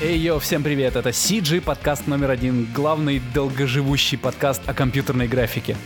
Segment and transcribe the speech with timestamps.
[0.00, 5.76] Эй, йо, всем привет, это CG, подкаст номер один, главный долгоживущий подкаст о компьютерной графике.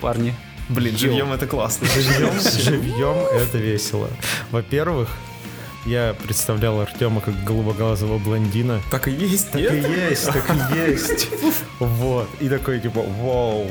[0.00, 0.34] Парни,
[0.70, 0.98] Блин, Йоу.
[0.98, 1.86] живьем это классно.
[1.94, 4.08] Живьем, живьем это весело.
[4.50, 5.10] Во-первых,
[5.84, 8.80] я представлял Артема как голубоглазого блондина.
[8.90, 10.10] Так и есть, Так и нет?
[10.10, 11.28] есть, так и есть.
[11.78, 12.28] Вот.
[12.40, 13.66] И такой типа, вау,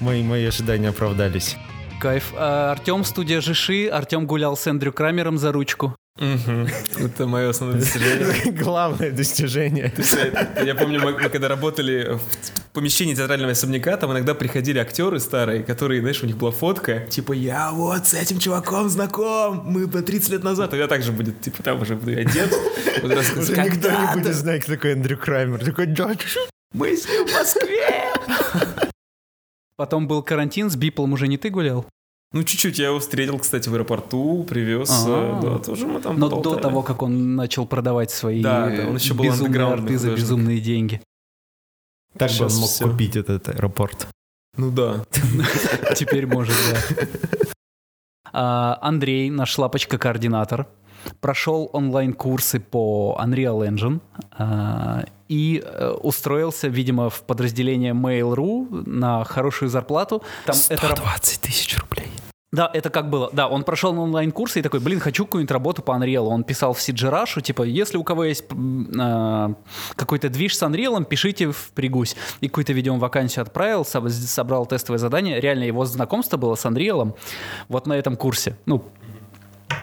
[0.00, 1.56] мои, мои ожидания оправдались.
[2.00, 2.32] кайф.
[2.36, 5.94] А, Артем, студия Жиши, Артем гулял с Эндрю Крамером за ручку.
[6.20, 6.68] Мгм.
[6.98, 8.52] Это мое основное достижение.
[8.52, 9.92] Главное достижение.
[10.62, 15.62] Я помню, мы мы когда работали в помещении театрального особняка, там иногда приходили актеры старые,
[15.64, 20.02] которые, знаешь, у них была фотка, типа, я вот с этим чуваком знаком, мы по
[20.02, 22.12] 30 лет назад, и я также будет, типа, там уже буду.
[23.02, 25.64] Вот раз Уже никто не «Когда-то будет знать, кто такой Эндрю Краймер.
[25.64, 26.12] Такой, «Да,
[26.74, 28.12] Мы с ним в Москве.
[29.76, 31.86] Потом был карантин, с Биплом уже не ты гулял?
[32.32, 34.88] Ну, чуть-чуть я его встретил, кстати, в аэропорту, привез.
[35.06, 36.62] Э, Да, тоже мы там Но до поболтали.
[36.62, 40.60] того, как он начал продавать свои Да, да, он еще был безумные арты за безумные
[40.60, 41.00] деньги.
[42.16, 42.88] Так бы он Сейчас мог всё.
[42.90, 44.06] купить этот аэропорт.
[44.56, 45.04] Ну да.
[45.96, 47.06] Теперь может, да.
[48.32, 50.68] А, Андрей, наш лапочка-координатор,
[51.20, 54.00] прошел онлайн-курсы по Unreal Engine
[54.32, 60.22] а, и э, устроился, видимо, в подразделение Mail.ru на хорошую зарплату.
[60.46, 62.08] Там это раб- 120 тысяч рублей.
[62.52, 63.30] Да, это как было.
[63.32, 66.26] Да, он прошел на онлайн-курсы и такой, блин, хочу какую-нибудь работу по Unreal.
[66.26, 68.44] Он писал в Сиджирашу, типа, если у кого есть
[68.98, 69.52] а,
[69.94, 72.16] какой-то движ с Unreal, пишите в Пригусь.
[72.40, 75.40] И какую-то, видимо, вакансию отправил, соб- собрал тестовое задание.
[75.40, 77.16] Реально, его знакомство было с Unreal
[77.68, 78.56] вот на этом курсе.
[78.66, 78.84] Ну,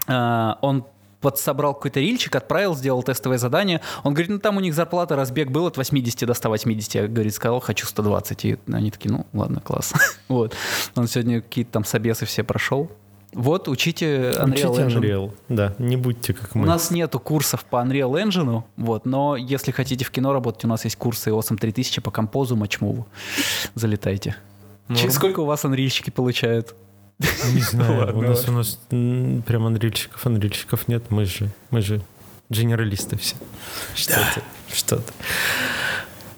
[0.07, 0.83] а, он
[1.21, 3.81] подсобрал какой-то рильчик, отправил, сделал тестовое задание.
[4.03, 6.95] Он говорит, ну там у них зарплата, разбег был от 80 до 180.
[6.95, 8.45] Я, говорит, сказал, хочу 120.
[8.45, 9.93] И они такие, ну ладно, класс.
[10.27, 10.53] вот.
[10.95, 12.91] Он сегодня какие-то там собесы все прошел.
[13.33, 15.01] Вот, учите Unreal Учите Engine.
[15.01, 15.31] Unreal.
[15.49, 16.65] Да, не будьте как У мы.
[16.65, 20.85] нас нету курсов по Unreal Engine, вот, но если хотите в кино работать, у нас
[20.85, 23.05] есть курсы Awesome 3000 по композу, матчмуву.
[23.75, 24.38] Залетайте.
[24.88, 25.11] Норм.
[25.11, 26.73] Сколько у вас анрильщики получают?
[27.53, 31.81] Не знаю, Ладно, у нас, у нас м, прям анрильщиков, анрильщиков нет, мы же, мы
[31.81, 32.01] же
[32.50, 33.35] генералисты все.
[33.95, 34.41] Что-то,
[34.73, 35.13] что-то.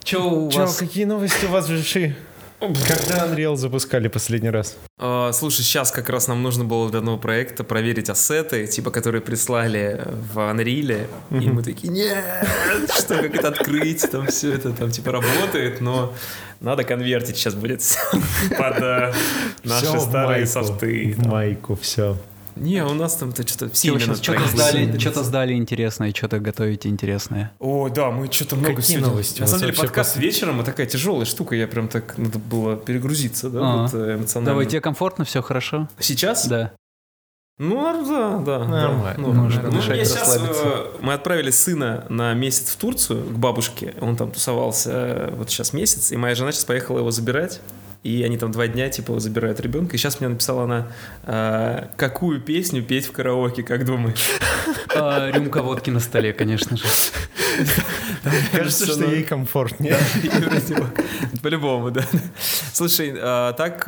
[0.04, 0.78] Че у Че, вас?
[0.78, 2.16] какие новости у вас в Жиши?
[2.60, 4.78] Когда Unreal запускали последний раз?
[4.98, 9.22] А, слушай, сейчас как раз нам нужно было для нового проекта проверить ассеты, типа, которые
[9.22, 12.24] прислали в Unreal, и мы такие, нет,
[12.98, 16.14] что, как это открыть, там все это там типа работает, но
[16.60, 17.82] надо конвертить сейчас будет
[18.58, 19.14] под э,
[19.64, 21.16] наши старые софты.
[21.18, 22.18] В майку, все.
[22.60, 27.52] Не, у нас там-то что-то все сейчас что-то сдали, что-то сдали интересное, что-то готовите интересное.
[27.60, 30.72] О, да, мы что-то много Какие сегодня- новости На самом деле, подкаст после- вечером, это
[30.72, 33.78] такая тяжелая штука, я прям так, надо было перегрузиться, да, А.
[33.84, 34.52] вот, э, эмоционально.
[34.52, 35.88] Давай, тебе комфортно, все хорошо?
[36.00, 36.48] Сейчас?
[36.48, 36.74] Да.
[37.58, 38.60] Ну, да, да.
[38.66, 39.04] Нормально.
[39.04, 39.16] да.
[39.18, 40.64] Ну, Можно ну, дышать, я сейчас, расслабиться.
[40.66, 43.96] э, мы отправили сына на месяц в Турцию к бабушке.
[44.00, 47.60] Он там тусовался э, вот сейчас месяц, и моя жена сейчас поехала его забирать.
[48.04, 49.96] И они там два дня, типа, забирают ребенка.
[49.96, 50.88] И сейчас мне написала она,
[51.24, 54.30] э, какую песню петь в караоке, как думаешь?
[54.96, 56.84] А, Рюмка водки на столе, конечно же.
[58.52, 59.98] Кажется, что ей комфортнее.
[61.44, 62.04] По-любому, да.
[62.74, 63.84] Слушай, а, так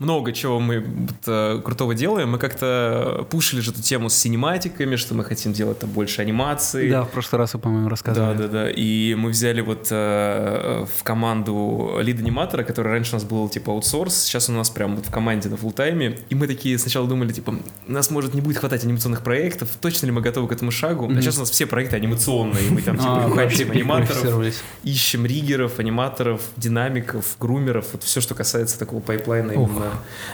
[0.00, 2.30] много чего мы вот, а, крутого делаем.
[2.30, 6.90] Мы как-то пушили же эту тему с синематиками, что мы хотим делать там больше анимации.
[6.90, 8.36] Да, в прошлый раз вы, по-моему, Да, рассказывали.
[8.38, 8.70] да, да.
[8.70, 14.14] И мы взяли вот э, в команду лид-аниматора, который раньше у нас был типа аутсорс,
[14.24, 16.18] сейчас он у нас прям вот в команде на фултайме.
[16.30, 17.54] И мы такие сначала думали, типа,
[17.86, 21.04] нас может не будет хватать анимационных проектов, точно ли мы готовы к этому шагу?
[21.04, 21.20] А Мгм.
[21.20, 24.62] сейчас у нас все проекты анимационные, мы там типа А, типа, аниматоров, переквалифицировались.
[24.82, 29.89] ищем риггеров, аниматоров, динамиков, грумеров, вот все, что касается такого пайплайна именно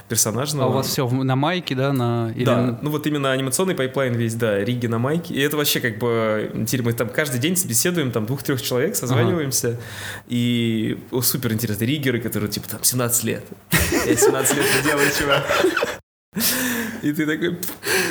[0.08, 0.68] персонажного.
[0.68, 2.32] А у вас все на майке, да, на...
[2.34, 5.34] или Да, ну вот именно анимационный пайплайн весь, да, риги на майке.
[5.34, 9.80] И это вообще как бы, интересно, мы там каждый день беседуем, там двух-трех человек, созваниваемся.
[10.26, 13.44] И о, супер интересно, риггеры, которые типа там 17 лет.
[14.06, 15.44] Я 17 лет это делаю, чувак.
[17.06, 17.58] И ты такой...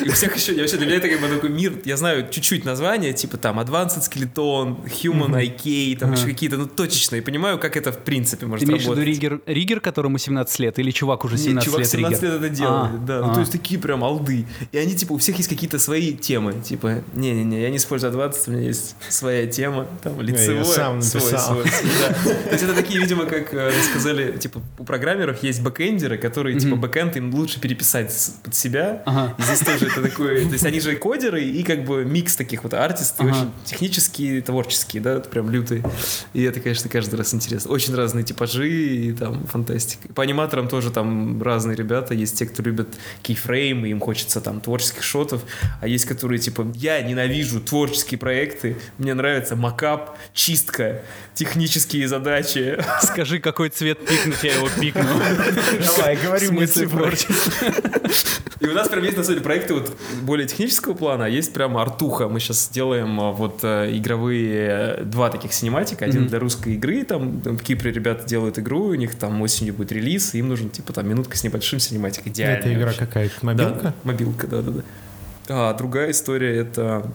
[0.05, 0.53] И у всех еще...
[0.53, 1.73] Я вообще, для меня бы такой мир...
[1.83, 6.17] Я знаю чуть-чуть названия, типа там Advanced Skeleton, Human IK, там Ага.
[6.19, 7.21] еще какие-то, ну, точечные.
[7.21, 9.13] понимаю, как это в принципе Ты может имеешь в виду работать.
[9.13, 12.33] Ригер, Ригер, которому 17 лет, или чувак уже Нет, 17 чувак лет 17 Ригер?
[12.33, 13.21] лет это делает, А, да.
[13.21, 13.33] Ну, а.
[13.33, 14.45] то есть такие прям алды.
[14.71, 16.53] И они, типа, у всех есть какие-то свои темы.
[16.63, 21.21] Типа, не-не-не, я не использую 20, у меня есть своя тема, там, лицевой, сам свой,
[21.21, 21.63] свой, свой,
[21.99, 22.13] да.
[22.45, 26.75] То есть это такие, видимо, как э, сказали, типа, у программеров есть бэкэндеры, которые, типа,
[26.75, 28.13] бэкэнд им лучше переписать
[28.43, 29.35] под себя, Ага.
[29.37, 30.45] И здесь тоже это такой...
[30.45, 33.29] То есть они же кодеры и как бы микс таких вот артистов, Ага.
[33.29, 35.83] очень технические, творческие, да, это прям лютые.
[36.33, 37.71] И это, конечно, каждый раз интересно.
[37.71, 40.07] Очень разные типажи и там фантастика.
[40.13, 42.13] По аниматорам тоже там разные ребята.
[42.13, 42.89] Есть те, кто любят
[43.21, 45.41] кейфреймы, им хочется там творческих шотов,
[45.81, 51.01] а есть, которые типа, я ненавижу творческие проекты, мне нравится макап, чистка,
[51.33, 52.77] технические задачи.
[53.01, 55.03] Скажи, какой цвет пикнуть, я его пикну.
[55.97, 57.13] Давай, говори мне цифры.
[58.65, 61.53] И у нас прям есть, на самом деле, проекты вот более технического плана, а есть
[61.53, 62.27] прям артуха.
[62.27, 66.03] Мы сейчас делаем а, вот э, игровые, э, два таких синематика.
[66.05, 66.29] Один Мгм.
[66.29, 69.91] для русской игры, там, там в Кипре ребята делают игру, у них там осенью будет
[69.91, 72.25] релиз, им нужен, типа, там, минутка с небольшим синематик.
[72.27, 72.57] Идеально.
[72.57, 73.93] Это игра какая-то, Да, мобилка?
[74.03, 74.81] мобилка, да-да-да.
[75.47, 77.05] А другая история— это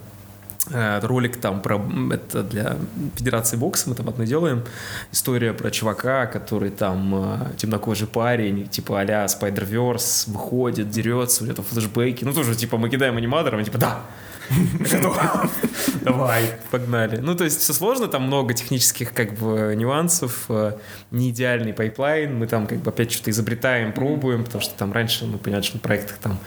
[0.69, 1.81] ролик там про
[2.13, 2.77] это для
[3.17, 4.63] Федерации бокса мы там одно делаем
[5.11, 11.63] история про чувака который там э, темнокожий парень типа а-ля Spider-Verse выходит дерется у него
[11.63, 14.01] флешбеки ну тоже типа мы кидаем аниматорам и типа да.
[16.03, 17.19] Давай, погнали.
[17.19, 20.73] Ну, то есть все сложно, там много технических как бы нюансов, э,
[21.11, 25.27] не идеальный пайплайн, мы там как бы опять что-то изобретаем, пробуем, потому что там раньше
[25.27, 26.39] мы поняли, что на проектах там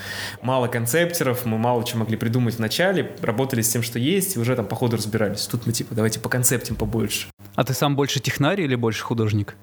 [0.41, 4.39] мало концептеров, мы мало чего могли придумать в начале, работали с тем, что есть, и
[4.39, 5.45] уже там по ходу разбирались.
[5.47, 7.27] Тут мы типа давайте по концептим побольше.
[7.55, 9.55] А ты сам больше технарий или больше художник?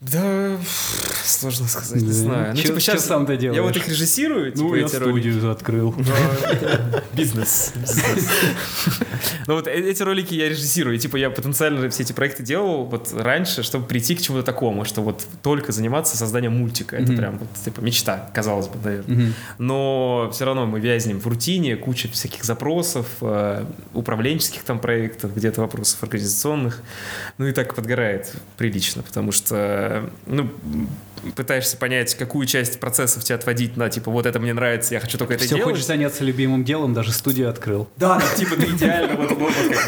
[0.00, 0.58] Да,
[1.28, 2.54] сложно сказать, не знаю.
[2.54, 3.76] Ну, Чё- типа сейчас сам-то я вот делаешь?
[3.76, 5.28] их режиссирую, типа Ну, я эти ролики.
[5.30, 5.94] студию открыл.
[7.14, 7.72] Бизнес.
[9.46, 10.98] Ну вот э- эти ролики я режиссирую.
[10.98, 15.02] Типа я потенциально все эти проекты делал вот раньше, чтобы прийти к чему-то такому, что
[15.02, 16.96] вот только заниматься созданием мультика.
[16.96, 19.32] Это прям вот типа мечта, казалось бы, наверное.
[19.58, 23.64] Но все равно мы вязнем в рутине, куча всяких запросов, э,
[23.94, 26.82] управленческих там проектов, где-то вопросов организационных.
[27.38, 30.50] Ну и так подгорает прилично, потому что, ну,
[31.34, 35.18] пытаешься понять, какую часть процессов тебе отводить на, типа, вот это мне нравится, я хочу
[35.18, 35.72] только это Все делать.
[35.72, 37.88] хочешь заняться любимым делом, даже студию открыл.
[37.96, 39.32] Да, ну, типа ты идеально, вот,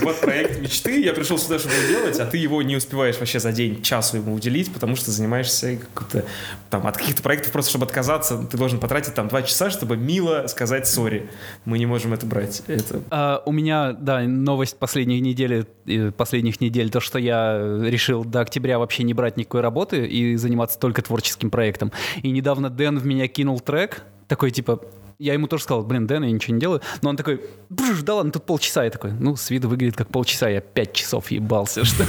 [0.03, 3.53] вот, проект мечты, я пришел сюда, чтобы делать, а ты его не успеваешь вообще за
[3.53, 6.25] день часу ему уделить, потому что занимаешься какой-то,
[6.71, 10.47] там, от каких-то проектов просто, чтобы отказаться, ты должен потратить там два часа, чтобы мило
[10.49, 11.29] сказать сори.
[11.65, 12.63] Мы не можем это брать.
[12.67, 18.25] Это А, у меня, да, новость последних недель, э, последних недель, то, что я решил
[18.25, 21.93] до октября вообще не брать никакой работы и заниматься только творческим проектом.
[22.23, 24.81] И недавно Дэн в меня кинул трек, такой типа,
[25.19, 26.81] я ему тоже сказал, блин, Дэн, я ничего не делаю.
[27.03, 28.85] Но он такой, «Бжж, да ладно, тут полчаса.
[28.85, 30.49] Я такой, ну, с виду выглядит как полчаса.
[30.49, 32.05] Я пять часов ебался, что,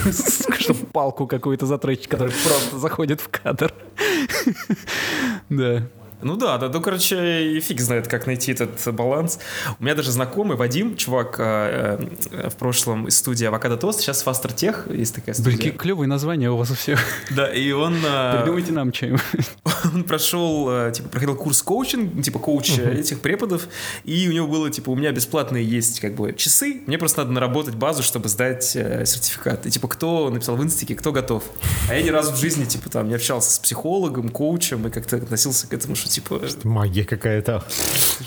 [0.60, 3.74] чтобы палку какую-то затречь, которая просто заходит в кадр.
[5.50, 5.88] Да.
[6.22, 9.40] Ну да, да, ну, короче, и фиг знает, как найти этот баланс.
[9.80, 12.00] У меня даже знакомый Вадим, чувак э,
[12.32, 15.58] э, в прошлом из студии Авокадо Тост, сейчас Faster Tech, есть такая Блин, студия.
[15.58, 17.00] какие клевые названия у вас у всех.
[17.32, 17.96] Да, и он...
[18.06, 19.22] э, Придумайте нам что-нибудь.
[19.94, 23.68] он прошел, э, типа, проходил курс коучинг, типа, коуча этих преподов,
[24.04, 27.32] и у него было, типа, у меня бесплатные есть, как бы, часы, мне просто надо
[27.32, 29.66] наработать базу, чтобы сдать э, сертификат.
[29.66, 31.44] И, типа, кто написал в инстике, кто готов.
[31.90, 35.16] А я ни разу в жизни, типа, там, не общался с психологом, коучем, и как-то
[35.18, 37.64] относился к этому, что, типа, Магия какая-то.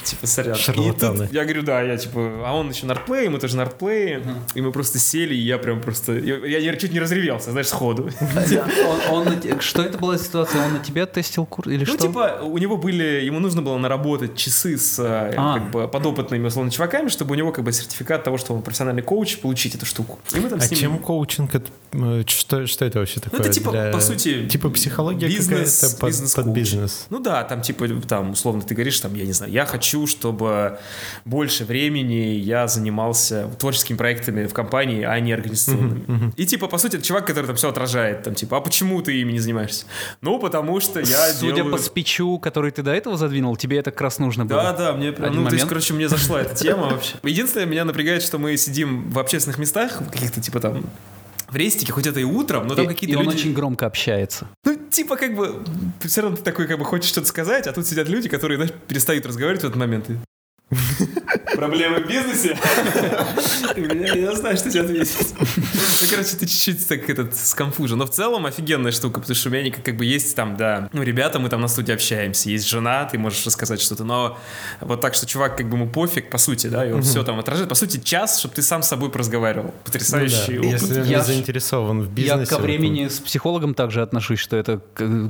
[0.04, 0.54] типа, сорян.
[0.56, 1.26] Шарлатаны.
[1.26, 4.22] тут я говорю, да, я, типа, а он еще на артплее, мы тоже на артплее,
[4.54, 8.10] и мы просто сели, и я прям просто, я, я чуть не разревелся, знаешь, сходу.
[9.10, 9.26] Он,
[9.60, 10.64] что это была ситуация?
[10.64, 12.06] Он на тебя тестил курс или Ну, что?
[12.08, 15.58] типа, у него были, ему нужно было наработать часы с э, А.
[15.58, 19.02] как бы подопытными, условно, чуваками, чтобы у него как бы сертификат того, что он профессиональный
[19.02, 20.18] коуч, получить эту штуку.
[20.34, 20.80] И мы там А с ним...
[20.80, 21.54] чем коучинг?
[21.54, 23.40] это, э, Что, что это вообще Ну, такое?
[23.40, 27.06] это типа, для- по сути, Типа психология бизнес, какая-то под, бизнес под бизнес.
[27.10, 27.71] Ну да, там типа,
[28.08, 30.78] там, условно, ты говоришь, там, я не знаю, я хочу, чтобы
[31.24, 36.32] больше времени я занимался творческими проектами в компании, а не организационными.
[36.36, 39.20] И типа, по сути, это чувак, который там все отражает, там, типа, а почему ты
[39.20, 39.86] ими не занимаешься?
[40.20, 41.72] Ну, потому что я Судя делаю...
[41.72, 44.62] по спичу, который ты до этого задвинул, тебе это как раз нужно было.
[44.62, 45.68] Да, да, мне Один ну, то есть, момент.
[45.68, 47.16] короче, мне зашла эта тема вообще.
[47.22, 50.84] Единственное, меня напрягает, что мы сидим в общественных местах, в каких-то, типа, там,
[51.52, 53.36] в рестике, хоть это и утром, но там какие-то и он люди...
[53.36, 54.48] очень громко общается.
[54.64, 55.62] Ну, типа, как бы,
[56.00, 58.72] все равно ты такой, как бы, хочешь что-то сказать, а тут сидят люди, которые, знаешь,
[58.88, 60.08] перестают разговаривать в этот момент.
[61.54, 62.58] Проблемы в бизнесе?
[63.76, 65.34] Я я знаю, что тебе ответить.
[65.38, 67.98] Ну, короче, ты чуть-чуть так этот скомфужен.
[67.98, 71.02] Но в целом офигенная штука, потому что у меня как бы есть там, да, ну,
[71.02, 74.38] ребята, мы там на студии общаемся, есть жена, ты можешь рассказать что-то, но
[74.80, 77.38] вот так, что чувак, как бы ему пофиг, по сути, да, и он все там
[77.38, 77.68] отражает.
[77.68, 79.74] По сути, час, чтобы ты сам с собой поразговаривал.
[79.84, 80.82] Потрясающий Ну опыт.
[80.82, 82.40] Если Я- не заинтересован в бизнесе.
[82.40, 84.80] Я ко времени с психологом также отношусь, что это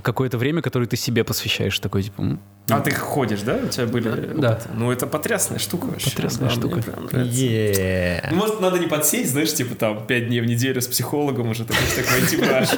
[0.03, 1.79] какое-то время, которое ты себе посвящаешь.
[1.79, 2.39] Такой, типа,
[2.69, 3.57] А ты ходишь, да?
[3.65, 4.53] У тебя были Да.
[4.53, 4.69] опыты?
[4.75, 6.11] Ну, это потрясная штука вообще.
[6.11, 6.81] Потрясная Да, штука.
[7.25, 8.29] Е.
[8.31, 11.65] Ну, может, надо не подсесть, знаешь, типа там пять дней в неделю с психологом уже
[11.65, 12.69] такой, так войти в раж.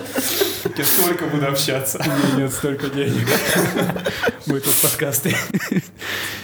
[0.77, 2.03] Я столько буду общаться.
[2.37, 3.29] нет столько денег.
[4.47, 5.35] Мы тут подкасты.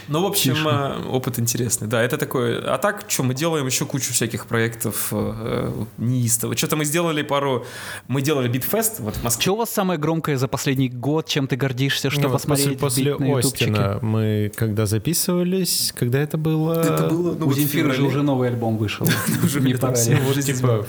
[0.09, 0.69] Ну, в общем, Тише.
[0.69, 1.87] э, опыт интересный.
[1.87, 2.61] Да, это такое.
[2.75, 6.57] А так, что мы делаем еще кучу всяких проектов э, неистово.
[6.57, 7.65] Что-то мы сделали пару...
[8.09, 9.43] Мы делали Битфест вот в Москве.
[9.43, 11.27] Что у вас самое громкое за последний год?
[11.29, 12.79] Чем ты гордишься, что Ну, посмотреть?
[12.79, 13.71] после, после бить на ютубчике?
[13.71, 16.81] Остина мы когда записывались, когда это было?
[16.81, 19.07] Это было, ну, У вот в Земфира же уже новый альбом вышел.
[19.45, 20.87] Уже Не пора жизнь типа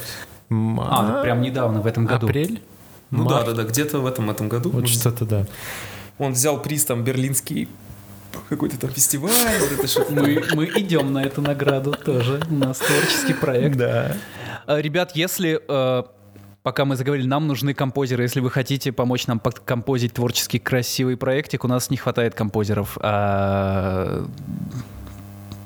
[0.49, 2.27] А, прям недавно, в этом году.
[2.27, 2.61] апрель?
[3.09, 4.69] Ну да, да, да, где-то в этом, этом году.
[4.69, 5.45] Вот что-то да.
[6.17, 7.67] Он взял приз там берлинский
[8.49, 10.13] какой-то там фестиваль, вот это что-то.
[10.21, 12.41] Мы, мы идем на эту награду тоже.
[12.49, 13.77] У нас творческий проект.
[13.77, 14.15] Да.
[14.65, 16.03] А, Ребят, если э,
[16.63, 18.23] пока мы заговорили, нам нужны композеры.
[18.23, 22.97] Если вы хотите помочь нам композить творческий красивый проектик, у нас не хватает композеров.
[23.01, 24.25] А,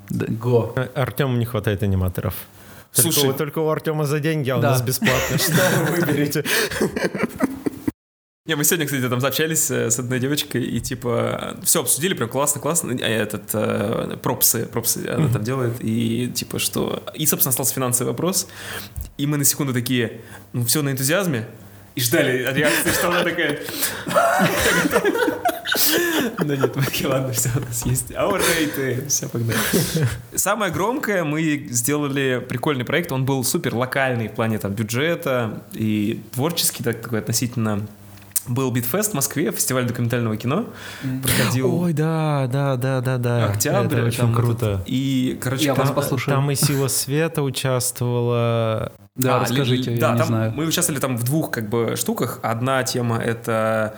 [0.10, 0.76] Го.
[0.96, 2.34] Артему не хватает аниматоров.
[2.96, 3.34] Только Слушай.
[3.34, 4.70] только у Артема за деньги, а у Да.
[4.72, 5.38] нас бесплатно.
[5.38, 6.46] Что вы выберете?
[8.48, 12.30] Не, мы сегодня, кстати, там общались э, с одной девочкой и типа все обсудили, прям
[12.30, 12.96] классно, классно.
[13.02, 17.02] А Этот э, пропсы, пропсы она там делает и типа что.
[17.16, 18.48] И, собственно, остался финансовый вопрос.
[19.18, 20.22] И мы на секунду такие,
[20.54, 21.48] ну все на энтузиазме.
[21.96, 23.62] И ждали реакции, что она такая.
[26.38, 29.58] Да нет, мы такие, ладно, все, у нас есть аурейты, все, погнали.
[30.36, 36.22] Самое громкое, мы сделали прикольный проект, он был супер локальный в плане там бюджета и
[36.34, 37.88] творческий, так, такой относительно
[38.48, 40.66] был Beat Fest в Москве, фестиваль документального кино.
[41.24, 43.46] Проходил Ой, да, да, да, да, да.
[43.48, 43.98] октябрь.
[43.98, 44.84] Это очень там круто.
[44.86, 46.36] и, короче, Я там- вас послушаю.
[46.36, 48.92] Там и Сила Света участвовала.
[49.16, 50.54] Да, А, расскажите, ли- я да, не там знаю.
[50.56, 52.40] Мы участвовали там в двух как бы штуках.
[52.44, 53.96] Одна тема это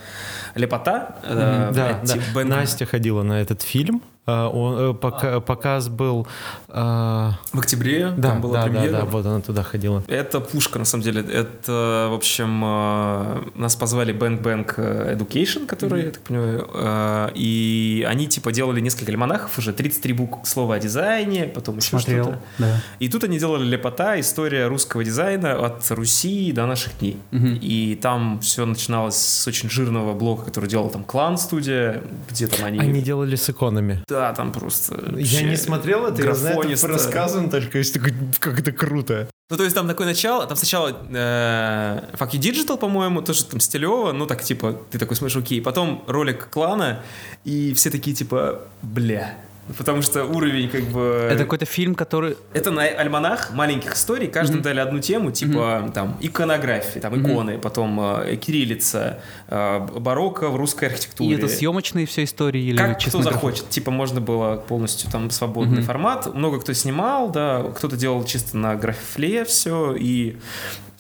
[0.56, 1.16] лепота.
[1.24, 2.08] э, Да, да.
[2.14, 4.02] типа Бен- Настя ходила на этот фильм.
[4.30, 6.28] А, он, э, пока- показ был...
[6.68, 8.92] а, В октябре Да, там была да, да, премьера.
[8.92, 10.04] да, вот она туда ходила.
[10.08, 11.22] Это пушка, на самом деле.
[11.22, 14.76] Это, в общем, э, нас позвали Bang Bang
[15.18, 20.48] Education, который, я так понимаю, э, и они, типа, делали несколько альманахов уже, 33 букв
[20.48, 22.40] слова о дизайне, потом еще Смотрел, что-то.
[22.58, 22.82] да.
[23.00, 27.18] И тут они делали лепота, история русского дизайна от Руси до наших дней.
[27.32, 27.60] Мгм.
[27.62, 32.66] И там все начиналось с очень жирного блока, который делал там Клан студия, где там
[32.66, 32.80] они...
[32.80, 34.04] Они делали с иконами.
[34.08, 35.14] Да, там просто...
[35.18, 39.30] Я не смотрел это, я знаю это рассказам только, такой, как это круто.
[39.50, 43.62] Ну, то есть там такое начало, там сначала э, Fuck You Digital, по-моему, тоже там
[43.62, 47.02] стилево, ну, так, типа, ты такой смотришь, окей, потом ролик клана,
[47.46, 49.38] и все такие, типа, бля,
[49.78, 51.28] потому что уровень, как бы...
[51.32, 52.38] Это какой-то фильм, который...
[52.54, 58.00] Это на альманах маленьких историй, каждому дали одну тему, типа там иконографии, там иконы, потом
[58.00, 61.32] э, кириллица, э, барокко в русской архитектуре.
[61.32, 63.70] И это съемочные все истории или Как чисто кто захочет.
[63.70, 66.34] Типа можно было полностью там свободный формат.
[66.34, 70.38] Много кто снимал, да, кто-то делал чисто на графле все и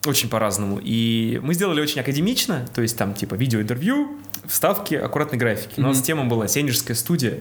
[0.05, 0.79] очень по-разному.
[0.81, 4.09] И мы сделали очень академично, то есть там типа видеоинтервью,
[4.47, 5.79] вставки, аккуратной графики.
[5.79, 7.39] У нас тема была Сенежская студия.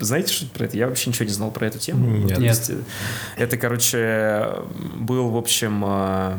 [0.00, 0.76] Знаете что про это?
[0.76, 2.06] Я вообще ничего не знал про эту тему.
[2.06, 2.38] Нет.
[2.38, 2.78] Есть, э,
[3.36, 4.54] Это, короче,
[4.96, 6.34] был, в общем, э,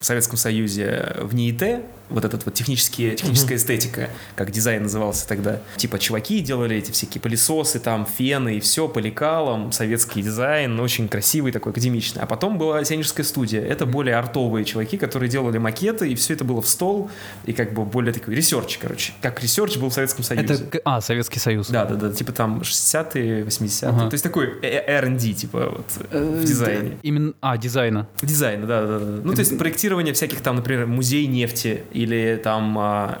[0.00, 5.60] в Советском Союзе ВНИИТЭ, вот этот вот технические, техническая эстетика, как дизайн назывался тогда.
[5.76, 11.08] Типа чуваки делали эти всякие пылесосы, там фены и все по лекалам, советский дизайн, очень
[11.08, 12.22] красивый такой, академичный.
[12.22, 13.62] А потом была Сенежская студия.
[13.62, 17.10] Это более артовые чуваки, которые делали макеты, и все это было в стол,
[17.44, 19.12] и как бы более такой research, короче.
[19.20, 20.54] Как research был в Советском Союзе.
[20.54, 20.80] Это...
[20.84, 21.68] А, Советский Союз.
[21.68, 23.88] Да, да, да, типа там 60-е, 80-е.
[23.88, 24.08] Ага.
[24.08, 26.98] То есть такой э- R&D, типа вот Э, в дизайне.
[27.02, 27.34] Именно...
[27.40, 28.08] А, дизайна.
[28.22, 29.20] Дизайн, да, да, да.
[29.24, 33.20] Ну, то есть проектирование всяких там, например, музей нефти или там а,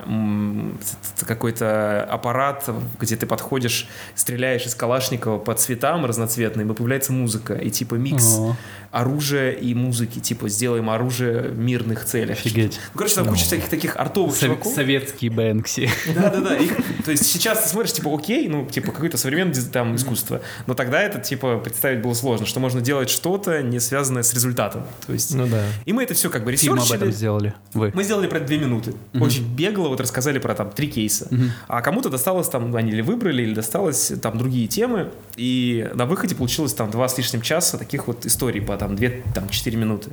[1.26, 2.68] какой-то аппарат,
[3.00, 8.36] где ты подходишь, стреляешь из Калашникова по цветам разноцветным, и появляется музыка, и типа микс
[8.36, 8.56] О,
[8.90, 12.38] оружия и музыки, типа сделаем оружие в мирных целях.
[12.38, 12.78] Офигеть.
[12.92, 14.74] Ну, короче, там куча всяких таких артовых Сов- чуваков.
[14.74, 15.90] Советский Бэнкси.
[16.14, 16.56] Да, да, да.
[17.04, 20.40] То есть сейчас ты смотришь, типа, окей, ну, типа, какое-то современное там искусство.
[20.66, 24.84] Но тогда это, типа, представить было сложно, что можно делать что-то, не связанное с результатом.
[25.06, 25.34] То есть.
[25.34, 25.62] Ну да.
[25.84, 27.12] И мы это все как бы Фильм об этом ресерчили.
[27.12, 27.54] сделали.
[27.72, 27.92] Вы.
[27.94, 28.94] Мы сделали про две минуты.
[29.20, 31.28] Очень бегло вот рассказали про там три кейса.
[31.68, 35.10] А кому-то досталось там, они или выбрали, или досталось там другие темы.
[35.36, 39.22] И на выходе получилось там два с лишним часа таких вот историй по там две,
[39.34, 40.10] там четыре минуты.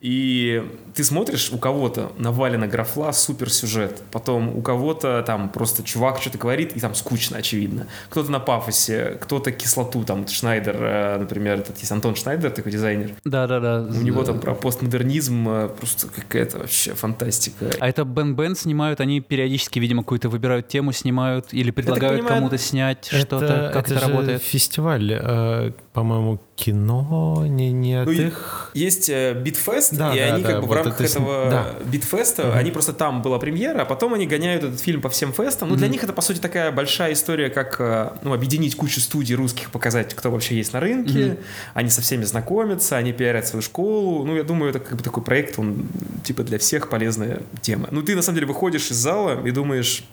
[0.00, 0.62] И
[0.94, 4.02] ты смотришь, у кого-то навалена графла, супер сюжет.
[4.12, 7.86] Потом у кого-то там просто чувак что-то говорит, и там скучно, очевидно.
[8.10, 13.12] Кто-то на пафосе, кто-то кислоту, там Шнайдер, э, например, этот есть Антон Шнайдер, такой дизайнер.
[13.24, 13.86] Да-да-да.
[13.88, 17.70] У него там про постмодернизм э, просто какая-то вообще фантастика.
[17.80, 22.58] А это Бит, Бит снимают, они периодически, видимо, какую-то выбирают тему, снимают или предлагают кому-то
[22.58, 24.42] снять что-то, как это, же работает.
[24.42, 25.74] фестиваль.
[25.96, 28.70] По-моему, кино не, не от Ну, их...
[28.74, 31.04] Есть э, Beat Fest, Да, и да, они да, как бы в вот рамках это
[31.04, 31.74] этого да.
[31.86, 35.08] Beat Fest а, они просто там была премьера, а потом они гоняют этот фильм по
[35.08, 35.70] всем фестам.
[35.70, 39.34] Ну, для них это, по сути, такая большая история, как э, ну, объединить кучу студий
[39.34, 41.38] русских, показать, кто вообще есть на рынке.
[41.72, 44.22] Они со всеми знакомятся, они пиарят свою школу.
[44.26, 45.88] Ну, я думаю, это как бы такой проект, он
[46.24, 47.88] типа для всех полезная тема.
[47.90, 50.04] Ну, ты на самом деле выходишь из зала и думаешь,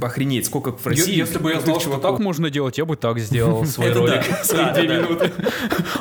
[0.00, 2.12] охренеть, сколько в России Если бы я знал, что чуваков.
[2.16, 4.22] так можно делать, я бы так сделал свой ролик.
[4.44, 5.32] Свои две минуты.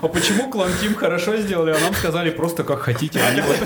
[0.02, 3.20] А почему Клан Тим хорошо сделали, а нам сказали просто как хотите?
[3.34, 3.58] не вот.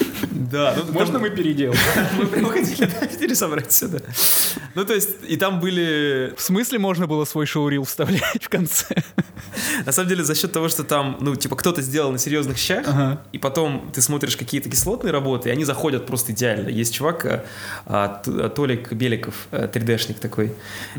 [0.50, 1.78] Да, ну, Можно там- мы переделаем?
[2.18, 4.00] Мы прямо хотели да, пересобрать сюда.
[4.74, 6.32] Ну, то есть, и там были...
[6.36, 8.86] В смысле можно было свой шоурил вставлять в конце?
[9.86, 12.84] На самом деле, за счет того, что там, ну, типа, кто-то сделал на серьезных щах,
[12.88, 13.22] Ага.
[13.32, 16.68] и потом ты смотришь какие-то кислотные работы, и они заходят просто идеально.
[16.68, 17.44] Есть чувак, а,
[17.86, 20.52] а, а, Толик Беликов, а, 3D-шник такой,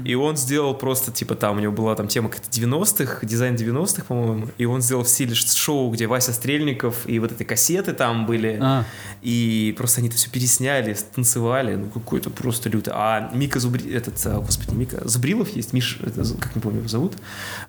[0.03, 4.03] и он сделал просто, типа, там, у него была там тема как-то 90-х, дизайн 90-х,
[4.07, 8.25] по-моему, и он сделал в стиле шоу, где Вася Стрельников и вот эти кассеты там
[8.25, 8.85] были, А.
[9.21, 9.40] и
[9.77, 12.91] просто они это все пересняли, танцевали, ну, какой-то просто люто.
[12.95, 13.91] А Мика Зубри...
[13.91, 17.13] этот, а, господи, Мика Зубрилов есть, Миш, это, как не помню его зовут,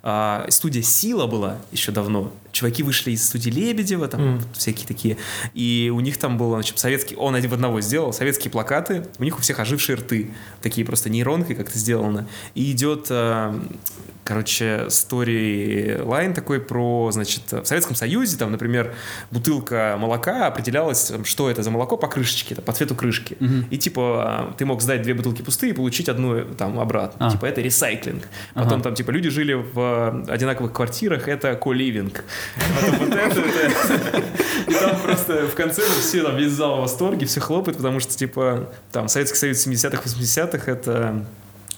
[0.03, 2.33] А, студия Сила была еще давно.
[2.53, 5.17] Чуваки вышли из студии Лебедева, там вот всякие такие.
[5.55, 9.25] И у них там было, значит, советский, он один в одного сделал, советские плакаты, у
[9.25, 10.31] них у всех ожившие рты,
[10.61, 12.29] такие просто нейронкой как-то сделано.
[12.55, 13.59] И идет, а,
[14.25, 18.95] короче, storyline такой про, значит, в Советском Союзе, там, например,
[19.31, 23.37] бутылка молока определялась, что это за молоко по крышечке, по цвету крышки.
[23.71, 27.29] И типа а, ты мог сдать две бутылки пустые и получить одну там обратно.
[27.29, 27.31] А.
[27.31, 28.29] Типа это recycling.
[28.55, 28.83] Потом Ага.
[28.83, 32.25] там типа люди жили в одинаковых квартирах, это коливинг.
[32.75, 34.23] Потом вот это, это.
[34.69, 38.17] И там просто в конце все там весь зал в восторге, все хлопают, потому что
[38.17, 41.25] типа там Советский Союз 70-х, 80-х это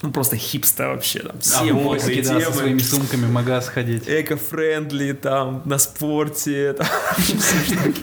[0.01, 2.89] ну просто хипста вообще, там все модные да, со своими темы.
[2.89, 4.03] сумками в магаз ходить.
[4.07, 6.87] Эко-френдли, там, на спорте, там.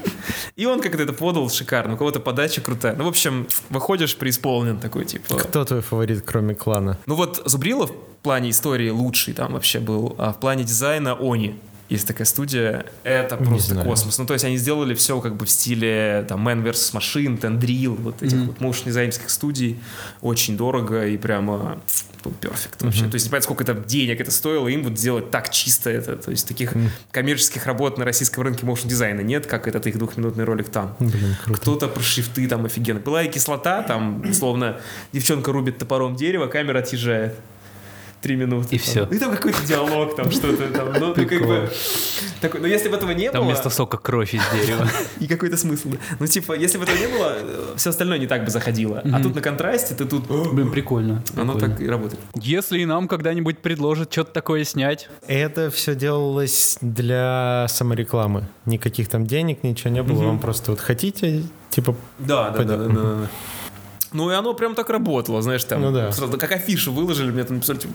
[0.57, 2.95] И он как-то это подал шикарно, у кого-то подача крутая.
[2.97, 5.37] Ну, в общем, выходишь преисполнен такой, типа...
[5.37, 6.99] Кто твой фаворит, кроме клана?
[7.07, 11.59] Ну вот Зубрилов в плане истории лучший там вообще был, а в плане дизайна Они.
[11.93, 13.87] Есть такая студия, это Не просто знаю.
[13.87, 14.17] космос.
[14.19, 16.95] Ну, то есть они сделали все как бы в стиле там Man vs.
[16.95, 18.57] Machine, Tendril, вот этих Мгм.
[18.59, 19.79] вот дизайнерских студий.
[20.23, 21.79] Очень дорого и прямо
[22.25, 23.07] был перфект вообще.
[23.09, 26.17] То есть не понятно, сколько это денег это стоило им вот сделать так чисто это.
[26.17, 26.73] То есть таких
[27.11, 30.97] коммерческих работ на российском рынке моушн дизайна нет, как этот их двухминутный ролик там.
[30.99, 31.61] Блин, круто.
[31.61, 33.01] Кто-то про шрифты там офигенно.
[33.01, 34.81] Была и кислота, там, словно
[35.13, 37.35] девчонка рубит топором дерево, камера отъезжает.
[38.23, 38.77] Три минуты.
[38.77, 38.87] И там.
[38.87, 39.05] всё.
[39.07, 40.93] И там какой-то диалог, там что-то там.
[40.93, 41.69] Ну, ну, как бы...
[42.41, 43.51] Такой, но если бы этого не Там было...
[43.51, 44.89] вместо сока кровь из дерева.
[45.21, 45.91] И какой-то смысл.
[45.91, 45.99] да.
[46.19, 47.37] Ну, типа, если бы этого не было,
[47.77, 49.03] все остальное не так бы заходило.
[49.13, 50.27] А тут на контрасте ты тут...
[50.53, 51.23] Блин, прикольно.
[51.37, 52.21] Оно так и работает.
[52.35, 58.49] Если и нам когда-нибудь предложат что-то такое снять, Это все делалось для саморекламы.
[58.67, 60.25] Никаких там денег, ничего не было.
[60.25, 63.29] Вам просто вот хотите, типа, Да, да, да, да.
[64.13, 66.13] Ну и оно прям так работало, знаешь, там, Ну да.
[66.13, 67.95] сразу как афишу выложили, мне там написали, типа,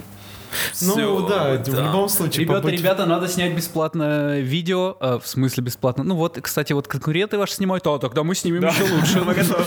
[0.82, 1.86] ну «Всё, да, в да».
[1.86, 2.46] любом случае.
[2.46, 4.96] Ребята, побыть- ребята, надо снять бесплатно видео.
[5.00, 6.04] э, в смысле бесплатно?
[6.04, 9.22] Ну вот, кстати, вот конкуренты ваши снимают, а тогда мы снимем еще лучше.
[9.22, 9.64] Мы готовы.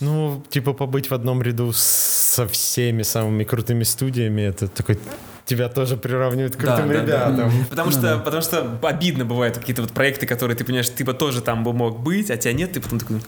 [0.00, 4.98] Ну, типа побыть в одном ряду со всеми самыми крутыми студиями, это такой
[5.46, 7.02] тебя тоже приравнивают к Да, крутым да, да.
[7.02, 7.52] ребятам.
[7.70, 11.40] Потому что, потому что обидно бывает какие-то вот проекты, которые ты понимаешь, ты бы тоже
[11.42, 13.20] там бы мог быть, а тебя нет, ты потом такой,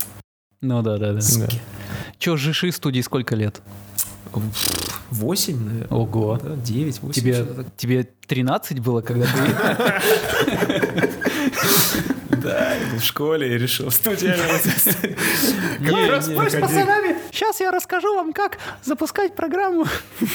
[0.61, 1.21] Ну да, да, да.
[1.39, 1.47] Да.
[2.23, 3.61] Че, Жиши студии сколько лет?
[5.11, 5.89] 8, наверное.
[5.89, 6.39] Ого.
[6.41, 7.13] Да, 9, 8.
[7.13, 9.31] Тебе, тебе 13 было, когда ты...
[12.31, 13.87] Да, в школе и решил.
[15.81, 17.17] Не, распой с пацанами.
[17.33, 19.87] Сейчас я расскажу вам, как запускать программу.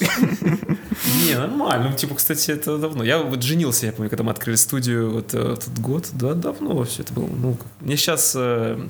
[0.00, 1.90] Не, нормально.
[1.90, 3.04] Ну, типа, кстати, это давно.
[3.04, 6.08] Я вот женился, я помню, когда мы открыли студию вот э, этот год.
[6.12, 7.26] Да, давно все это было.
[7.26, 8.88] Ну, мне сейчас э,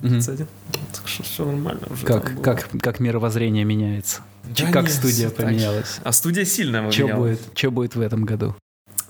[0.00, 0.46] 31.
[0.72, 0.86] 31.
[0.92, 2.06] Так что все нормально уже.
[2.06, 4.22] Как, как, как мировоззрение меняется?
[4.56, 5.34] Да как нет, студия же.
[5.34, 6.00] поменялась?
[6.02, 7.38] А студия сильно Что поменялась.
[7.38, 8.54] будет, что будет в этом году?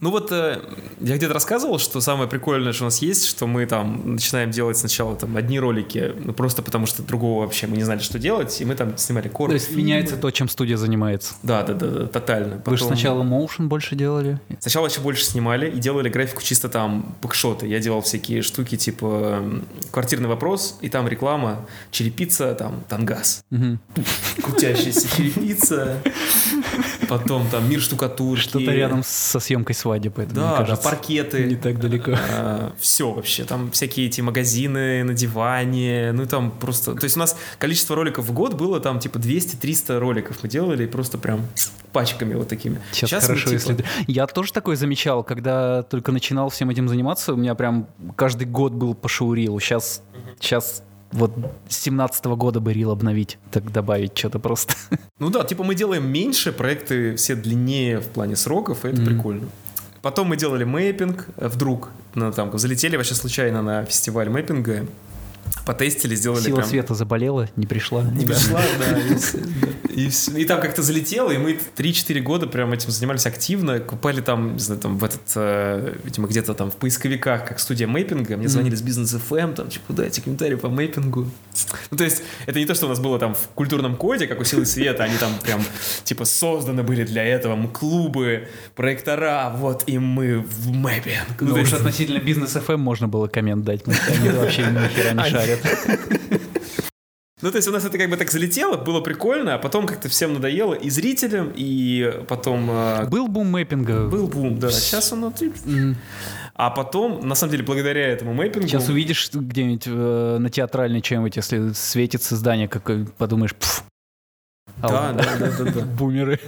[0.00, 0.60] Ну вот э,
[1.00, 4.78] я где-то рассказывал, что самое прикольное, что у нас есть, что мы там начинаем делать
[4.78, 8.60] сначала там одни ролики, ну просто потому что другого вообще мы не знали, что делать,
[8.60, 9.54] и мы там снимали То коротко.
[9.62, 11.34] есть меняется то, чем студия занимается.
[11.42, 12.62] Да, да, да, да, тотально.
[12.64, 14.40] Вы же Потом- сначала моушен больше делали?
[14.60, 17.66] Сначала еще больше снимали и делали графику чисто там бэкшоты.
[17.66, 23.44] Я делал всякие штуки типа эм, квартирный вопрос, и там реклама, черепица, там тангас.
[23.50, 23.78] Мгм.
[24.42, 25.98] Крутящаяся черепица.
[27.11, 28.40] Потом там мир штукатурки.
[28.40, 30.23] Что-то рядом со съемкой свадьбы.
[30.23, 31.44] это, Да, да, кажется, паркеты.
[31.44, 32.16] Не так далеко.
[32.79, 37.37] все вообще, там всякие эти магазины на диване, ну там просто, то есть у нас
[37.59, 41.46] количество роликов в год было там типа 200-300 роликов мы делали, просто прям
[41.92, 42.81] пачками вот такими.
[42.92, 43.85] Сейчас, мы, хорошо, типа, если...
[44.07, 48.73] Я тоже такое замечал, когда только начинал всем этим заниматься, у меня прям каждый год
[48.73, 49.59] был по шоурилу.
[49.59, 50.03] Сейчас,
[50.38, 51.33] сейчас вот
[51.68, 54.75] с 17 года бы рил обновить, так добавить что-то просто.
[55.18, 59.07] Ну да, типа мы делаем меньше, проекты все длиннее в плане сроков, и это Мгм.
[59.07, 59.49] прикольно.
[60.03, 64.87] Потом мы делали мэппинг, э, вдруг, ну, там, залетели вообще случайно на фестиваль мэппинга,
[65.66, 66.68] потестили, сделали Сила прям...
[66.68, 68.02] света заболела, не пришла.
[68.02, 68.34] Не Да.
[68.34, 68.98] пришла, да.
[70.38, 73.80] И, там как-то залетело, и мы 3-4 года прям этим занимались активно.
[73.80, 77.86] Купали там, не знаю, там в этот, э, видимо, где-то там в поисковиках, как студия
[77.88, 78.36] мэппинга.
[78.36, 81.28] Мне звонили с бизнес FM, там, типа, дайте комментарий по мэппингу.
[81.90, 84.40] Ну, то есть, это не то, что у нас было там в культурном коде, как
[84.40, 85.60] у Силы Света, они там прям,
[86.04, 91.40] типа, созданы были для этого, м, клубы, проектора, вот, и мы в мэппинг.
[91.40, 94.28] Ну, Ну то уж есть- относительно бизнес FM можно было коммент дать, потому что они
[94.30, 95.61] вообще ни хера не шарят.
[97.42, 100.11] Ну, то есть у нас это как бы так залетело, было прикольно, а потом как-то
[100.11, 104.09] всем надоело и зрителям, и потом э, Был бум мэппинга.
[104.09, 104.70] был бум, да.
[104.70, 105.33] Сейчас он...
[106.55, 108.68] А потом, на самом деле, благодаря этому мэппингу...
[108.68, 113.85] Сейчас увидишь где-нибудь э, на театральной чем-нибудь, если светится здание, как подумаешь, пф.
[114.83, 115.81] А Да, да, да, да, да.
[115.98, 116.38] Бумеры.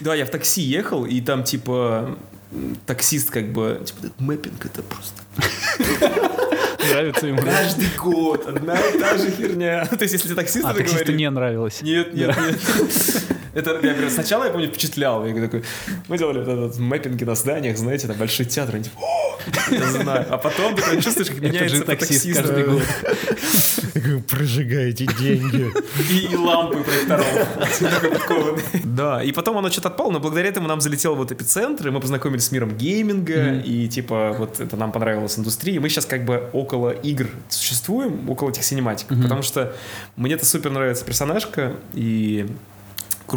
[0.00, 2.18] Да, я в такси ехал, и там, типа,
[2.84, 5.22] таксист как бы, типа, мэппинг это просто
[6.90, 7.42] Нравится ему.
[7.42, 9.86] каждый год одна и та же херня.
[9.90, 11.16] То есть, если таксист А таксисту говорит...
[11.16, 11.82] не нравилось.
[11.82, 12.60] Нет, нет, нет.
[13.54, 15.26] Это, я говорю, сначала, я помню, впечатлял.
[15.26, 15.62] Я такой,
[16.08, 19.38] мы делали вот этот мэппинги на зданиях, знаете, там большой театр, они типа, «О,
[19.70, 20.26] я знаю.
[20.30, 22.40] А потом ты чувствуешь, как Это меняется таксист таксист.
[22.40, 22.82] каждый год.
[24.28, 25.70] Прожигаете деньги.
[26.10, 27.26] И, и лампы проекторов.
[28.84, 32.00] Да, и потом оно что-то отпало, но благодаря этому нам залетел вот эпицентр, и мы
[32.00, 36.24] познакомились с миром гейминга, и типа вот это нам понравилась индустрия, и мы сейчас как
[36.24, 39.74] бы около игр существуем, около этих синематиков, потому что
[40.16, 42.46] мне это супер нравится персонажка, и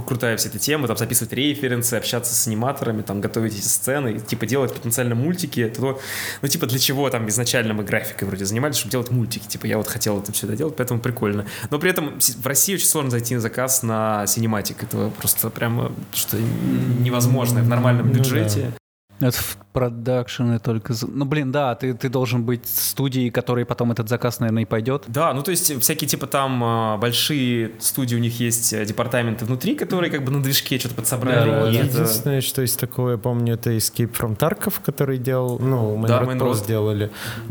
[0.02, 4.46] крутая вся эта тема, там записывать референсы, общаться с аниматорами, там готовить эти сцены, типа
[4.46, 6.00] делать потенциально мультики, то,
[6.42, 9.78] ну типа для чего там изначально мы графикой вроде занимались, чтобы делать мультики, типа я
[9.78, 11.46] вот хотел это все делать, поэтому прикольно.
[11.70, 15.92] Но при этом в России очень сложно зайти на заказ на cinematic, это просто прямо
[16.14, 18.24] что невозможно в нормальном Ну
[18.72, 18.85] да.
[19.20, 20.94] Это в продакшены только...
[21.08, 25.04] Ну, блин, да, ты, ты должен быть студией, которой потом этот заказ, наверное, и пойдет.
[25.08, 29.46] Да, ну то есть всякие типа там а, большие студии, у них есть э, департаменты
[29.46, 31.50] внутри, которые как бы на движке что-то подсобрали.
[31.50, 35.18] Да, и да, это- Единственное, что есть такое, я помню, это Escape from Tarkov, который
[35.18, 36.56] делал, ну, Да, Main Road Road.
[36.56, 37.10] сделали.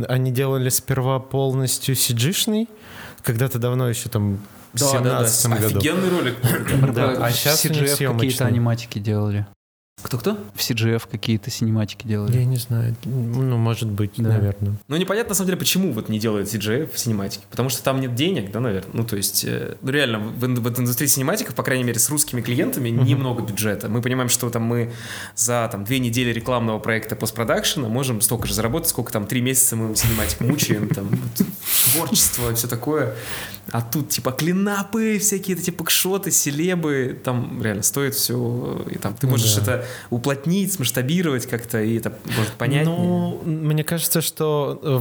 [0.08, 2.68] Они делали сперва полностью CG-шный,
[3.22, 4.38] когда-то давно еще там
[4.74, 5.26] в Да, да, да.
[5.28, 5.78] 17 году.
[5.78, 6.34] Офигенный ролик.
[6.94, 9.46] Да, а сейчас CGF какие-то аниматики делали.
[10.02, 10.36] Кто-кто?
[10.54, 12.36] В CGF какие-то синематики делали.
[12.36, 14.30] Я не знаю, ну, может быть, Да.
[14.30, 14.74] наверное.
[14.88, 17.44] Ну, непонятно, на самом деле, почему вот не делают CGF синематики.
[17.50, 18.90] Потому что там нет денег, да, наверное.
[18.92, 21.98] Ну, то есть, э, ну, реально, в, ин- в этой индустрии синематиков, по крайней мере,
[21.98, 23.88] с русскими клиентами, немного бюджета.
[23.88, 24.92] Мы понимаем, что там мы
[25.36, 29.74] за там две недели рекламного проекта постпродакшена можем столько же заработать, сколько там три месяца
[29.76, 31.08] мы cinematic мучаем, там,
[31.94, 33.14] творчество все такое.
[33.72, 39.26] А тут, типа, клинапы, всякие эти пакшоты, селебы, там реально стоит все, и там ты
[39.26, 39.83] Ну можешь да.
[40.10, 42.86] Уплотнить, смасштабировать как-то, и это может понять.
[42.86, 45.00] Ну, мне кажется, что э,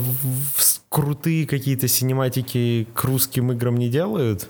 [0.89, 4.47] крутые какие-то синематики к русским играм не делают.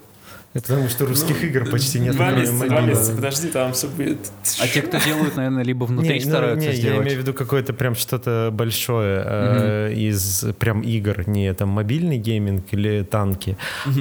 [0.54, 2.16] Это потому что русских игр почти нет.
[2.16, 4.20] Два кроме месяца, два месяца, подожди, там все будет.
[4.62, 7.02] А те, кто делают, наверное, либо внутри Не, ну, стараются не, я сделать.
[7.08, 12.66] имею в виду какое-то прям что-то большое э, из прям игр, не там мобильный gaming
[12.72, 13.58] или танки,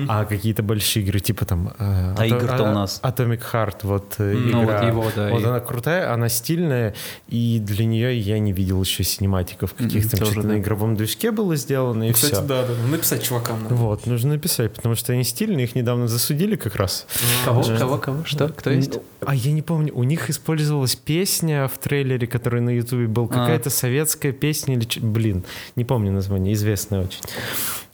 [0.09, 1.73] а какие-то большие игры, типа там...
[1.79, 3.01] э, А игр-то у а- нас?
[3.03, 4.79] Atomic Heart, вот э, Ну, игра.
[4.81, 5.31] вот его, да.
[5.31, 6.95] Вот и- она крутая, она стильная,
[7.29, 10.19] и для нее я не видел еще синиматиков каких-то.
[10.19, 10.55] тоже, Что-то да.
[10.55, 12.43] на игровом движке было сделано, и Кстати, все.
[12.43, 12.75] да, да.
[12.91, 13.75] Написать чувакам надо.
[13.75, 17.07] Вот, нужно написать, потому что они стильные, их недавно засудили как раз.
[17.45, 18.25] Кого, Э, кого, кого?
[18.25, 18.49] Что?
[18.49, 18.95] Кто есть?
[18.95, 23.25] Ну, А я не помню, у них использовалась песня в трейлере, который на Ютубе был,
[23.25, 23.29] А.
[23.29, 24.87] какая-то советская песня или...
[25.01, 25.45] Блин,
[25.77, 27.21] не помню название, известная очень.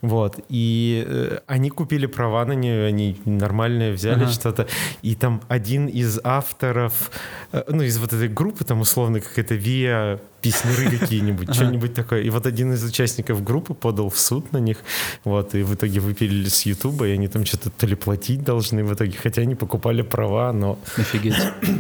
[0.01, 4.31] Вот, и э, они купили права на нее, они нормальные взяли Ага.
[4.33, 4.69] что-то,
[5.03, 7.11] и там один из авторов,
[7.51, 12.23] э, ну, из вот этой группы, там условно какая-то ВИА, песнеры какие-нибудь, что-нибудь такое.
[12.23, 14.79] И вот один из участников группы подал в суд на них,
[15.25, 18.85] вот, и в итоге выпилили с Ютуба, и они там что-то то ли платить должны
[18.85, 21.35] в итоге, хотя они покупали права, но, Офигеть.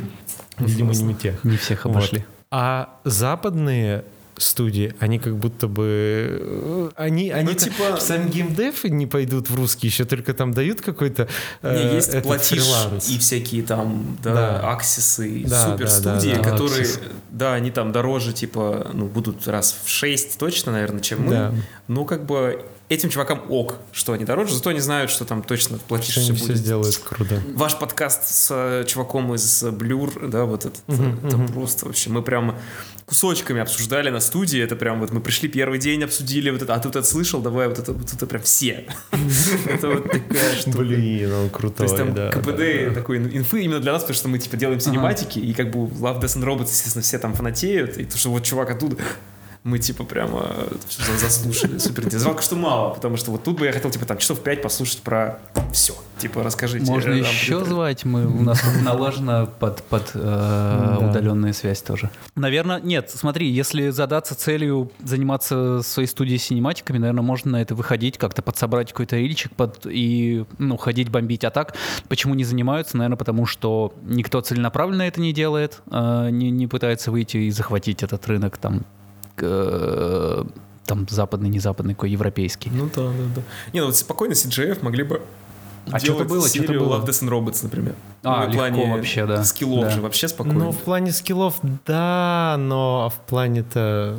[0.58, 1.44] видимо, не у тех.
[1.44, 1.92] Не всех Вот.
[1.96, 2.24] обошли.
[2.50, 4.04] А западные
[4.38, 6.38] студии, они как будто бы...
[6.40, 11.28] э, Они, они типа- сами геймдевы не пойдут в русский, еще только там дают какой-то
[11.62, 13.08] э, Не, есть этот платишь фриланс.
[13.10, 14.72] и всякие там, да, Да.
[14.72, 16.42] аксисы, Да, супер да, да, да.
[16.42, 17.00] которые, Аксис.
[17.30, 21.30] да, они там дороже, типа, ну, будут раз в 6 точно, наверное, чем мы.
[21.30, 21.54] Да.
[21.88, 25.78] Ну, как бы этим чувакам ок, что они дороже, зато они знают, что там точно
[25.78, 26.56] платишь, все они все будет.
[26.56, 27.40] сделают круто.
[27.54, 31.48] Ваш подкаст с э, чуваком из Blur, да, вот этот, Мгм, это мгм.
[31.52, 32.56] просто вообще, мы прям
[33.08, 36.78] кусочками обсуждали на студии, это прям вот мы пришли первый день, обсудили вот это, а
[36.78, 38.84] ты вот это слышал, давай вот это, вот это прям все.
[39.66, 40.78] Это вот такая штука.
[40.78, 42.14] Блин, он То крутой, есть там.
[42.14, 45.78] КПД такой инфы именно для нас, потому что мы типа делаем синематики, и как бы
[45.78, 48.96] Love, Death and Robots, естественно, все там фанатеют, и то, что вот чувак оттуда,
[49.64, 50.46] мы типа прямо
[50.90, 51.78] за- заслушали.
[51.78, 52.10] Супер.
[52.18, 55.00] Жалко, что мало, потому что вот тут бы я хотел типа там часов пять послушать
[55.02, 55.38] про
[55.72, 55.94] все.
[56.18, 56.90] Типа расскажите.
[56.90, 60.18] Можно э, еще звать, мы, у нас налажена под, под э,
[61.00, 61.08] Да.
[61.10, 62.10] удаленная связь тоже.
[62.34, 68.18] Наверное, нет, смотри, если задаться целью заниматься своей студией синематиками, наверное, можно на это выходить,
[68.18, 71.44] как-то подсобрать какой-то рильчик под, и ну, ходить бомбить.
[71.44, 71.74] А так,
[72.08, 72.96] почему не занимаются?
[72.96, 78.02] Наверное, потому что никто целенаправленно это не делает, э, не, не пытается выйти и захватить
[78.02, 78.84] этот рынок там,
[79.42, 80.44] э,
[80.86, 82.70] там западный, не западный, какой европейский.
[82.70, 83.42] Ну да, да, да.
[83.72, 85.20] Не, ну вот спокойно CGF могли бы
[85.90, 86.96] А что-то было, что-то серию было.
[86.98, 87.94] Love, Death and Robots, например.
[88.22, 89.44] А, Ну, в легко плане вообще, да.
[89.44, 89.90] Скиллов Да.
[89.90, 90.58] же вообще спокойно.
[90.64, 94.18] Ну, в плане скиллов, да, но в плане-то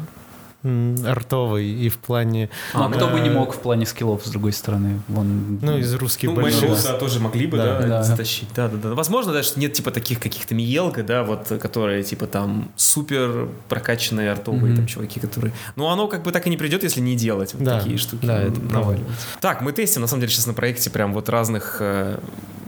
[0.63, 2.49] артовый и в плане...
[2.73, 4.99] Ну, а кто бы не э, мог в плане скиллов, с другой стороны?
[5.07, 6.83] Вон, Ну, из русских Ну, больших.
[6.83, 7.79] да, тоже могли бы, Да.
[7.79, 8.03] да, Да.
[8.03, 8.49] затащить.
[8.55, 8.93] Да, да, да.
[8.95, 14.65] Возможно, даже нет типа таких каких-то Миелга, да, вот, которые типа там супер прокачанные артовые
[14.73, 14.75] Мгм.
[14.75, 15.53] там чуваки, которые...
[15.75, 18.25] Ну, оно как бы так и не придет, если не делать вот Да, такие штуки.
[18.25, 18.73] да, это правда.
[18.73, 19.07] наваливать.
[19.39, 22.19] Так, мы тестим, на самом деле, сейчас на проекте прям вот разных э,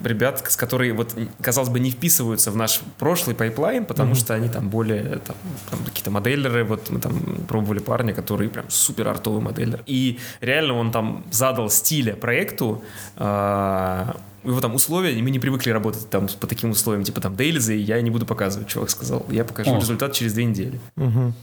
[0.03, 4.15] ребят, с которые вот, казалось бы, не вписываются в наш прошлый pipeline, потому Мгм.
[4.19, 5.35] что они там более там,
[5.69, 7.13] там какие-то моделлеры, вот мы там
[7.47, 9.83] пробовали парня, который прям супер артовый моделлер.
[9.85, 12.83] И реально он там задал стиля проекту,
[13.17, 17.35] а, его там условия, и мы не привыкли работать там по таким условиям, типа там
[17.35, 19.25] dailies ы, я не буду показывать, чувак сказал.
[19.29, 19.79] Я покажу О.
[19.79, 20.79] результат через две недели.
[20.95, 21.33] Мгм.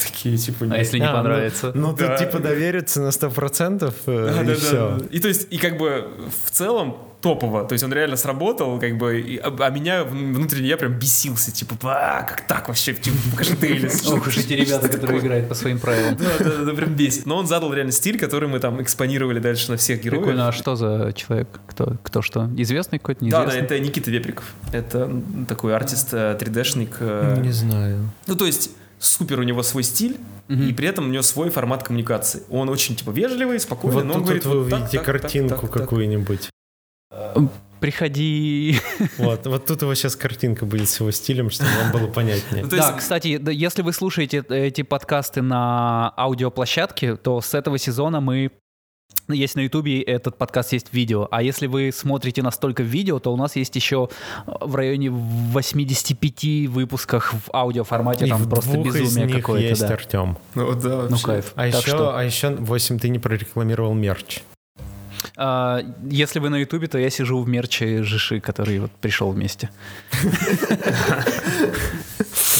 [0.00, 0.66] Такие, типа...
[0.70, 1.72] А если не А, ну, понравится?
[1.74, 2.08] Ну, Да.
[2.16, 4.96] тут типа довериться на 100% э, Да, и да, все.
[4.98, 5.06] да.
[5.10, 6.08] И то есть, и как бы
[6.46, 10.34] в целом топово, то есть он реально сработал, как бы, и- а, а меня вн-
[10.34, 14.06] внутренне я прям бесился, типа, а, как так вообще, типа, покажи Дейлис.
[14.06, 16.16] Ох уж эти ребята, которые играют по своим правилам.
[16.16, 17.26] Да, да, да, прям бесит.
[17.26, 20.22] Но он задал реально стиль, который мы там экспонировали дальше на всех героев.
[20.22, 21.48] Прикольно, а что за человек?
[21.66, 22.48] Кто, кто что?
[22.56, 23.64] Известный какой-то, Да, да, неизвестный?
[23.76, 24.44] это Никита Веприков.
[24.72, 25.10] Это
[25.48, 26.98] такой артист, э, 3D-шник.
[27.00, 28.10] э, Не знаю.
[28.28, 30.16] Ну, то есть, супер у него свой стиль,
[30.48, 32.42] и при этом у него свой формат коммуникации.
[32.50, 35.66] Он очень, типа, вежливый, спокойный, Вот но он тут говорит, вот вы увидите так, картинку
[35.66, 36.50] какую-нибудь.
[37.80, 38.76] Приходи.
[39.18, 42.62] Вот, вот тут его сейчас картинка будет с его стилем, чтобы вам было понятнее.
[42.64, 47.78] Ну, то Да, есть, кстати, если вы слушаете эти подкасты на аудиоплощадке, то с этого
[47.78, 48.50] сезона мы
[49.34, 51.28] есть на Ютубе, этот подкаст есть в видео.
[51.30, 54.08] А если вы смотрите настолько в видео, то у нас есть еще
[54.46, 58.26] в районе 85 выпусках в аудиоформате.
[58.26, 59.68] И там в просто двух из безумие них какое-то.
[59.68, 59.94] есть да.
[59.94, 60.38] Артем.
[60.54, 61.52] ну, да, Ну кайф.
[61.54, 64.42] А Так еще, что, а еще, 8, ты не прорекламировал мерч.
[65.36, 69.68] а, если вы на Ютубе, то я сижу в мерче Жиши, который вот пришел вместе.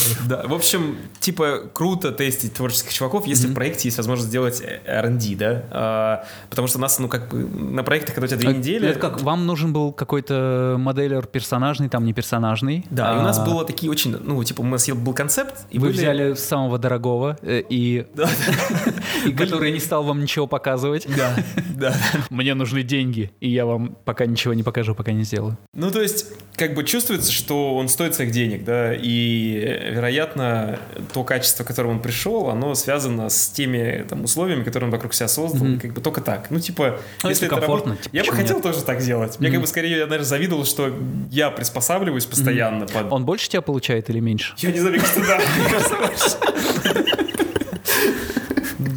[0.27, 4.79] Да, в общем, типа, круто тестить творческих чуваков, если в проекте есть возможность сделать э,
[4.85, 5.63] R&D, да?
[5.71, 8.87] А, потому что нас, ну, как бы, на проектах, когда у тебя две А, недели...
[8.89, 12.85] Это как, вам нужен был какой-то моделер персонажный, там не персонажный.
[12.89, 15.79] Да, и у нас А, было такие очень, ну, типа, у нас был концепт, и
[15.79, 18.05] Вы были- взяли самого дорогого, э, и
[19.37, 21.07] который не стал вам ничего показывать.
[21.15, 21.35] да,
[21.75, 21.95] да.
[22.29, 25.57] Мне нужны деньги, и я вам пока ничего не покажу, пока не сделаю.
[25.73, 30.79] Ну, то есть, как бы чувствуется, что он стоит своих денег, да, и, э, вероятно,
[31.13, 35.13] то качество, к которому он пришел, оно связано с теми там, условиями, которые он вокруг
[35.13, 36.49] себя создал, и как бы только так.
[36.51, 38.63] Ну, типа, Ну, если это это комфортно, работает- типа, Я бы хотел нет?
[38.63, 39.39] тоже так делать.
[39.39, 40.93] Мне как бы скорее, я, наверное, завидовал, что
[41.31, 43.11] я приспосабливаюсь постоянно под...
[43.11, 44.53] Он больше тебя получает или меньше?
[44.57, 45.39] Я не знаю, кажется, да.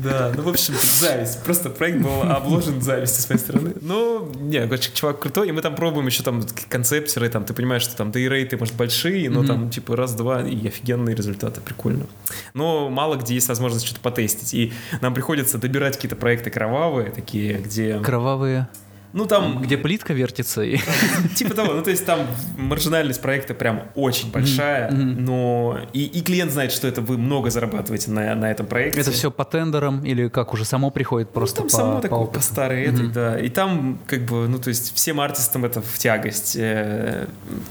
[0.03, 1.43] Да, ну, в общем, зависть.
[1.45, 3.73] Просто проект был обложен завистью с моей стороны.
[3.81, 7.83] Ну, не, короче, чувак крутой, и мы там пробуем еще там концептеры, там, ты понимаешь,
[7.83, 12.07] что там дейрейты, может, большие, но там, типа, раз-два, и офигенные результаты, прикольно.
[12.55, 17.59] Но мало где есть возможность что-то потестить, и нам приходится добирать какие-то проекты кровавые, такие,
[17.59, 17.99] где...
[18.01, 18.69] Кровавые.
[19.12, 19.61] Ну, там...
[19.62, 20.62] Где плитка вертится.
[20.62, 20.79] И...
[21.35, 22.20] Типа того, ну, то есть там
[22.57, 25.79] маржинальность проекта прям очень большая, но...
[25.92, 29.01] И, и клиент знает, что это вы много зарабатываете на, на этом проекте.
[29.01, 32.03] Это все по тендерам или как уже само приходит просто ну, там по, само по
[32.03, 33.38] такое, по старой этой, да.
[33.38, 36.57] И там, как бы, ну, то есть всем артистам это в тягость.
[36.57, 37.27] Э,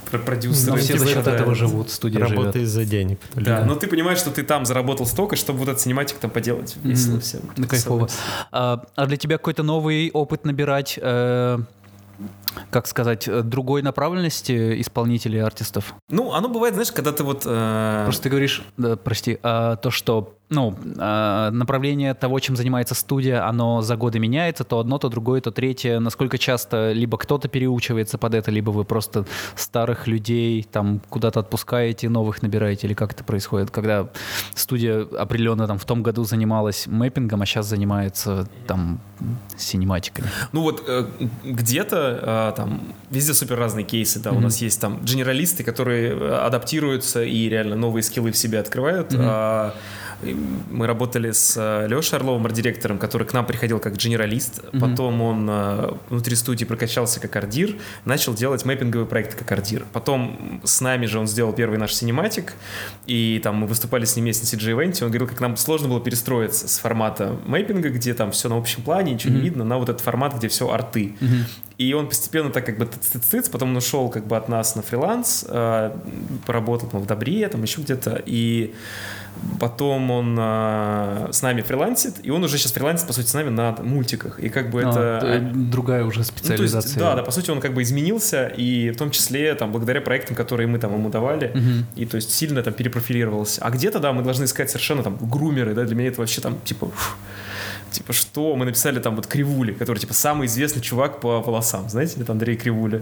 [0.10, 0.74] про- продюсеры.
[0.74, 1.36] Но все за счет да.
[1.36, 2.68] этого живут, студия Работа живет.
[2.68, 3.20] из-за денег.
[3.36, 6.76] Да, но ты понимаешь, что ты там заработал столько, чтобы вот этот синематик там поделать.
[6.84, 7.42] Весело всем.
[7.58, 8.10] Ну, кайфово.
[8.52, 11.31] А, а для тебя какой-то новый опыт набирать, э,
[12.70, 15.96] как сказать, э, другой направленности исполнителей, артистов?
[16.10, 17.44] Ну, оно бывает, знаешь, когда ты вот...
[17.46, 22.94] э, Просто ты говоришь, да, прости, а, то, что ну, а, направление того, чем занимается
[22.94, 26.00] студия, оно за годы меняется, то одно, то другое, то третье.
[26.00, 32.10] Насколько часто либо кто-то переучивается под это, либо вы просто старых людей там куда-то отпускаете,
[32.10, 34.10] новых набираете, или как это происходит, когда
[34.54, 39.00] студия определенно там в том году занималась мэппингом, а сейчас занимается там
[39.58, 40.28] синематиками.
[40.52, 41.06] Ну вот э,
[41.46, 44.44] где-то э, там везде супер разные кейсы, да, у Мгм.
[44.44, 49.14] нас есть там генералисты, которые э, адаптируются и реально новые скиллы в себе открывают.
[49.14, 49.22] Мгм.
[49.24, 49.74] А,
[50.70, 54.80] мы работали с э, Лешей Орловым, арт-директором, который к нам приходил как генералист, Мгм.
[54.90, 59.86] потом он э, внутри студии прокачался как ардир, начал делать мэппинговый проект как ардир.
[59.94, 62.54] Потом с нами же он сделал первый наш синематик,
[63.06, 66.00] и там мы выступали с ним вместе на CG-ивенте, он говорил, как нам сложно было
[66.02, 69.46] перестроиться с формата мэппинга, где там все на общем плане, ничего не Мгм.
[69.46, 71.16] видно, на вот этот формат, где все арты.
[71.78, 74.84] И он постепенно так как бы тыц-тыц-тыц, потом он ушел как бы от нас на
[74.84, 75.92] фриланс, э,
[76.46, 78.76] поработал там в Добре, там еще где-то, и
[79.60, 83.50] потом он э, с нами фрилансит, и он уже сейчас фрилансит, по сути, с нами
[83.50, 84.40] на мультиках.
[84.40, 85.50] И как бы А, это...
[85.54, 87.00] другая уже Ну, то есть, специализация.
[87.00, 90.36] да, да, по сути, он как бы изменился, и в том числе там благодаря проектам,
[90.36, 91.86] которые мы там ему давали, Мгм.
[91.96, 93.62] и то есть сильно там перепрофилировался.
[93.64, 96.58] А где-то, да, мы должны искать совершенно там грумеры, да, для меня это вообще там
[96.64, 96.88] типа...
[96.88, 97.16] фу,
[97.92, 98.56] Типа, что?
[98.56, 101.90] Мы написали там вот Кривули, который, типа, самый известный чувак по волосам.
[101.90, 103.02] Знаете, это Андрей Кривуля.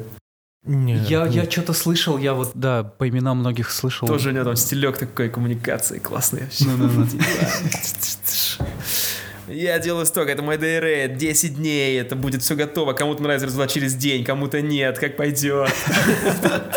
[0.65, 4.07] Нет, Я, ну, я что-то слышал, я вот, да, по именам многих слышал.
[4.07, 6.65] Тоже у него там стилек такой коммуникации классный вообще.
[6.65, 7.07] Ну-ну-ну.
[7.07, 7.23] Типа,
[9.49, 12.93] Я делаю столько, это мой ДР, 10 дней, это будет все готово.
[12.93, 15.69] Кому-то нравится результат через день, кому-то нет, как пойдет.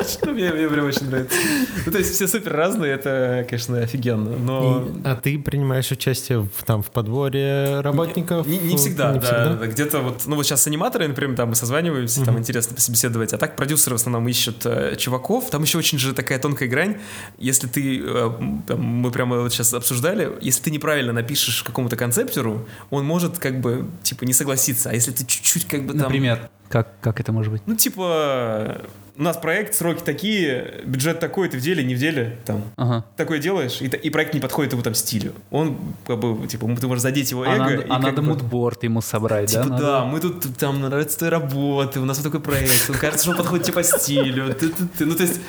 [0.09, 1.37] Что мне мне прям очень нравится.
[1.87, 4.37] Ну, то есть все супер разные, это, конечно, офигенно.
[4.37, 8.47] Но а ты принимаешь участие в, там в подборе работников?
[8.47, 12.39] Не, всегда, да, Где-то вот, ну вот сейчас с аниматорами, например, там мы созваниваемся, там
[12.39, 15.51] интересно пособеседовать, а так продюсеры в основном ищут э, чуваков.
[15.51, 16.97] Там еще очень же такая тонкая грань.
[17.39, 18.31] Если ты, э,
[18.67, 23.61] там, мы прямо вот сейчас обсуждали, если ты неправильно напишешь какому-то концептеру, он может как
[23.61, 24.91] бы, типа, не согласиться.
[24.91, 26.03] А если ты чуть-чуть как бы там...
[26.03, 27.63] Например, как, как это может быть?
[27.67, 28.83] Ну, типа,
[29.17, 33.05] у нас проект, сроки такие, бюджет такой, ты в деле, не в деле, там, Ага.
[33.17, 35.35] такое делаешь, и, и проект не подходит его там стилю.
[35.51, 37.59] Он, как бы, типа, ты можешь задеть его А эго.
[37.59, 39.69] надо, и а надо бы- мудборд ему собрать, Типа, да?
[39.69, 43.23] да, Надо- мы тут, там, нравится твоя работа, у нас вот такой проект, он кажется,
[43.25, 45.05] что он подходит тебе по стилю, ты, ты, ты.
[45.05, 45.41] ну, то есть,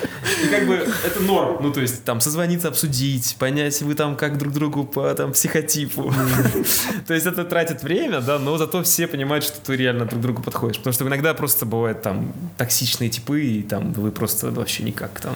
[0.44, 4.38] и как бы, это норм, ну, то есть, там, созвониться, обсудить, понять, вы там, как
[4.38, 6.14] друг другу по, там, психотипу,
[7.08, 10.42] то есть, это тратит время, да, но зато все понимают, что ты реально друг другу
[10.44, 15.36] подходишь, потому что иногда просто бывают, там, токсичные типы, там, вы просто вообще никак, там,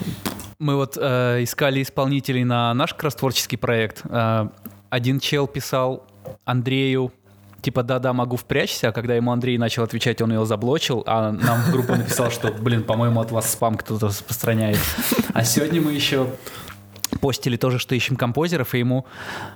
[0.58, 4.02] Мы вот э, искали исполнителей на наш как раз творческий проект.
[4.04, 4.48] Э,
[4.90, 6.04] один чел писал
[6.44, 7.12] Андрею,
[7.60, 11.62] типа, да-да, могу впрячься, а когда ему Андрей начал отвечать, он его заблочил, а нам
[11.62, 14.78] в группу написал, что, блин, по-моему, от вас спам кто-то распространяет.
[15.34, 16.28] А сегодня мы еще
[17.18, 19.06] постили тоже, что ищем композеров, и ему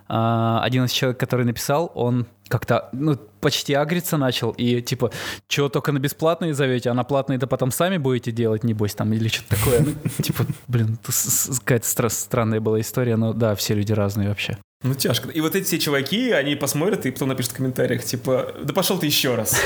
[0.08, 5.10] а, один из человек, который написал, он как-то, ну, почти агриться начал, и типа,
[5.48, 9.28] чего только на бесплатные зовете, а на платные-то потом сами будете делать, небось, там, или
[9.28, 9.80] что-то такое.
[9.80, 11.12] Ну, типа, блин, это
[11.60, 14.58] какая-то стра- странная была история, но да, все люди разные вообще.
[14.82, 15.28] Ну, тяжко.
[15.30, 18.98] И вот эти все чуваки, они посмотрят и потом напишут в комментариях, типа, да пошел
[18.98, 19.60] ты еще раз.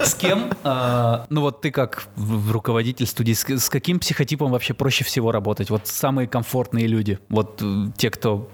[0.00, 5.32] С кем, а, ну вот ты как руководитель студии, с, каким психотипом вообще проще всего
[5.32, 5.70] работать?
[5.70, 8.48] Вот самые комфортные люди, вот э, те, кто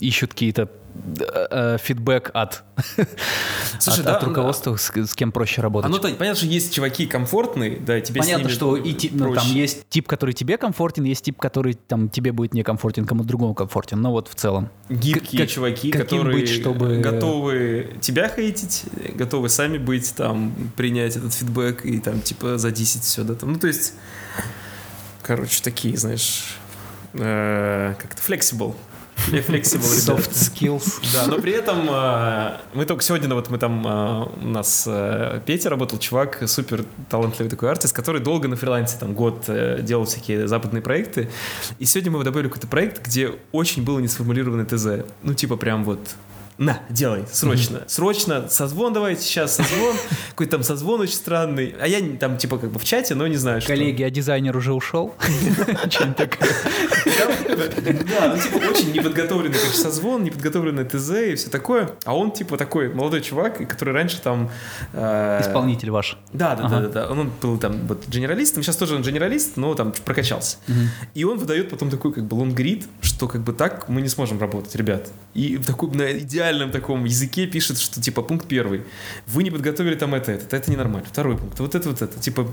[0.00, 0.68] ищут какие-то
[1.78, 2.62] фидбэк от,
[3.80, 5.88] Слушай, от, да, от руководства, с, с кем проще работать.
[5.88, 9.34] А ну, то, понятно, что есть чуваки комфортные, да, тебе Понятно, что и ти- ну,
[9.34, 13.54] там есть тип, который тебе комфортен, есть тип, который там тебе будет некомфортен, кому-то другому
[13.54, 14.00] комфортен.
[14.00, 14.68] Но вот в целом.
[14.88, 21.32] гибкие Как- чуваки, которые быть, чтобы- готовы тебя хейтить, готовы сами быть, там, принять этот
[21.32, 23.94] фидбэк и там, типа, задисить все, да, там, ну, то есть,
[25.22, 26.56] короче, такие, знаешь,
[27.14, 28.74] э, как-то flexible.
[29.16, 30.12] Flexible, ребята.
[30.12, 31.00] Soft skills.
[31.12, 34.84] Да, но при этом э, мы только сегодня, ну, вот мы там, э, у нас
[34.86, 39.48] э, Петя работал, чувак, супер талантливый такой артист, который долго на фрилансе, там, год
[39.80, 41.30] делал всякие западные проекты.
[41.78, 45.06] И сегодня мы добавили какой-то проект, где очень было не сформулированное ТЗ.
[45.22, 46.00] Ну, типа прям вот
[46.58, 49.96] на, делай, срочно, срочно, созвон давайте, сейчас созвон,
[50.30, 53.36] какой-то там созвон очень странный, а я там типа как бы в чате, но не
[53.36, 53.68] знаю, что.
[53.72, 55.14] Коллеги, а дизайнер уже ушел?
[56.16, 56.48] Такое.
[57.06, 62.56] Да, ну типа очень неподготовленный, короче, созвон, неподготовленный ТЗ и все такое, а он типа
[62.56, 64.50] такой молодой чувак, который раньше там...
[64.92, 66.18] э, Исполнитель ваш.
[66.32, 67.10] Да, да, да, да.
[67.10, 70.58] Он был там вот генералистом, сейчас тоже он генералист, но там прокачался.
[71.14, 74.38] И он выдает потом такой как бы лонгрид, что как бы так мы не сможем
[74.40, 75.10] работать, ребят.
[75.34, 76.12] И такой, на
[76.52, 78.82] идеальном таком языке пишет, что типа пункт первый.
[79.26, 81.06] Вы не подготовили там это, это, это ненормально.
[81.10, 82.20] Второй пункт, вот это, вот это.
[82.20, 82.46] Типа,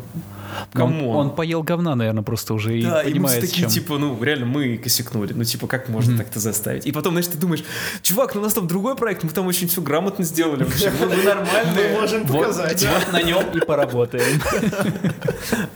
[0.73, 3.49] Ну, Он, он поел говна, наверное, просто уже и Да, и мы понимает, все с
[3.49, 3.71] такие, чем.
[3.71, 5.33] типа, ну, реально, мы косякнули.
[5.33, 6.85] Ну, типа, как можно так ТЗ ставить?
[6.85, 7.63] И потом, знаешь, ты думаешь,
[8.01, 10.91] чувак, ну у нас там другой проект, мы там очень все грамотно сделали вообще.
[10.99, 11.99] Мы, мы нормальные.
[11.99, 14.41] можем Вот, вот на нем и поработаем.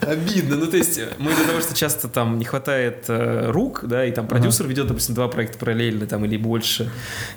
[0.00, 0.56] Обидно.
[0.56, 4.12] Ну, то есть, мы из-за того, что часто там не хватает э, рук, да, и
[4.12, 6.90] там продюсер ведет, допустим, два проекта параллельно там или больше,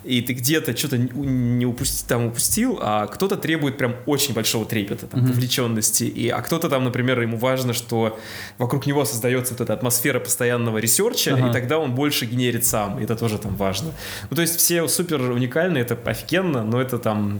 [0.03, 4.65] и ты где-то что-то не, не упусти- там упустил, а кто-то требует прям очень большого
[4.65, 8.18] трепета, там, вовлеченности, и, а кто-то там, например, ему важно, что
[8.57, 11.49] вокруг него создается вот эта атмосфера постоянного ресерча, Ага.
[11.49, 13.91] и тогда он больше генерит сам, и это тоже там важно.
[14.30, 17.39] Ну, то есть, все супер уникальные, это офигенно, но это там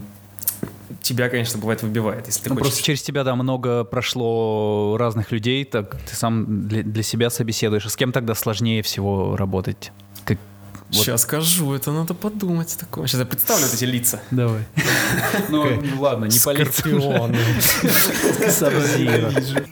[1.02, 2.68] тебя, конечно, бывает выбивает, если ты Ну, хочешь.
[2.68, 7.86] просто через тебя, да, много прошло разных людей, так ты сам для, для себя собеседуешь.
[7.86, 9.92] А с кем тогда сложнее всего работать?
[10.90, 13.06] Вот- Сейчас скажу, это надо подумать такое.
[13.06, 14.20] Сейчас я представлю вот эти лица.
[14.30, 14.62] Давай.
[15.50, 15.64] Ну,
[15.98, 16.92] ладно, не полиция.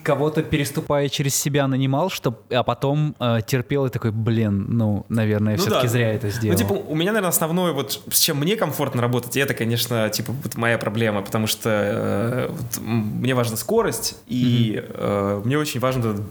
[0.03, 5.55] Кого-то переступая через себя нанимал, чтоб, а потом э, терпел и такой, блин, ну, наверное,
[5.57, 6.53] Ну все-таки зря это сделал.
[6.53, 10.09] Ну, типа, у меня, наверное, основное, вот с чем мне комфортно работать, и это, конечно,
[10.09, 12.49] типа, вот моя проблема, потому что э,
[12.81, 16.25] мне важна скорость, и э, мне очень эта быс-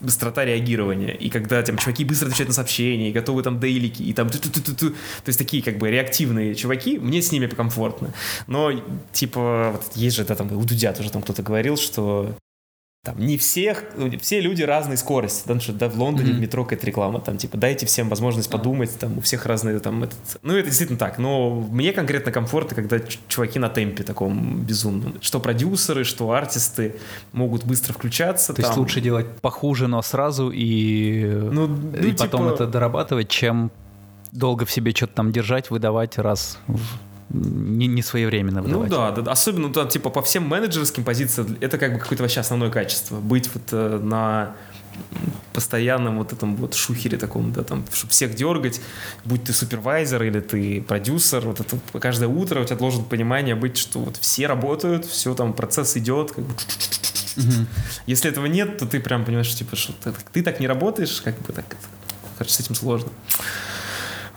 [0.00, 1.14] быстрота реагирования.
[1.14, 4.90] И когда там чуваки быстро отвечают на сообщения, и готовы там дейлики, и там ту-ту-ту-ту-ту.
[4.90, 8.12] то есть такие как бы реактивные чуваки, мне с ними комфортно.
[8.46, 8.72] Но,
[9.12, 12.36] типа, вот есть же, да, там, у Дудя тоже там кто-то говорил, что
[13.02, 13.84] там не всех,
[14.20, 15.42] все люди разной скорости.
[15.42, 16.38] Потому что да, в Лондоне Мгм.
[16.38, 20.02] в метро какая-то реклама, там, типа, дайте всем возможность подумать, там, у всех разные, там,
[20.04, 20.18] этот...
[20.42, 25.14] Ну, это действительно так, но мне конкретно комфортно, когда чуваки на темпе таком безумном.
[25.22, 26.96] Что продюсеры, что артисты
[27.32, 28.52] могут быстро включаться.
[28.52, 28.78] То есть там.
[28.80, 33.70] лучше делать похуже, но сразу и, Ну, ну, и потом типа- это дорабатывать, чем
[34.30, 36.78] долго в себе что-то там держать, выдавать раз в-
[37.30, 38.90] не, не своевременно Ну выдавать.
[38.90, 39.32] да, да, да.
[39.32, 43.20] особенно ну, там, типа по всем менеджерским позициям это как бы какое-то вообще основное качество.
[43.20, 44.56] Быть вот э, на
[45.52, 48.80] постоянном вот этом вот шухере таком, да, там, чтобы всех дергать,
[49.24, 53.76] будь ты супервайзер или ты продюсер, вот это каждое утро у тебя должен понимание быть,
[53.76, 56.54] что вот все работают, все там, процесс идет, как бы.
[58.06, 61.20] Если этого нет, то ты прям понимаешь, что типа, что ты, ты так не работаешь,
[61.22, 61.64] как бы так,
[62.36, 63.08] короче, с этим сложно.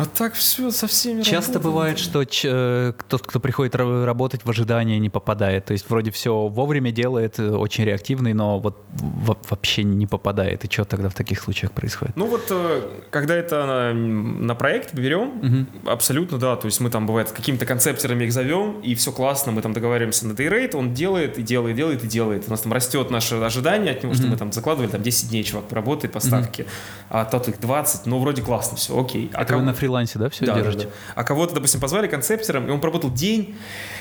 [0.04, 1.64] А так все со всеми Часто работает.
[1.64, 5.64] бывает, что ч- э, тот, кто приходит ра- работать в ожидании, не попадает.
[5.66, 10.66] То есть вроде все вовремя делает, э, очень реактивный, но вот во- вообще не попадает.
[10.66, 12.18] И что тогда в таких случаях происходит?
[12.18, 12.82] Ну вот, э,
[13.12, 15.68] когда это на, на проект берем, Мгм.
[15.86, 19.54] абсолютно да, то есть мы там, бывает, с какими-то концептерами их зовем, и все классно,
[19.54, 22.44] мы там договариваемся на дейрейт, он делает, и делает, делает, и делает.
[22.48, 24.32] У нас там растет наше ожидание от него, что Мгм.
[24.32, 26.66] мы там закладывали, там 10 дней чувак поработает по ставке,
[27.10, 29.30] а тот их 20, ну вроде классно, все, окей.
[29.34, 30.86] А Это вы кого- на фрилансе, да, все да, да, держите?
[30.86, 30.92] да.
[31.16, 33.56] А кого-то, допустим, позвали концептером, и он поработал день,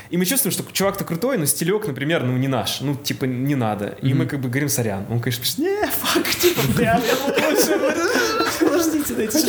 [0.09, 3.55] и мы чувствуем, что чувак-то крутой, но стилек, например, ну не наш, ну типа не
[3.55, 3.97] надо.
[4.01, 5.05] И мы как бы говорим, сорян.
[5.09, 7.79] Он, конечно, пишет, не, фак, типа, прям, я лучше.
[8.59, 9.39] Подождите, дайте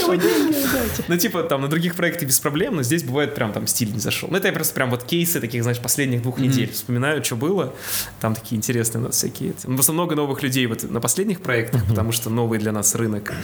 [1.08, 3.98] Ну, типа, там, на других проектах без проблем, но здесь бывает прям там стиль не
[3.98, 4.28] зашел.
[4.30, 7.74] Ну, это я просто прям вот кейсы таких, знаешь, последних двух недель вспоминаю, что было.
[8.20, 9.54] Там такие интересные у нас всякие.
[9.64, 13.34] Ну, Просто много новых людей вот на последних проектах, потому что новый для нас рынок.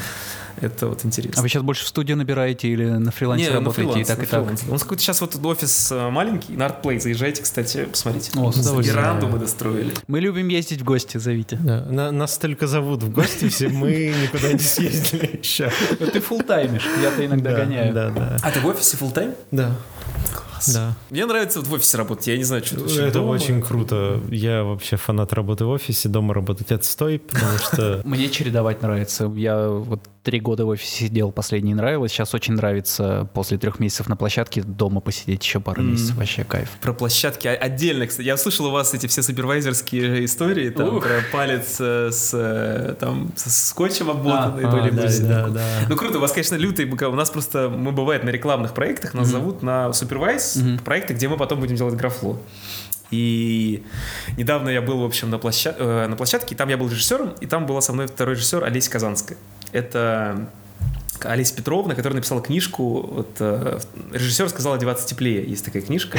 [0.60, 1.40] Это вот интересно.
[1.40, 3.82] А вы сейчас больше в студию набираете или на фрилансе Не, на работаете?
[3.82, 4.68] фрилансе, и так, на и так?
[4.68, 7.00] У нас какой-то сейчас вот офис э, маленький, на ArtPlay.
[7.00, 8.30] Заезжайте, кстати, посмотрите.
[8.38, 8.98] О, с удовольствием.
[8.98, 9.92] Веранду мы достроили.
[10.06, 11.56] Мы любим ездить в гости, зовите.
[11.56, 15.70] Да, на- нас только зовут в гости, все мы никуда не съездили еще.
[15.98, 17.94] Ты фултаймишь, я-то иногда Да, гоняю.
[17.94, 18.36] Да, да.
[18.42, 19.34] А ты в офисе time?
[19.50, 19.76] Да.
[20.72, 20.94] Да.
[21.10, 22.26] Мне нравится вот в офисе работать.
[22.26, 24.20] Я не знаю, что это Это очень круто.
[24.30, 29.32] Я вообще фанат работы в офисе, дома работать отстой, потому что Мне чередовать нравится.
[29.36, 32.12] Я вот три года в офисе сидел, последний нравилось.
[32.12, 35.92] Сейчас очень нравится после трех месяцев на площадке дома посидеть еще пару Мгм.
[35.92, 36.16] месяцев.
[36.16, 36.68] Вообще кайф.
[36.82, 38.26] Про площадки отдельно, кстати.
[38.26, 41.04] Я слышал у вас эти все супервайзерские истории, там, Ух.
[41.04, 44.64] про палец э, с, э, там, со скотчем обмотанный.
[44.64, 45.64] А, были а, да, да, да.
[45.88, 46.84] Ну круто, у вас, конечно, лютый.
[46.84, 50.78] У нас просто, мы бывает на рекламных проектах, нас зовут на супервайз Мгм.
[50.80, 52.38] проекты, где мы потом будем делать графло.
[53.10, 53.82] И
[54.36, 57.30] недавно я был, в общем, на, площа- э, на площадке, и там я был режиссером,
[57.40, 59.36] и там была со мной второй режиссер Олеся Казанская.
[59.72, 60.48] Это
[61.24, 63.78] Олеся Петровна, которая написала книжку, вот, э,
[64.12, 66.18] режиссер сказал одеваться теплее, есть такая книжка.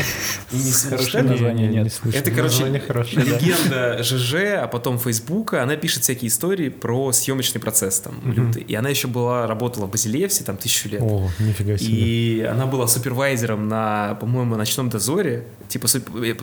[0.51, 1.93] И не Хорошее название нет.
[2.13, 8.19] Это, короче, легенда ЖЖ, а потом Фейсбука, она пишет всякие истории про съемочный процесс там,
[8.31, 8.63] лютый.
[8.63, 11.01] И она еще была, работала в Базилевсе там тысячу лет.
[11.01, 11.91] О, нифига себе.
[11.91, 15.87] И она была супервайзером на, по-моему, ночном дозоре, типа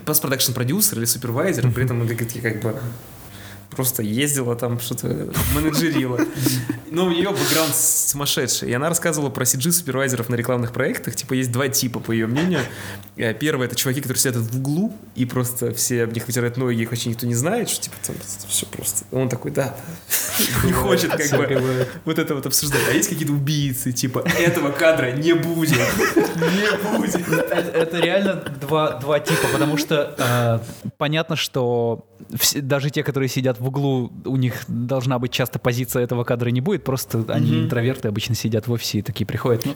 [0.05, 2.07] постпродакшн продюсер или супервайзер, при этом
[2.41, 2.75] как бы
[3.69, 5.07] просто ездила там, что-то
[5.55, 6.19] менеджерила.
[6.91, 8.69] Но у нее бэкграунд сумасшедший.
[8.69, 11.15] И она рассказывала про CG-супервайзеров на рекламных проектах.
[11.15, 12.61] Типа есть два типа, по ее мнению.
[13.15, 16.81] Э, Первый— это чуваки, которые сидят в углу, и просто все об них вытирают ноги,
[16.81, 18.15] их вообще никто не знает, что типа там
[18.47, 19.05] все просто.
[19.11, 19.75] Он такой, да,
[20.63, 22.81] не хочет как бы вот это вот обсуждать.
[22.89, 25.69] А есть какие-то убийцы, типа, этого кадра не будет.
[26.39, 27.27] Не будет.
[27.29, 32.08] Это, реально два, два типа, потому что э, понятно, что
[32.55, 36.61] даже те, которые сидят в углу, у них должна быть часто позиция этого кадра не
[36.61, 39.65] будет, просто они интроверты обычно сидят в офисе и такие приходят.
[39.65, 39.73] Ну,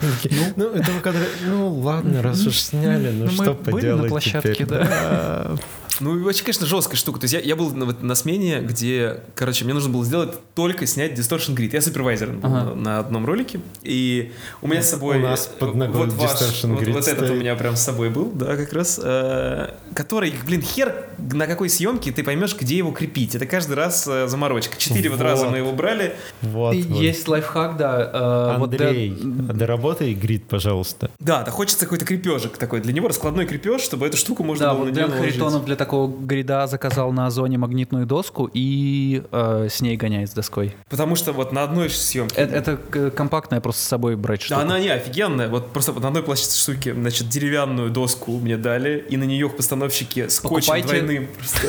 [0.55, 1.21] Ну, этого кадра...
[1.45, 5.55] Ну, ладно, раз уж сняли, ну Ну, мы что были поделать на площадке, теперь, да.
[5.99, 7.19] Ну, и вообще, конечно, жесткая штука.
[7.19, 10.33] То есть я, я был на, вот на смене, где, короче, мне нужно было сделать
[10.55, 11.69] только снять Distortion Grid.
[11.73, 12.65] Я супервайзером был Ага.
[12.65, 13.59] на, на одном ролике.
[13.83, 14.31] И
[14.61, 15.17] у меня с собой...
[15.17, 17.81] У нас под ногой вот, ваш- Distortion вот, Grid вот этот у меня прям с
[17.81, 18.99] собой был, да, как раз.
[19.03, 23.35] э, который, блин, хер на какой съемке ты поймешь, где его крепить.
[23.35, 24.75] Это каждый раз э, заморочка.
[24.77, 25.23] Четыре вот Вот.
[25.25, 26.15] раза мы его брали.
[26.41, 27.01] Вот, вот.
[27.01, 28.55] Есть лайфхак, да.
[28.55, 29.15] э, вот для- Андрей,
[29.53, 31.09] доработай грид, пожалуйста.
[31.19, 32.81] Да, да, хочется какой-то крепежик такой.
[32.81, 35.31] Для него раскладной крепеж, чтобы эту штуку можно Да, было вот на него наложить.
[35.33, 40.33] Харитонов для такого грида заказал на Озоне магнитную доску и э, с ней гоняет с
[40.33, 40.75] доской.
[40.89, 42.35] Потому что вот на одной съемке...
[42.35, 44.61] Это, это к- компактная просто с собой брать Да, штука.
[44.61, 45.49] она не офигенная.
[45.49, 50.27] Вот просто на одной площадке штуки, значит, деревянную доску мне дали, и на нее постановщики
[50.29, 50.87] скотчем Покупайте.
[51.01, 51.27] двойным.
[51.37, 51.67] Просто.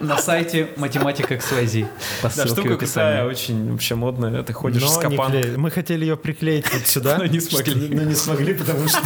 [0.00, 1.86] На сайте математика XYZ.
[2.22, 3.22] По Да, штука такая описании.
[3.30, 4.42] очень вообще модная.
[4.42, 5.32] Ты ходишь с Но не капан.
[5.56, 7.18] Мы хотели ее приклеить вот сюда.
[7.18, 7.88] Но не смогли.
[7.94, 9.00] Но не смогли, потому что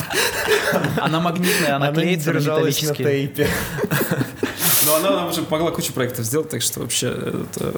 [0.98, 3.48] Она магнитная, она, она не клеится на держалась на тейпе.
[4.86, 7.74] Но она нам уже помогла кучу проектов сделать, так что вообще это...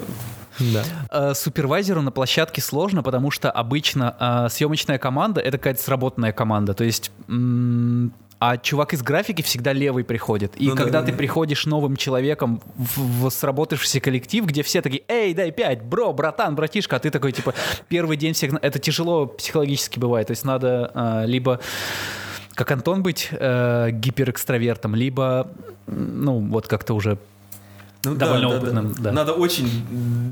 [0.59, 0.83] Да.
[1.11, 6.73] Э, Супервайзеру на площадке сложно, потому что обычно э, съемочная команда это какая-то сработанная команда.
[6.73, 7.11] То есть
[8.39, 10.53] а чувак из графики всегда левый приходит.
[10.57, 11.17] И Ну да, когда да, ты да.
[11.17, 16.55] приходишь новым человеком в, в сработавшийся коллектив, где все такие, эй, дай пять, бро, братан,
[16.55, 17.53] братишка, а ты такой, типа,
[17.87, 18.53] первый день всех...
[18.61, 20.27] Это тяжело психологически бывает.
[20.27, 21.59] То есть надо э, либо
[22.53, 25.51] как Антон быть э, гиперэкстравертом, либо,
[25.85, 27.19] ну, вот как-то уже
[28.11, 29.11] Ну, Довольно опытным, да.
[29.11, 29.69] Надо очень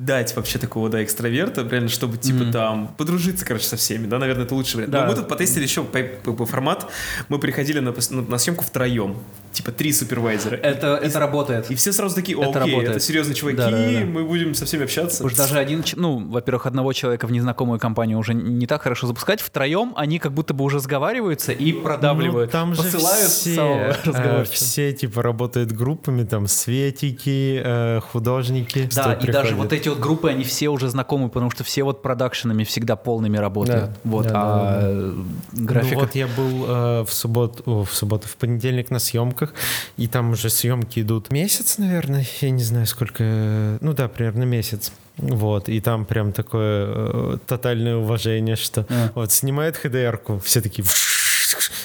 [0.06, 2.52] дать вообще такого, да, экстраверта, реально, чтобы, типа, Мгм.
[2.52, 4.92] там, подружиться, короче, со всеми, да, наверное, это лучший вариант.
[4.92, 5.02] Да.
[5.06, 6.86] Но мы тут потестили еще по, по- по формат,
[7.30, 9.18] мы приходили на, на, на съемку втроем,
[9.52, 10.56] типа, три супервайзера.
[10.58, 11.72] это, это работает.
[11.72, 12.98] И все сразу такие, о, Это окей, работает.
[12.98, 14.00] это серьезные чуваки, Да, да, да.
[14.06, 15.24] мы будем со всеми общаться.
[15.26, 19.42] Уж даже один, ну, во-первых, одного человека в незнакомую компанию уже не так хорошо запускать.
[19.42, 22.54] Втроем они как будто бы уже сговариваются и продавливают.
[22.54, 28.90] Ну, там же посылают все, э, все типа работают группами, там светики, э, художники.
[28.96, 29.58] Да, и даже приходит.
[29.58, 33.38] вот эти вот группы, они все уже знакомы, потому что все вот продакшенами всегда полными
[33.38, 33.86] работают.
[33.86, 35.14] Да, вот, да, а да, э,
[35.54, 35.96] графика...
[35.96, 39.54] Ну вот я был э, в субботу, о, в субботу, в понедельник на съемках,
[39.98, 44.44] и там уже съемки идут месяц, наверное, я не знаю сколько, э, ну да, примерно
[44.44, 44.92] месяц.
[45.18, 49.12] Вот, и там прям такое э, тотальное уважение, что А.
[49.16, 50.86] вот снимает HDR-ку, все такие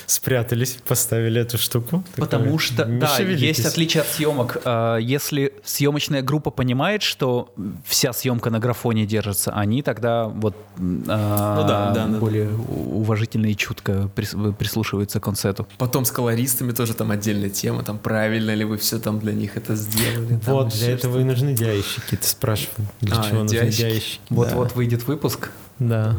[0.07, 2.05] спрятались, поставили эту штуку.
[2.17, 3.59] Потому Такое, что, «Не да, шевелитесь».
[3.59, 4.59] есть отличие от съемок.
[4.65, 7.53] А, Если съемочная группа понимает, что
[7.87, 10.57] вся съемка на графоне держится, они тогда вот
[11.09, 12.19] а, Ну да, да, да.
[12.19, 15.67] более у- уважительно и чутко прис- прислушиваются к концерту.
[15.79, 19.57] Потом с колористами тоже там отдельная тема, там правильно ли вы все там для них
[19.57, 20.39] это сделали.
[20.47, 24.21] Вот, для этого и нужны дяйщики, ты спрашивал, для А, чего нужны дяйщики.
[24.31, 25.51] Вот-вот выйдет выпуск.
[25.79, 26.17] Да.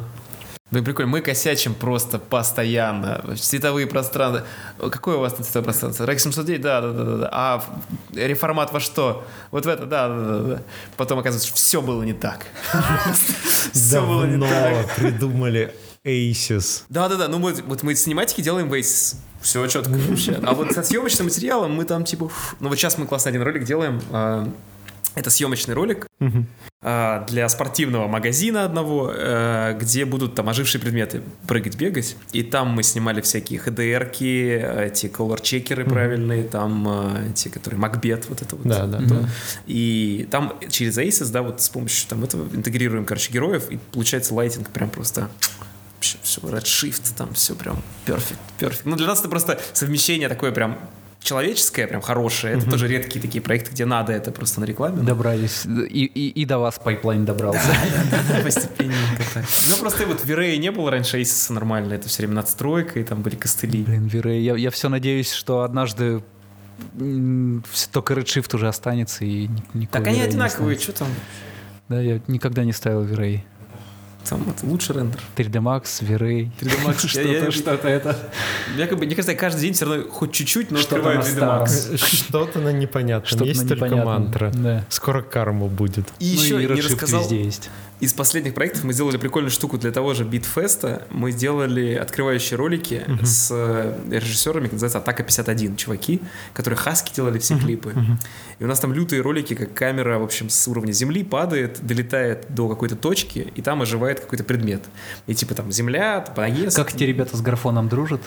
[0.71, 3.21] И прикольно, мы косячим просто постоянно.
[3.37, 4.45] Цветовые пространства.
[4.89, 6.05] Какое у вас там цветовое пространство?
[6.05, 6.61] Рек 709?
[6.61, 7.29] Да, да, да, да.
[7.31, 9.25] А в- реформат во что?
[9.51, 10.61] Вот в это, да, да, да, да.
[10.95, 12.45] Потом оказывается, что все было не так.
[13.73, 14.95] Все было не так.
[14.95, 15.73] придумали
[16.05, 16.83] Aces.
[16.89, 17.27] Да, да, да.
[17.27, 19.17] Ну вот, вот мы синематики делаем вейс.
[19.41, 20.39] Все четко вообще.
[20.43, 22.29] А вот со съемочным материалом мы там типа.
[22.59, 24.01] Ну вот сейчас мы классный один ролик делаем.
[25.15, 26.07] Это съемочный ролик
[26.81, 32.15] а, для спортивного магазина одного, э, где будут там ожившие предметы прыгать, бегать.
[32.31, 38.41] И там мы снимали всякие HDR-ки, эти колор-чекеры правильные, там э, эти, которые Macbeth, вот
[38.41, 38.65] это вот.
[38.65, 38.99] Да, да.
[38.99, 39.29] то.
[39.67, 44.33] И там через Aces, да, вот с помощью там этого интегрируем, короче, героев, и получается
[44.33, 45.29] лайтинг прям просто
[45.95, 48.81] вообще все, Redshift, там все прям perfect, perfect.
[48.85, 50.79] Ну, для нас это просто совмещение такое прям
[51.21, 52.57] человеческое, прям хорошее.
[52.57, 55.01] Это тоже редкие такие проекты, где надо это просто на рекламе.
[55.01, 55.65] Добрались.
[55.65, 57.73] И, и, и до вас пайплайн добрался.
[58.43, 59.45] Постепенненько так.
[59.69, 61.93] Ну, просто вот в V-Ray е не было раньше ACES нормально.
[61.93, 63.83] Это все время надстройка, и там были костыли.
[63.83, 66.23] Блин, V-Ray, я, я все надеюсь, что однажды
[67.91, 71.07] только Redshift уже останется и ни- никакой Так они одинаковые, что там?
[71.89, 73.45] Да, я никогда не ставил V-Ray.
[74.29, 75.19] Там это лучше рендер.
[75.35, 76.51] 3D Max, V-Ray.
[76.59, 77.07] 3D Max.
[77.07, 78.17] Что-то, что-то это.
[78.77, 81.19] Я как бы, мне кажется, я каждый день все равно хоть чуть-чуть, но Что-то открываю
[81.19, 81.63] на 3D старом.
[81.63, 81.97] Max.
[81.97, 83.43] Что-то на непонятном.
[83.43, 84.53] Есть только Mantra.
[84.89, 86.07] Скоро карма будет.
[86.19, 87.69] И Ну еще и не рассказал, везде есть.
[88.01, 91.07] Из последних проектов мы сделали прикольную штуку для того же Битфеста.
[91.11, 96.19] Мы сделали открывающие ролики с э, режиссерами, называется «Атака 51», чуваки,
[96.53, 97.93] которые хаски делали все клипы.
[98.57, 102.47] И у нас там лютые ролики, как камера, в общем, с уровня земли падает, долетает
[102.49, 104.83] до какой-то точки, и там оживает какой-то предмет.
[105.27, 106.75] И типа там земля, понаезд.
[106.75, 108.21] Как эти ребята с графоном дружат?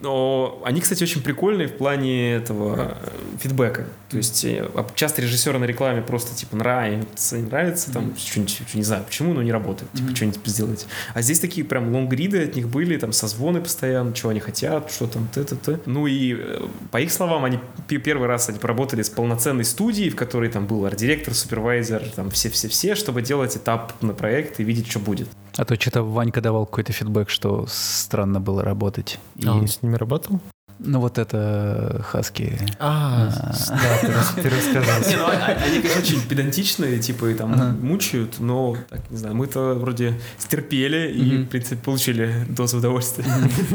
[0.00, 3.08] Но они, кстати, очень прикольные в плане этого э,
[3.40, 3.86] фидбэка.
[4.10, 8.76] То есть э, часто режиссеры на рекламе просто типа нравится, не нравится, там что-нибудь, что-
[8.76, 10.86] не знаю почему, но не работает, типа что-нибудь сделать.
[11.14, 15.06] А здесь такие прям лонгриды от них были, там созвоны постоянно, что они хотят, что
[15.06, 15.80] там, т-т-т.
[15.86, 20.10] Ну и э, по их словам, они пе- первый раз они поработали с полноценной студией,
[20.10, 24.88] в которой там был арт-директор, супервайзер, там все-все-все, чтобы делать этап на проект и видеть,
[24.90, 25.28] что будет.
[25.56, 29.18] А то что-то Ванька давал какой-то фидбэк, что странно было работать.
[29.36, 30.38] И- А он с ними работал?
[30.78, 32.58] Ну вот это Хаски.
[32.78, 33.28] А,
[33.68, 35.00] да, ты рас- ты рассказал.
[35.08, 37.74] Не, ну, а- а- они, конечно, очень педантичные, типа, и там Ага.
[37.80, 43.24] мучают, но, так, не знаю, мы-то вроде стерпели и, в принципе, получили дозу удовольствия.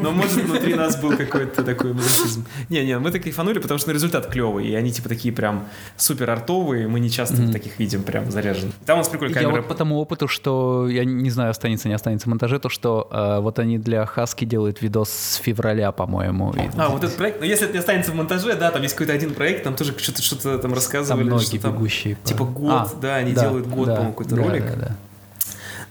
[0.02, 2.46] Но, может, внутри нас был какой-то такой мазохизм.
[2.70, 6.88] Не-не, мы так кайфанули, потому что результат клевый, и они, типа, такие прям супер артовые,
[6.88, 8.76] мы не часто таких видим прям заряженных.
[8.86, 9.62] Там у нас прикольная Я камера.
[9.62, 13.08] вот по тому опыту, что я не знаю, останется не останется в монтаже, то что
[13.12, 16.54] э, вот они для Хаски делают видос с февраля, по-моему.
[16.78, 19.14] А, вот этот проект, но если это не останется в монтаже, да, там есть какой-то
[19.14, 21.30] один проект, там тоже что-то что-то там там рассказывали.
[21.30, 22.16] ноги что там, бегущие.
[22.16, 24.66] по- Типа год, да, они делают год, да, по-моему, какой-то да, ролик.
[24.66, 24.96] да, да.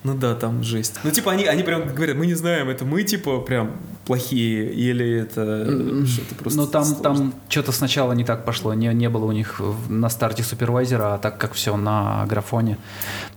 [0.03, 0.94] Ну да, там жесть.
[1.05, 3.72] Ну, типа, они, они прям говорят, мы не знаем, это мы, типа, прям
[4.07, 6.07] плохие, или это М-м.
[6.07, 7.03] что-то просто Ну там, сложно.
[7.03, 11.18] там что-то сначала не так пошло, не, не было у них на старте супервайзера, а
[11.18, 12.78] так как все на графоне,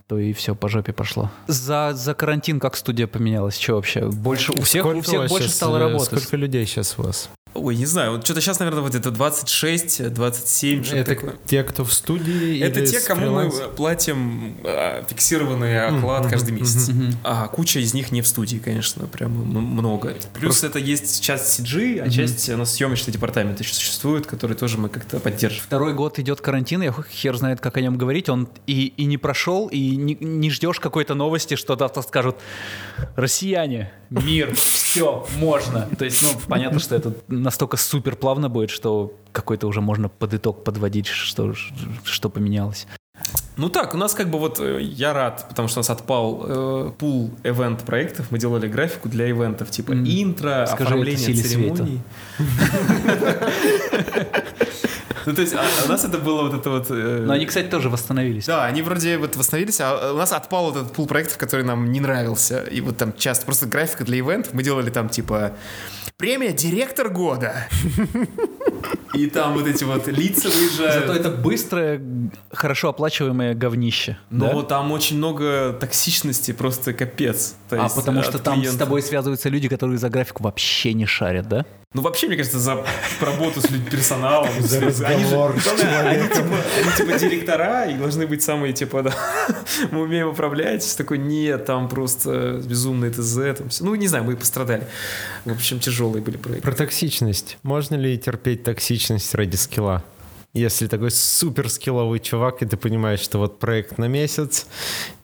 [0.07, 1.29] то и все по жопе пошло.
[1.47, 3.57] За, за карантин как студия поменялась?
[3.59, 4.05] Что вообще?
[4.07, 6.17] Больше, у всех, у всех больше стало э, работать.
[6.21, 7.29] Сколько людей сейчас у вас?
[7.55, 11.35] Ой, не знаю, вот что-то сейчас, наверное, вот это 26, 27, что-то Это такое.
[11.45, 12.59] те, кто в студии?
[12.59, 16.89] Это или те, кому мы платим а, фиксированный оклад Мгм, каждый месяц.
[16.89, 17.13] Мгм.
[17.23, 20.15] А куча из них не в студии, конечно, прям м- много.
[20.33, 22.11] Плюс это есть часть CG, а Мгм.
[22.11, 25.63] часть у нас съемочный департамент еще существует, который тоже мы как-то поддерживаем.
[25.67, 28.29] Второй год идет карантин, я хер знает, как о нем говорить.
[28.29, 32.37] Он и, и не прошел, и не, не ждешь какой-то новости, что завтра скажут
[33.15, 35.87] «Россияне, мир, все, можно».
[35.97, 37.13] То есть, ну, понятно, что это
[37.43, 41.53] настолько супер плавно будет, что какой-то уже можно под итог подводить, что,
[42.03, 42.87] что поменялось.
[43.55, 46.43] Ну так, у нас как бы вот э, я рад, потому что у нас отпал
[46.43, 48.31] э, пул эвент проектов.
[48.31, 50.03] Мы делали графику для ивентов, типа М.
[50.05, 52.01] интро, Скажи оформление церемоний.
[55.25, 56.87] Ну, то есть, а у нас это было вот это вот...
[56.89, 58.45] э, Но они, кстати, тоже восстановились.
[58.45, 61.91] Да, они вроде вот восстановились, а у нас отпал вот этот пул проектов, который нам
[61.91, 62.61] не нравился.
[62.63, 64.53] И вот там часто просто графика для ивентов.
[64.53, 65.53] Мы делали там типа
[66.17, 67.67] премия директор года.
[69.13, 71.05] И там вот эти вот лица выезжают.
[71.05, 72.01] Зато это быстрое,
[72.51, 74.17] хорошо оплачиваемое говнище.
[74.31, 74.67] Но да?
[74.67, 77.55] там очень много токсичности, просто капец.
[77.69, 78.79] То А есть потому от что там с клиента.
[78.79, 81.65] тобой связываются люди, которые за графику вообще не шарят, да?
[81.93, 82.83] Ну, вообще, мне кажется, за
[83.21, 84.49] работу с людьми, персоналом.
[84.59, 86.29] За разговор с человеком.
[86.29, 89.13] типа, они типа директора и должны быть самые, типа, да,
[89.91, 90.97] мы умеем управлять.
[90.97, 93.57] Такой, нет, там просто безумный ТЗ.
[93.57, 93.85] Там всё.
[93.85, 94.87] Ну, не знаю, мы пострадали.
[95.45, 96.63] В общем, тяжелые были проекты.
[96.63, 97.57] Про токсичность.
[97.63, 100.03] Можно ли терпеть токсичность ради скилла?
[100.55, 104.67] Если такой супер скилловый чувак, и ты понимаешь, что вот проект на месяц,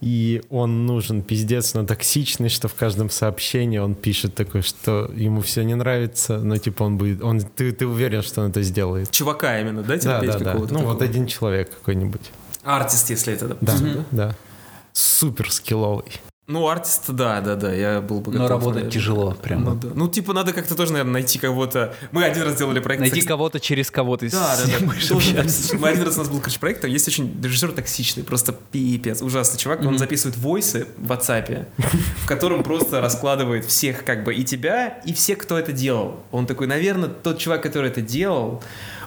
[0.01, 5.41] и он нужен пиздец, но токсичный, что в каждом сообщении он пишет такое, что ему
[5.41, 9.11] все не нравится, но типа он будет, он, ты, ты уверен, что он это сделает.
[9.11, 10.45] Чувака именно, да, Да, терпеть да, да.
[10.45, 11.05] какого-то Ну вот такого?
[11.05, 12.31] один человек какой-нибудь.
[12.63, 14.27] Артист, если это, Да, допустим, да?
[14.29, 14.35] да.
[14.93, 16.11] Супер скилловый.
[16.51, 18.91] Ну, артист, да, да, да, я был бы Но готов, работать наверное.
[18.91, 19.65] тяжело, прямо.
[19.65, 19.87] Ну, да.
[19.93, 21.93] Ну, типа, надо как-то тоже, наверное, найти кого-то.
[22.11, 23.01] Мы один раз делали проект.
[23.01, 24.93] Найти секс- кого-то через кого ты Да, да, да.
[25.07, 25.45] Тоже.
[25.77, 29.21] Мы один раз у нас был, короче, проект, там есть очень режиссер токсичный, просто пипец,
[29.21, 29.81] ужасный чувак.
[29.81, 29.97] Он Мгм.
[29.99, 31.67] записывает войсы в WhatsApp,
[32.23, 36.15] в котором просто раскладывает всех, как бы, и тебя, и всех, кто это делал.
[36.31, 38.63] Он такой, наверное, тот чувак, который это делал,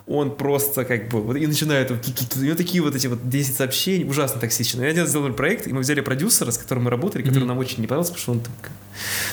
[0.06, 1.94] он просто как бы, вот, и начинает, у
[2.40, 4.88] него такие вот эти вот 10 сообщений, ужасно токсичные.
[4.88, 7.48] И один раз сделали проект, и мы взяли продюсера, с которым мы работали, который Мгм.
[7.48, 8.40] нам очень не понравился, потому что он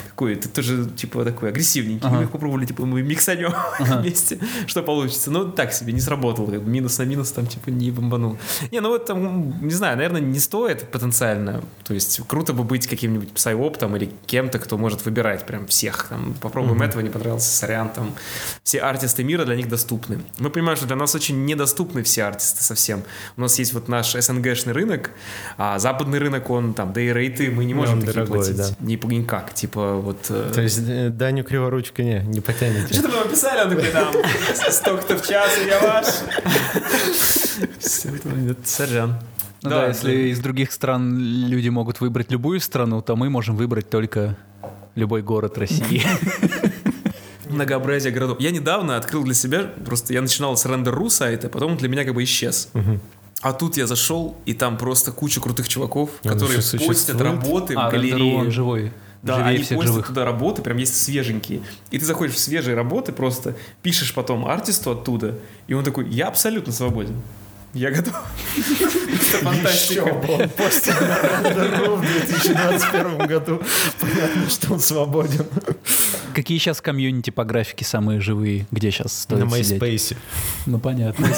[0.08, 2.06] такой, ты тоже, типа, такой агрессивненький.
[2.06, 2.16] Ага.
[2.16, 5.30] Мы их попробовали, типа, мы миксанем вместе, что получится.
[5.30, 6.50] Ну, так себе, не сработало.
[6.50, 8.38] Как бы минус на минус там, типа, не бомбанул.
[8.70, 11.62] Не, ну вот там, не знаю, наверное, не стоит потенциально.
[11.84, 16.06] То есть круто бы быть каким-нибудь псайоптом или кем-то, кто может выбирать прям всех.
[16.08, 17.88] Там, попробуем этого, не понравился, сорян.
[17.90, 18.12] Там,
[18.62, 20.20] все артисты мира для них доступны.
[20.38, 23.02] Мы понимаем, что для нас очень недоступны все артисты совсем.
[23.36, 25.10] У нас есть вот наш СНГшный рынок,
[25.56, 28.56] а западный рынок, он там, да и рейты мы не можем такие дорогой, платить.
[28.56, 28.68] да.
[28.80, 30.26] Ни- Никак, типа вот...
[30.30, 32.94] э, То есть э, Даню Криворучка не, не потянете.
[32.94, 34.14] что-то мы написали, он такой там,
[34.70, 36.06] столько-то в час, и я ваш.
[38.64, 39.16] Сорян.
[39.62, 43.90] Ну да, если из других стран люди могут выбрать любую страну, то мы можем выбрать
[43.90, 44.36] только
[44.94, 46.02] любой город России.
[47.48, 48.38] Многообразие городов.
[48.40, 52.04] Я недавно открыл для себя, просто я начинал с рендер.ру сайта, потом он для меня
[52.04, 52.68] как бы исчез.
[53.42, 57.92] А тут я зашел, и там просто куча крутых чуваков, которые постят работы А, в
[57.94, 58.38] Рендеру, галерее.
[58.38, 58.92] он живой.
[59.22, 60.06] Да, Живее они всех постят живых.
[60.06, 61.60] туда работы, прям есть свеженькие.
[61.90, 66.28] И ты заходишь в свежие работы, просто пишешь потом артисту оттуда, и он такой, я
[66.28, 67.20] абсолютно свободен.
[67.72, 68.14] Я готов.
[68.56, 70.06] Это фантастика.
[70.06, 73.62] на Render.ru в 2021 году.
[74.00, 75.46] Понятно, что он свободен.
[76.34, 78.66] Какие сейчас комьюнити по графике самые живые?
[78.72, 79.54] Где сейчас стоит На?
[79.54, 80.16] MySpace.
[80.66, 81.28] Ну, понятно.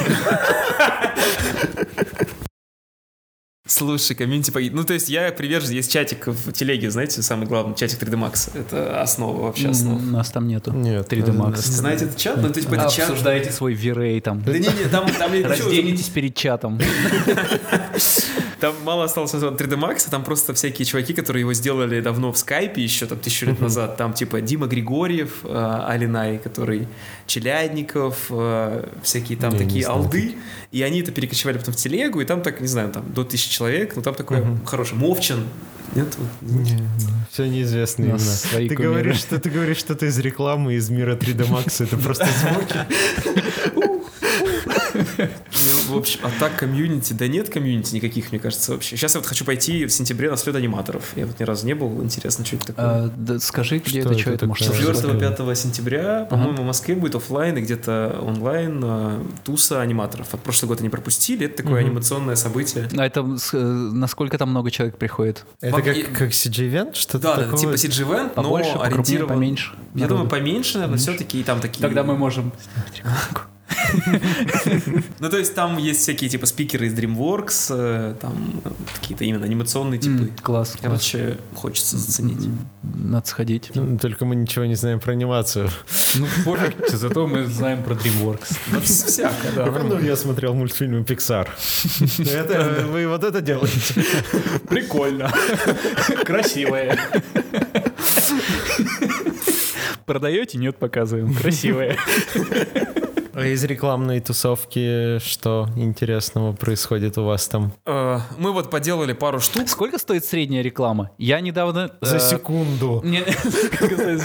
[3.72, 4.74] Слушай, комьюнити погиб.
[4.74, 8.50] Ну, то есть я привержен, есть чатик в телеге, знаете, самый главный, чатик 3D Max.
[8.54, 9.98] Это основа, вообще основа.
[9.98, 10.72] М, Нас там нету.
[10.72, 11.56] Нет, 3D Max.
[11.56, 12.36] Знаете этот чат?
[12.36, 13.08] Ну, то есть это чат...
[13.08, 14.42] Обсуждаете свой V-Ray там.
[14.42, 16.78] Да не, не, там, там, Разденетесь перед чатом.
[18.62, 22.38] там мало осталось от 3D Max, там просто всякие чуваки, которые его сделали давно в
[22.38, 23.96] скайпе, еще там тысячу лет назад.
[23.96, 26.86] Там типа Дима Григорьев, э, Алинай, который
[27.26, 30.36] Челядников, э, всякие там Не, не такие знаю алды.
[30.70, 33.50] И они это перекочевали потом в телегу, и там так, не знаю, там до тысячи
[33.50, 34.94] человек, но там такой хороший.
[34.94, 35.44] Мовчан.
[35.96, 36.16] Нет?
[36.40, 36.68] Вот.
[37.32, 38.34] Все неизвестные У нас имена.
[38.36, 38.92] свои Ты кумиры.
[38.92, 41.82] говоришь, что ты говоришь что-то из рекламы из мира 3D Max.
[41.84, 43.88] Это просто звуки.
[45.93, 48.97] В общем, а так комьюнити, да нет комьюнити никаких, мне кажется, вообще.
[48.97, 51.12] Сейчас я вот хочу пойти в сентябре на слет аниматоров.
[51.16, 52.84] Я вот ни разу не был, интересно, что это такое.
[52.86, 54.93] А, да Скажи, где Что это, что это может такое?
[55.14, 55.28] быть?
[55.30, 60.28] 4-5 сентября, по-моему, в Москве будет офлайн и где-то онлайн э, туса аниматоров.
[60.32, 61.90] Вот прошлый год они пропустили, это такое Мгм.
[61.90, 62.88] анимационное событие.
[62.97, 63.20] А это
[63.53, 65.45] э, насколько там много человек приходит?
[65.61, 66.95] Это как, и- как CG-event?
[66.95, 67.59] Что-то Да, да, такое?
[67.59, 69.28] типа CG-Event, но Побольше, ориентирован...
[69.34, 69.72] поменьше?
[69.95, 70.14] Я народу?
[70.14, 71.80] думаю, поменьше, наверное, все-таки, и там такие...
[71.82, 72.53] Тогда мы можем...
[75.18, 78.62] Ну, то есть там есть всякие, типа, спикеры из DreamWorks, э, там
[79.00, 80.30] какие-то именно анимационные типы.
[80.42, 80.76] Класс.
[80.80, 82.48] Короче, хочется заценить.
[82.82, 83.70] Надо сходить.
[83.74, 85.70] Ну, Только мы ничего не знаем про анимацию.
[86.14, 88.56] Ну, пофиг, зато мы знаем про DreamWorks.
[88.72, 89.66] Ну, всякое, да.
[89.66, 91.48] Ну, я смотрел мультфильмы Pixar.
[92.32, 94.04] Это, вы вот это делаете.
[94.68, 95.32] Прикольно.
[96.24, 96.98] Красивая.
[100.06, 100.58] Продаете?
[100.58, 101.34] Нет, показываем.
[101.34, 101.96] Красивая.
[103.35, 107.72] А из рекламной тусовки что интересного происходит у вас там?
[107.87, 109.68] Э, Мы вот поделали пару штук.
[109.68, 111.11] Сколько стоит средняя реклама?
[111.16, 111.91] Я недавно...
[112.03, 113.01] За э, секунду.
[113.05, 113.22] Не-
[113.70, 114.22] как сказать,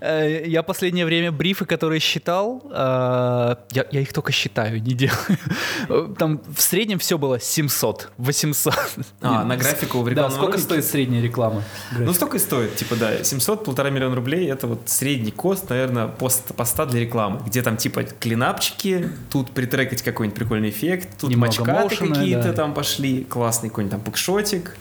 [0.00, 6.14] э, Я последнее время брифы, которые считал, я, их только считаю, не делаю.
[6.18, 8.74] Там в среднем все было 700, 800.
[9.20, 11.62] А, на графику в Да, сколько стоит средняя реклама?
[11.96, 16.08] Ну, столько и стоит, типа, да, 700, полтора миллиона рублей, это вот средний кост, наверное,
[16.08, 21.64] пост, поста для рекламы, где там, типа, клинапчики, тут притрекать какой-нибудь прикольный эффект, тут Немного
[21.64, 22.52] мачкаты какие-то да.
[22.52, 24.76] там пошли, классный какой-нибудь там пукшотик,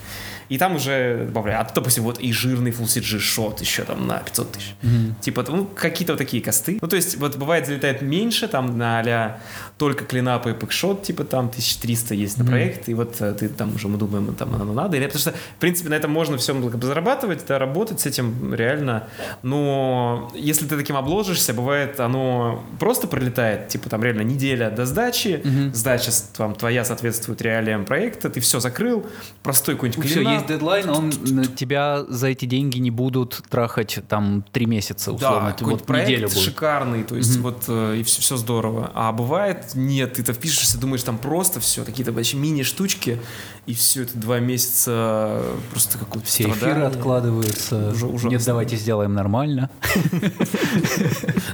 [0.52, 4.06] и там уже добавляю, а тут, допустим, вот и жирный Full CG шот еще там
[4.06, 4.76] на 500 тысяч.
[5.22, 6.78] Типа, ну, какие-то вот такие косты.
[6.82, 9.40] Ну, то есть, вот бывает, залетает меньше, там, на а
[9.78, 13.76] только клинапы и пэкшот, типа, там, 1300 есть на проект, и вот э, ты там
[13.76, 14.98] уже, мы думаем, там, оно надо.
[14.98, 19.08] Или, потому что, в принципе, на этом можно все зарабатывать, да, работать с этим реально.
[19.44, 25.42] Но если ты таким обложишься, бывает, оно просто пролетает, типа, там, реально неделя до сдачи,
[25.74, 29.06] сдача с- там, твоя соответствует реалиям проекта, ты все закрыл,
[29.44, 30.41] простой какой-нибудь Все, клинап.
[30.42, 31.12] Есть дедлайн, он
[31.56, 35.48] тебя за эти деньги не будут трахать там три месяца, условно.
[35.50, 36.44] Да, какой-то вот неделю проект будет.
[36.44, 38.92] шикарный, то есть вот э, и все, все здорово.
[38.94, 43.20] А бывает, нет, ты-то впишешься, думаешь, там просто все, какие-то вообще мини-штучки,
[43.66, 46.88] и все это два месяца просто какое-то Все эфиры страдание.
[46.88, 47.92] откладываются.
[47.92, 48.30] Уже ужасно.
[48.30, 49.70] Нет, давайте сделаем нормально.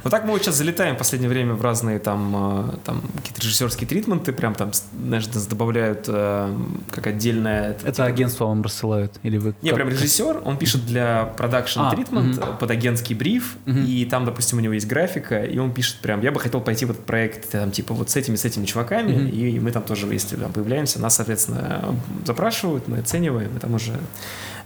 [0.03, 3.41] Ну так мы вот сейчас залетаем в последнее время в разные там, э, там какие-то
[3.41, 6.55] режиссерские тритменты, прям там, знаешь, добавляют э,
[6.91, 7.77] как отдельное...
[7.83, 9.13] Это агентство вам рассылают?
[9.23, 12.57] Или вы Не, как- прям режиссер, он пишет для продакшн А, тритмент мгм.
[12.57, 13.85] под агентский бриф, Мгм.
[13.85, 16.85] и там, допустим, у него есть графика, и он пишет прям, я бы хотел пойти
[16.85, 19.27] в этот проект, там, типа, вот с этими, с этими чуваками, Мгм.
[19.29, 21.95] и мы там тоже, если там появляемся, нас, соответственно,
[22.25, 23.93] запрашивают, мы оцениваем, и там уже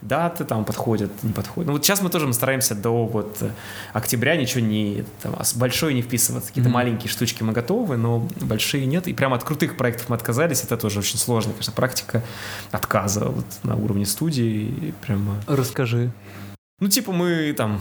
[0.01, 1.67] даты там подходят, не подходят.
[1.67, 3.51] Ну вот сейчас мы тоже стараемся до вот э,
[3.93, 6.49] октября ничего не, там, большое не вписываться.
[6.49, 6.75] Какие-то Мгм.
[6.75, 9.07] маленькие штучки мы готовы, но большие нет.
[9.07, 10.63] И прямо от крутых проектов мы отказались.
[10.63, 12.23] Это тоже очень сложная, конечно, практика
[12.71, 14.93] отказа вот на уровне студии.
[15.05, 15.35] Прямо...
[15.47, 16.11] Расскажи.
[16.79, 17.79] Ну, типа, мы там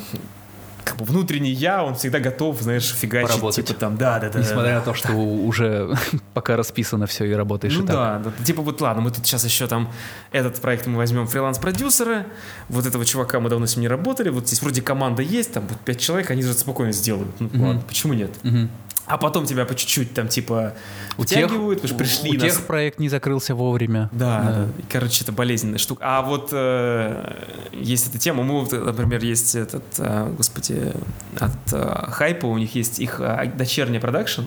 [0.91, 3.66] как бы внутренний я, он всегда готов, знаешь, фигачить, Поработать.
[3.66, 4.38] типа там, да, да, да.
[4.41, 5.95] Несмотря да, на то, что уже
[6.34, 7.97] пока расписано все и работаешь Ну и так.
[7.97, 9.91] да, да, типа вот ладно, мы тут сейчас еще там
[10.32, 12.26] этот проект мы возьмем фриланс-продюсера,
[12.68, 15.66] вот этого чувака мы давно с ним не работали, вот здесь вроде команда есть, там
[15.68, 17.62] вот пять человек, они же спокойно сделают, ну Мгм.
[17.66, 18.30] ладно, почему нет?
[18.43, 18.68] Мгм.
[19.11, 20.75] А потом тебя по чуть-чуть там типа
[21.19, 24.09] У тех, втягивают, потому что пришли у нас- тех проект не закрылся вовремя.
[24.13, 24.67] Да, да.
[24.79, 26.03] И, короче, это болезненная штука.
[26.05, 27.35] А вот э,
[27.73, 30.93] есть эта тема, мы, например, есть этот, э, господи,
[31.39, 34.43] от э, Хайпа, у них есть их э, дочерняя продакшн,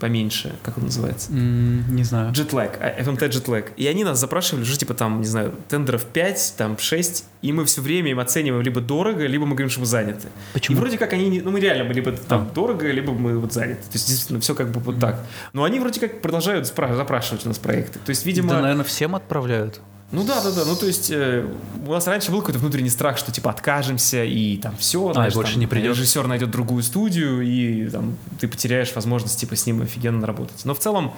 [0.00, 1.32] поменьше, как он называется?
[1.32, 2.32] М, Не знаю.
[2.32, 3.70] Jetlag, а, FMT Jetlag.
[3.76, 7.64] И они нас запрашивали уже, типа, там, не знаю, тендеров 5, там, 6, и мы
[7.64, 10.28] все время им оцениваем либо дорого, либо мы говорим, что мы заняты.
[10.52, 10.76] Почему?
[10.76, 12.54] И вроде как они, ну, мы реально, мы либо там А.
[12.54, 13.80] дорого, либо мы вот заняты.
[13.96, 15.20] То есть, действительно, все как бы вот так.
[15.52, 17.98] Но они вроде как продолжают спра- запрашивать у нас проекты.
[18.04, 18.50] То есть, видимо...
[18.50, 19.80] Да, наверное, всем отправляют.
[20.12, 20.64] Ну да, да, да.
[20.64, 21.44] Ну то есть э,
[21.84, 25.34] у нас раньше был какой-то внутренний страх, что типа откажемся и там все, А, и
[25.34, 25.96] больше не придешь.
[25.96, 30.64] Режиссер найдет другую студию и там ты потеряешь возможность типа с ним офигенно работать.
[30.64, 31.12] Но в целом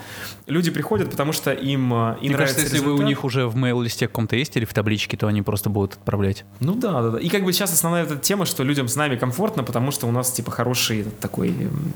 [0.46, 3.08] люди приходят, потому что им э, и Мне нравится кажется, если вы у результат.
[3.08, 6.46] них уже в мейл-листе каком-то есть или в табличке, то они просто будут отправлять.
[6.60, 7.18] Ну да, да, да.
[7.18, 10.12] И как бы сейчас основная эта тема, что людям с нами комфортно, потому что у
[10.12, 11.92] нас типа хороший такой м,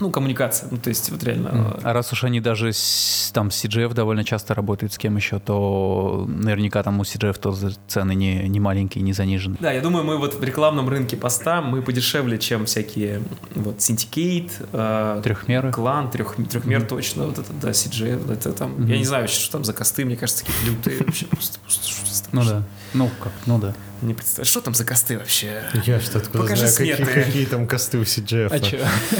[0.00, 0.68] ну, коммуникация.
[0.70, 1.78] Ну, то есть, вот реально.
[1.82, 5.38] А раз уж они даже с, там с CGF довольно часто работают с кем еще,
[5.38, 9.56] то наверняка там у CGF тоже цены не, не маленькие, не занижены.
[9.60, 13.22] Да, я думаю, мы вот в рекламном рынке поста мы подешевле, чем всякие
[13.54, 15.72] вот Syndicate, э, Трехмеры.
[15.72, 19.64] Клан, трех, трехмер точно, вот это, да, CG, это там, я не знаю, что там
[19.64, 22.62] за косты, мне кажется, какие-то лютые вообще просто, просто что за Ну да.
[22.94, 23.74] Ну как, ну да.
[24.04, 25.62] Не представляю, что там за косты вообще?
[25.86, 28.48] Я что откуда Покажи знаю, какие, какие там косты у CGF.
[28.52, 28.78] А чё?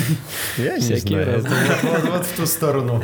[0.62, 1.42] Я не знаю.
[2.12, 3.02] вот, в ту сторону.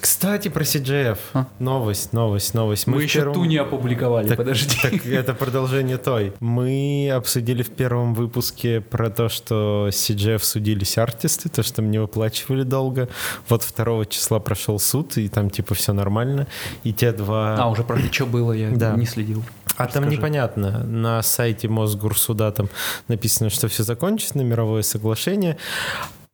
[0.00, 1.18] Кстати, про CGF.
[1.34, 1.46] А?
[1.58, 2.86] Новость, новость, новость.
[2.86, 4.74] Мы еще первом- ту не опубликовали, Так- подожди.
[4.82, 6.32] Так это продолжение той.
[6.40, 12.62] Мы обсудили в первом выпуске про то, что CGF судились артисты, то, что мне выплачивали
[12.62, 13.08] долго.
[13.48, 16.46] Вот 2 числа прошел суд, и там типа все нормально.
[16.84, 17.56] И те два...
[17.58, 18.94] А, уже про что было, я Да.
[18.96, 19.44] не следил.
[19.76, 20.84] А там непонятно.
[20.84, 22.68] На сайте Мосгорсуда там
[23.08, 25.56] написано, что все закончено, мировое соглашение.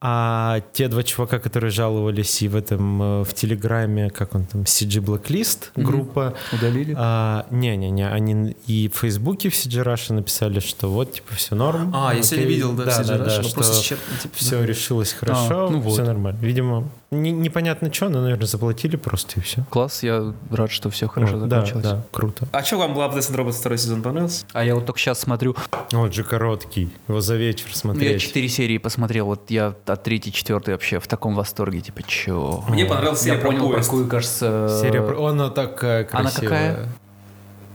[0.03, 4.63] А те два чувака, которые жаловались и в этом, э, в Телеграме, как он там,
[4.63, 6.95] CG Blacklist группа, Удалили?
[6.97, 11.93] а, Не-не-не, они и в Фейсбуке в CG Russia написали, что вот, типа, все норм.
[11.95, 12.55] А, я сегодня Окей.
[12.55, 15.93] видел, да, все да, да, что просто типа, все решилось хорошо, ну вот.
[15.93, 16.39] все нормально.
[16.41, 19.65] Видимо, не- непонятно что, но, наверное, заплатили просто и все.
[19.71, 21.85] Класс, я рад, что все хорошо да, закончилось.
[21.85, 22.47] да, круто.
[22.53, 24.45] А что вам Love, Death and Robots второй сезон понравился?
[24.53, 25.57] А я вот только сейчас смотрю.
[25.93, 28.21] Он же короткий, его за вечер Ну, я смотреть.
[28.23, 32.65] четыре серии посмотрел, вот я от третьей, четвертой вообще в таком восторге, типа, чё?
[32.69, 33.85] Мне понравилась Я про понял, поезд.
[33.89, 34.79] какую, кажется...
[34.81, 35.27] Серия про...
[35.27, 36.49] Она такая Она красивая.
[36.49, 36.89] какая?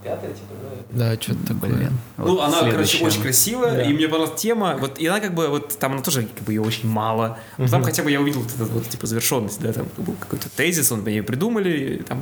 [0.05, 0.53] Пятая, типа,
[0.91, 1.15] да?
[1.15, 1.73] Да, что-то такое.
[1.73, 1.97] Блин.
[2.17, 3.05] Ну, Вот она, короче, следующая.
[3.05, 3.81] очень красивая, Да.
[3.83, 4.77] и мне понравилась тема.
[4.79, 7.39] Вот, и она как бы, вот там она тоже, как бы, ее очень мало.
[7.57, 10.47] Но там хотя бы я увидел вот эту вот, типа, завершенность, да, там был какой-то
[10.49, 12.21] тезис, он ее придумали, там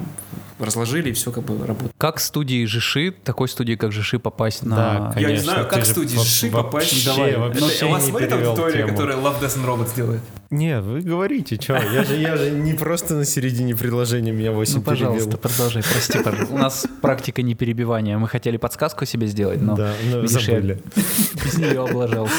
[0.59, 1.91] разложили, и все как бы работает.
[1.97, 4.75] Как студии Жиши, такой студии, как Жиши, попасть на...
[4.75, 7.05] Да, я не Конечно, знаю, как студии Жиши вообще- попасть.
[7.05, 8.89] давай, Это- вообще у вас не смотрит аудитория, тему.
[8.89, 10.21] которая Love, Death and Robots делает?
[10.53, 11.73] Не, вы говорите, что?
[11.77, 15.39] Я же, я же не просто на середине предложения меня 8 Ну, пожалуйста, перебил.
[15.39, 16.53] продолжай, прости, пожалуйста.
[16.53, 18.17] У нас практика не перебивания.
[18.17, 20.81] Мы хотели подсказку себе сделать, но Да, но видишь, я забыли.
[21.43, 22.33] без нее облажался.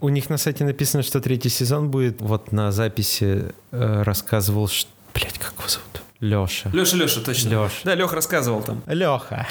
[0.00, 2.20] У них на сайте написано, что третий сезон будет.
[2.22, 4.88] Вот на записи э, рассказывал, что...
[5.14, 6.02] Блять, как его зовут?
[6.20, 6.68] Леша.
[6.72, 7.48] Леша, Леша, точно.
[7.50, 7.72] Лёш.
[7.84, 8.82] Да, Леха рассказывал там.
[8.86, 9.46] Леха.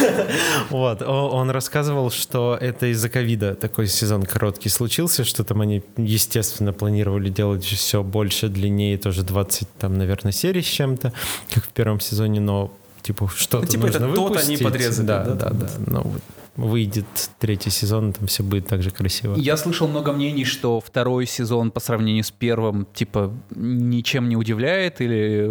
[0.70, 6.72] Вот, он рассказывал, что это из-за ковида такой сезон короткий случился, что там они, естественно,
[6.72, 11.12] планировали делать все больше, длиннее, тоже 20, там, наверное, серий с чем-то,
[11.54, 14.62] как в первом сезоне, но типа что-то Ну, типа, это нужно тот они выпустить.
[14.64, 16.00] подрезали, Да, да, да, да.
[16.00, 16.22] Вот
[16.60, 17.06] выйдет
[17.38, 19.36] третий сезон, там все будет так же красиво.
[19.36, 25.00] Я слышал много мнений, что второй сезон по сравнению с первым, типа, ничем не удивляет
[25.00, 25.50] или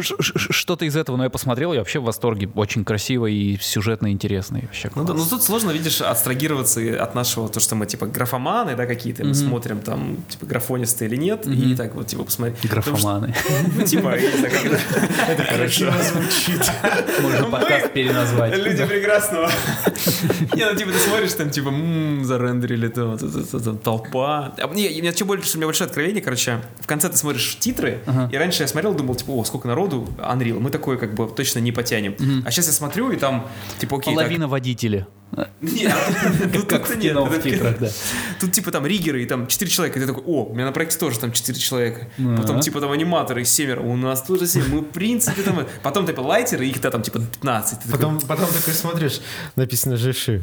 [0.00, 2.48] что-то из этого, но я посмотрел, я вообще в восторге.
[2.54, 4.58] Очень красиво и сюжетно интересно.
[4.58, 7.86] и Вообще Ну, да, ну тут сложно, видишь, абстрагироваться и от нашего, то, что мы,
[7.86, 9.34] типа, графоманы, да, какие-то, мы Мгм.
[9.48, 11.76] смотрим, там, типа, графонисты или нет, и Мгм.
[11.76, 12.68] так вот, типа, посмотреть.
[12.70, 13.34] Графоманы.
[13.76, 14.26] Ну, типа, не
[15.28, 15.44] это...
[15.44, 16.60] Красиво звучит.
[17.22, 18.56] Можно подкаст переназвать.
[18.58, 19.50] Люди прекрасного.
[20.54, 24.54] Не, ну типа ты смотришь, там типа м, зарендерили там, там толпа.
[24.60, 27.56] А мне, у меня что больше, у меня большое откровение, короче, в конце ты смотришь
[27.60, 28.00] титры,
[28.32, 31.26] и раньше я смотрел, думал, типа, о, сколько народу, народу Unreal, мы такое как бы
[31.28, 32.14] точно не потянем.
[32.44, 33.46] А сейчас я смотрю, и там,
[33.78, 35.06] типа, окей, так- Половина водители.
[35.60, 35.94] Нет,
[36.54, 37.88] ну Как в нет, кино в это- титрах, да.
[38.40, 40.72] Тут типа там риггеры и там 4 человека, и ты такой, о, у меня на
[40.72, 42.08] проекте тоже там 4 человека.
[42.36, 45.66] Потом типа там аниматоры семеро, у нас тоже 7, мы в принципе там...
[45.82, 47.80] Потом типа лайтеры, их там типа 15.
[47.80, 49.20] Ты такой, Потом, потом такой смотришь,
[49.56, 50.42] написано «Жиши».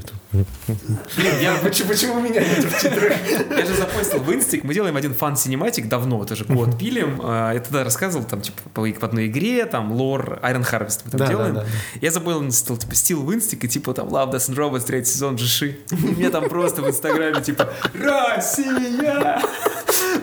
[1.88, 3.14] Почему, меня нет в титрах?
[3.58, 7.20] Я же запостил в инстик, мы делаем один фан-синематик давно, тоже год пилим.
[7.24, 11.28] А, Я тогда рассказывал, там, типа, по, одной игре, там, лор Iron Harvest мы там
[11.28, 11.60] делаем.
[12.02, 15.36] Я забыл, типа, still в инстик, и типа, там, Love, Death and Robots, третий сезон,
[15.36, 15.78] Джиши.
[15.92, 19.42] Мне там просто в инстаграме, типа, Россия!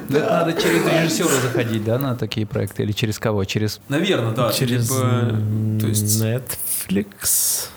[0.08, 2.82] Да, Надо через режиссера заходить, да, на такие проекты?
[2.82, 3.44] Или через кого?
[3.44, 3.80] Через...
[3.88, 4.52] Наверное, да.
[4.52, 6.22] Через либо, то есть...
[6.22, 7.68] Netflix,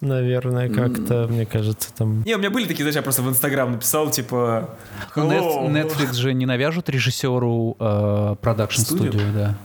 [0.00, 2.22] наверное, как-то, мне кажется, там...
[2.24, 4.76] Не, у меня были такие, знаешь, я просто в Инстаграм написал, типа...
[5.16, 5.70] «Hello».
[5.70, 9.12] Netflix же не навяжут режиссеру э, продакшн Студию?
[9.12, 9.56] студию, да.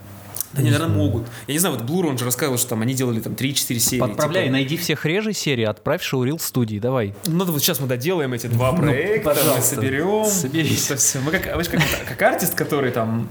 [0.57, 1.27] Да, они, наверное, могут.
[1.47, 3.99] Я не знаю, вот Blur, он же рассказывал, что там они делали там 3-4 серии.
[3.99, 4.53] Подправляй, типа.
[4.53, 7.13] найди всех реже серии, отправь Шоурил студии, давай.
[7.25, 10.25] Ну, надо вот сейчас мы доделаем эти два проекта, мы пожалуйста, соберем.
[10.25, 10.91] соберись.
[10.97, 11.19] Все.
[11.19, 13.29] Мы как, вы же как, как артист, который там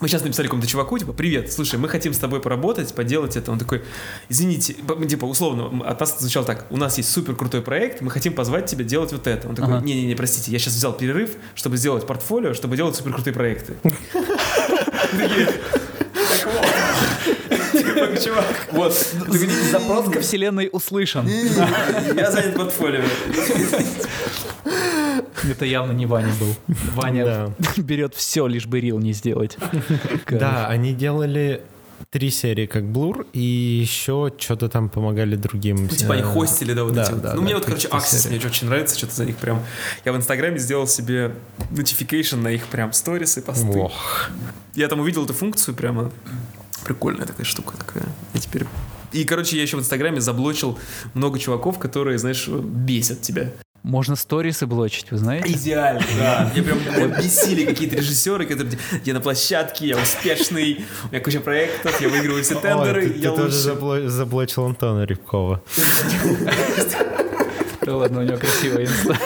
[0.00, 3.50] мы сейчас написали какому-то чуваку, типа, привет, слушай, мы хотим с тобой поработать, поделать это.
[3.50, 3.82] Он такой,
[4.28, 4.74] извините,
[5.08, 8.34] типа, условно, от нас это звучало так, у нас есть супер крутой проект, мы хотим
[8.34, 9.48] позвать тебя делать вот это.
[9.48, 9.86] Он такой, Ага.
[9.86, 13.76] не-не-не, простите, я сейчас взял перерыв, чтобы сделать портфолио, чтобы делать супер крутые проекты.
[17.96, 19.06] Типа, чувак, вот.
[19.18, 21.26] Такой, «Не-не-не, Запрос ко вселенной услышан.
[21.26, 23.02] Я занят портфолио.
[25.50, 26.54] Это явно не Ваня был.
[26.94, 27.52] Ваня Да.
[27.76, 29.56] берет все, лишь бы рил не сделать.
[30.28, 31.62] Да, они делали
[32.10, 35.76] три серии как Blur, и еще что-то там помогали другим.
[35.84, 37.22] Ну, типа они э, хостили, да, вот да, эти вот.
[37.22, 38.36] да, Ну, да, мне вот, короче, серии.
[38.38, 39.62] мне очень нравится, что-то за них прям...
[40.04, 41.32] Я в Инстаграме сделал себе
[41.70, 43.66] notification на их прям сторисы, посты.
[43.78, 44.30] Ох.
[44.74, 46.10] Я там увидел эту функцию прямо.
[46.84, 48.04] Прикольная такая штука такая.
[48.34, 48.64] И теперь...
[49.12, 50.78] И, короче, я еще в Инстаграме заблочил
[51.14, 53.52] много чуваков, которые, знаешь, бесят тебя.
[53.82, 55.52] Можно сторисы блочить, вы знаете?
[55.52, 56.50] Идеально, да.
[56.52, 56.78] Мне прям
[57.12, 58.76] бесили какие-то режиссеры, которые...
[59.04, 63.18] Я на площадке, я успешный, у меня куча проектов, я выигрываю все тендеры, Ой, ты,
[63.20, 63.80] я ты тоже лучший.
[63.80, 65.62] забло- заблочил Антона Рябкова.
[67.82, 69.16] Да ладно, у него красивая инста.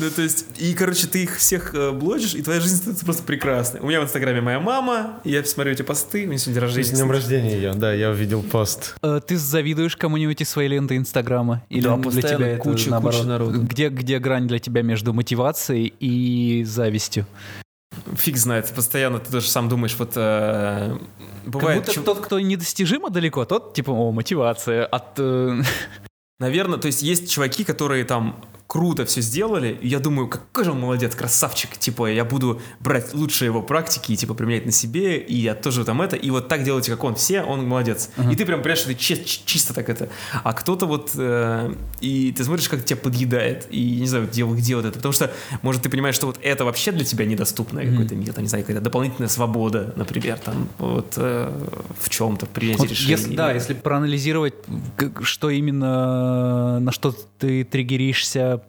[0.00, 3.22] Ну, то есть, и, короче, ты их всех э, блочишь, и твоя жизнь становится просто
[3.22, 3.80] прекрасной.
[3.80, 6.70] У меня в Инстаграме моя мама, и я смотрю эти посты, у меня сегодня день
[6.70, 6.96] С рождения.
[6.96, 8.96] днем рождения ее, да, я увидел пост.
[9.02, 11.62] Э, Ты завидуешь кому-нибудь из своей ленты Инстаграма?
[11.68, 13.60] Или Да, для тебя куча- куча народу.
[13.62, 17.26] Где, где грань для тебя между мотивацией и завистью?
[18.16, 20.96] Фиг знает, постоянно ты даже сам думаешь, вот э,
[21.44, 21.80] Как бывает...
[21.80, 24.86] будто чу- тот, кто недостижимо далеко, тот типа, о, мотивация.
[24.86, 25.60] От, э,
[26.38, 30.70] Наверное, то есть есть чуваки, которые там круто все сделали, и я думаю, какой же
[30.70, 35.18] он молодец, красавчик, типа, я буду брать лучшие его практики и, типа, применять на себе,
[35.18, 38.10] и я тоже там это, и вот так делайте, как он, все, он молодец.
[38.30, 40.08] И ты прям понимаешь, что ты чи- чи- чисто так это.
[40.44, 44.76] А кто-то вот, э, и ты смотришь, как тебя подъедает, и не знаю, где, где
[44.76, 48.14] вот это, потому что, может, ты понимаешь, что вот это вообще для тебя недоступное какой-то
[48.14, 51.50] мир, там, не знаю, какая-то дополнительная свобода, например, там, вот э,
[52.00, 53.10] в чем-то, в принятии вот решений.
[53.10, 54.54] если, да, если проанализировать,
[55.22, 58.59] что именно, на что ты триггеришься,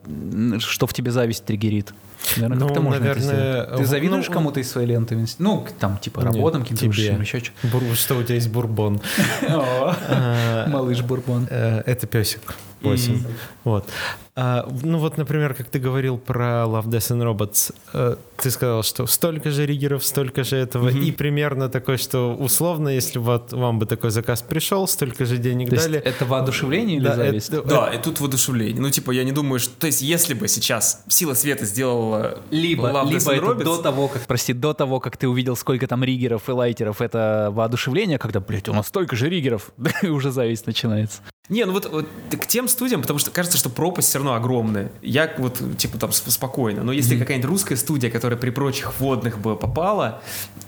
[0.59, 1.93] что в тебе зависть триггерит.
[2.35, 3.77] Наверное, Ну, как-то можно это наверное, сделать.
[3.77, 5.25] Ты завидуешь ну, кому-то из своей ленты?
[5.39, 9.01] Ну, там, типа, работам, каким-то высшим, еще что Бур- Что у тебя есть бурбон?
[9.41, 11.47] А, Малыш Бурбон.
[11.49, 12.41] э, Это песик.
[12.81, 13.23] 8.
[13.63, 13.87] Вот.
[14.33, 18.81] А, ну вот, например, как ты говорил про Love, Death and Robots, э, ты сказал,
[18.81, 23.77] что столько же риггеров, столько же этого, и примерно такой, что условно, если вот вам
[23.79, 25.99] бы такой заказ пришел, столько же денег То есть дали.
[25.99, 27.49] это воодушевление или Да, зависть?
[27.49, 28.81] это- Да, и тут воодушевление.
[28.81, 29.73] Ну, типа, я не думаю, что...
[29.77, 33.63] То есть, если бы сейчас Сила Света сделала Либо, Love, Death либо and это Robots,
[33.65, 37.49] до того, как, прости, до того, как ты увидел, сколько там риггеров и лайтеров, это
[37.51, 41.21] воодушевление, когда, блядь, у нас столько же риггеров, да и уже зависть начинается.
[41.49, 44.91] Не, ну вот, вот к тем студиям, потому что кажется, что пропасть все равно огромная.
[45.01, 46.83] Я вот, типа, там сп- спокойно.
[46.83, 50.21] Но если какая-нибудь русская студия, которая при прочих водных бы попала,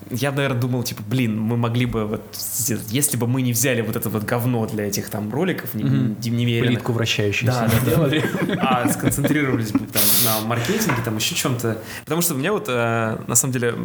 [0.10, 3.82] я, наверное, думал, типа, блин, мы могли бы вот, сделать, если бы мы не взяли
[3.82, 7.70] вот это вот говно для этих там роликов, не, не, немерено, Плитку вращающуюся.
[7.86, 8.22] Да, да.
[8.60, 11.78] А сконцентрировались бы там на маркетинге, там еще чем-то.
[12.04, 13.76] Потому что у меня вот, э, на самом деле,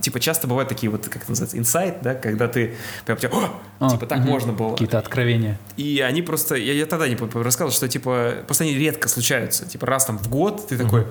[0.00, 2.74] типа часто бывают такие вот, как это называется, инсайт, да, когда ты
[3.06, 3.30] прям тебя!
[3.80, 4.28] А, типа так мгм.
[4.28, 4.72] можно было.
[4.72, 5.58] Какие-то откровения.
[5.76, 9.66] И они просто, я, я тогда не рассказывал, что типа, просто они редко случаются.
[9.66, 11.06] Типа раз там в год ты такой,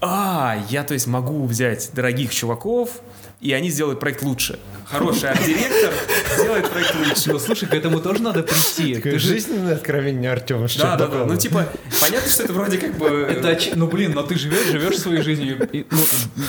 [0.00, 3.00] а, я то есть могу взять дорогих чуваков,
[3.40, 4.58] и они сделают проект лучше.
[4.84, 5.92] Хороший арт-директор
[6.38, 7.32] сделает проект лучше.
[7.32, 8.94] Ну, слушай, к этому тоже надо прийти.
[8.96, 9.28] Такое Ты же...
[9.28, 11.24] жизненное откровение Артема Да, да, да.
[11.26, 11.68] Ну, типа,
[12.00, 13.06] понятно, что это вроде как бы...
[13.06, 15.68] Это, оч- ну, блин, но ты живешь, живешь своей жизнью.
[15.72, 15.98] И, ну,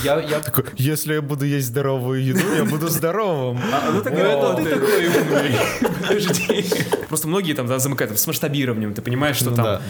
[0.03, 0.39] я, я...
[0.39, 3.59] Такой, Если я буду есть здоровую еду, я буду здоровым.
[3.73, 5.55] А, ну, так Ну, это ты такой умный.
[6.01, 6.65] Подожди.
[7.07, 9.65] Просто многие там да, замыкают с масштабированием, ты понимаешь, что Ну там...
[9.65, 9.81] да,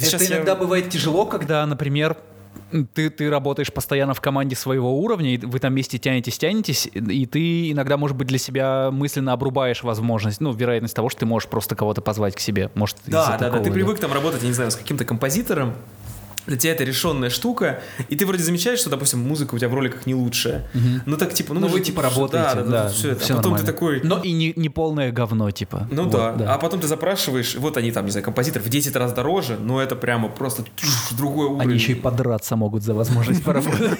[0.00, 2.16] Это я- иногда бывает тяжело, когда, например,
[2.82, 7.26] ты, ты работаешь постоянно в команде своего уровня, и вы там вместе тянетесь, тянетесь, и
[7.26, 11.48] ты иногда, может быть, для себя мысленно обрубаешь возможность, ну, вероятность того, что ты можешь
[11.48, 12.70] просто кого-то позвать к себе.
[12.74, 15.74] Может, Да, да, да, ты привык там работать, я не знаю, с каким-то композитором,
[16.46, 19.74] для тебя это решенная штука, и ты вроде замечаешь, что, допустим, музыка у тебя в
[19.74, 20.66] роликах не лучшая.
[21.06, 23.20] Ну так типа, ну, Ну, вы типа да, работаете, да, да, да, все это.
[23.20, 23.66] всё а потом нормально.
[23.66, 25.88] ты такой, Но и не, не полное говно, типа.
[25.90, 26.54] ну Вот, да.
[26.54, 29.80] а потом ты запрашиваешь, вот они там, не знаю, композитор в 10 раз дороже, но
[29.80, 30.64] это прямо просто
[31.12, 31.62] другой уровень.
[31.62, 33.98] Они еще и подраться могут за возможность поработать.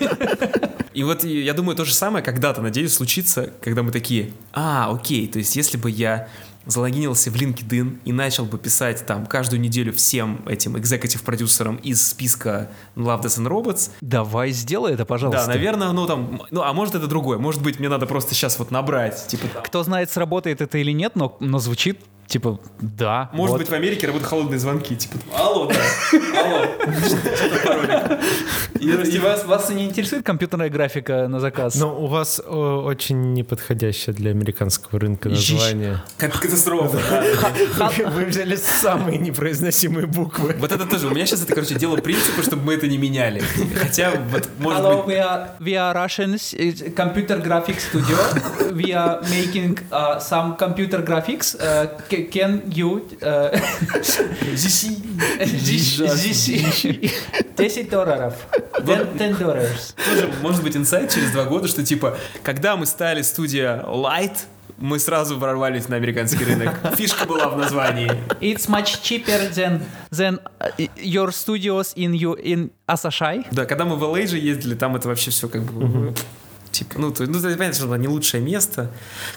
[0.93, 5.27] И вот я думаю, то же самое когда-то, надеюсь, случится, когда мы такие, а, окей,
[5.27, 6.29] то есть если бы я
[6.67, 12.71] залогинился в LinkedIn и начал бы писать там каждую неделю всем этим экзекутив-продюсерам из списка
[12.97, 15.47] Love, Death and Robots, Давай сделай это, пожалуйста.
[15.47, 18.59] да, наверное, ну там, ну, а может это другое, может быть, мне надо просто сейчас
[18.59, 19.63] вот набрать, типа там.
[19.63, 23.31] Кто знает, сработает это или нет, но, но звучит типа да.
[23.33, 23.61] Может вот.
[23.61, 25.75] быть, в Америке работают холодные звонки, типа, алло, да,
[26.41, 26.67] алло,
[27.07, 28.21] что-то.
[28.81, 31.75] И, вас, вас не интересует компьютерная графика на заказ?
[31.77, 36.03] Но у вас о, очень неподходящее для американского рынка название.
[36.19, 36.99] Как катастрофа.
[38.11, 40.55] Вы, взяли самые непроизносимые буквы.
[40.59, 43.43] Вот это тоже, у меня сейчас это, короче, дело принципа, чтобы мы это не меняли.
[43.81, 45.15] Хотя, вот, может Hello, быть...
[45.15, 46.53] we are we are Russians.
[46.53, 48.17] It's computer graphics studio.
[48.73, 51.57] we are making uh, some computer graphics.
[52.15, 53.03] Ca- can you
[54.55, 55.97] здесь
[57.57, 58.35] 10 долларов.
[58.83, 59.69] 10 долларов.
[59.97, 64.37] тоже может быть инсайт через два года, что типа, когда мы стали студия Light,
[64.79, 66.75] мы сразу ворвались на американский рынок.
[66.97, 68.11] Фишка была в названии.
[68.41, 73.47] It's much cheaper than than uh, your studios in you in Asashai.
[73.53, 76.13] Да, когда мы в LA же ездили, там это вообще все как бы...
[76.75, 78.91] Типа, ну, то, ну, ты понятно, что это не лучшее место.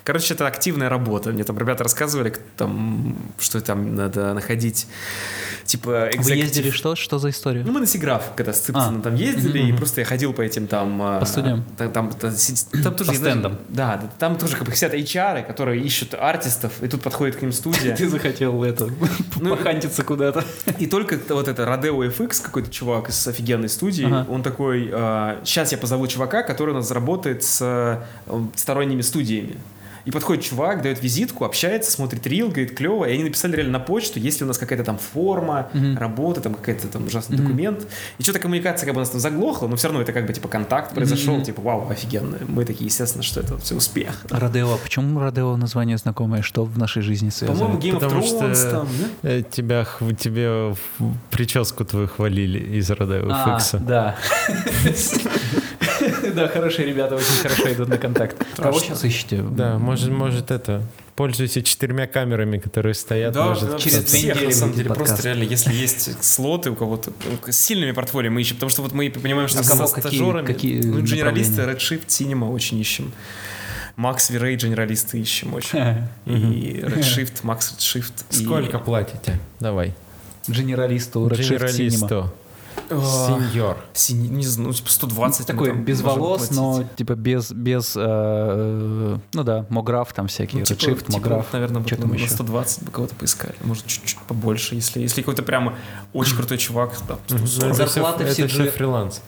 [0.04, 1.30] Короче, это активная работа.
[1.30, 4.88] Мне там ребята рассказывали, там, что там надо находить,
[5.64, 6.96] типа, Вы executive- ездили что?
[6.96, 7.62] Что за история?
[7.64, 9.02] Ну, мы на Сиграф, когда с Цыпцином А.
[9.04, 11.00] там ездили, и просто я ходил по этим там...
[11.00, 11.64] а, По студиям?
[11.78, 12.32] Там, там, там,
[12.84, 13.12] там тоже...
[13.12, 13.58] По стендам?
[13.70, 17.52] Да, там тоже как бы сидят HR, которые ищут артистов, и тут подходит к ним
[17.52, 17.96] студия.
[17.98, 18.90] Ты захотел это
[19.40, 20.44] Ну, похантиться куда-то.
[20.80, 24.86] И только вот это Родео FX, какой-то чувак из офигенной студии, он такой,
[25.46, 27.98] сейчас я позову чувака, который у нас заработает с э,
[28.56, 29.58] сторонними студиями.
[30.06, 33.04] И подходит чувак, дает визитку, общается, смотрит рил, говорит, клево.
[33.04, 35.68] И они написали реально на почту, есть ли у нас какая-то там форма,
[35.98, 37.86] работа, там какая-то там ужасный документ.
[38.18, 40.32] И что-то коммуникация как бы у нас там заглохла, но все равно это как бы
[40.32, 42.38] типа контакт произошел, типа вау, офигенно.
[42.48, 44.22] Мы такие, естественно, что это все успех.
[44.30, 44.78] Родео.
[44.82, 46.42] Почему Родео название знакомое?
[46.42, 47.60] Что в нашей жизни связано?
[47.60, 48.88] По-моему, Game of Потому Thrones что там,
[49.24, 49.30] да?
[49.30, 49.86] э, тебя,
[50.18, 50.74] тебе
[51.32, 53.80] прическу твою хвалили из Родео А, Фикса.
[53.80, 54.16] да.
[56.38, 58.38] Да, хорошие ребята очень хорошо идут на контакт.
[58.56, 59.42] Кого сейчас ищете?
[59.42, 60.84] Да, может, может это.
[61.16, 63.34] Пользуйся четырьмя камерами, которые стоят.
[63.34, 65.26] Да, может, да, через две недели на самом деле, просто подкаст.
[65.26, 67.12] реально, если есть слоты у кого-то,
[67.50, 70.46] с сильными портфолио мы ищем, потому что вот мы понимаем, что А со какие- стажерами,
[70.46, 71.62] какие ну, генералисты?
[71.64, 73.12] Redshift, Cinema очень ищем.
[73.96, 75.80] Макс Вирей генералисты ищем очень.
[76.28, 78.14] И Redshift, Макс Redshift.
[78.30, 79.40] и- Сколько платите?
[79.60, 79.96] Давай.
[80.48, 82.30] Генералисту, Redshift Cinema.
[82.90, 83.78] Сеньор.
[83.94, 85.42] сини- не знаю, ну, типа 120.
[85.42, 86.56] мы Такой без волос, платить.
[86.58, 91.12] но типа без, без э, э, ну да, Мограф там всякие, Ну, типа- Redshift, типа,
[91.14, 92.30] Мограф, наверное, что там на еще?
[92.30, 93.56] 120 бы кого-то поискали.
[93.64, 95.76] Может, чуть-чуть побольше, если, если какой-то прямо
[96.14, 96.94] очень крутой чувак.
[97.08, 97.74] Да, Ну, 140.
[97.76, 99.22] это всё- Зарплаты все Это же- фриланс.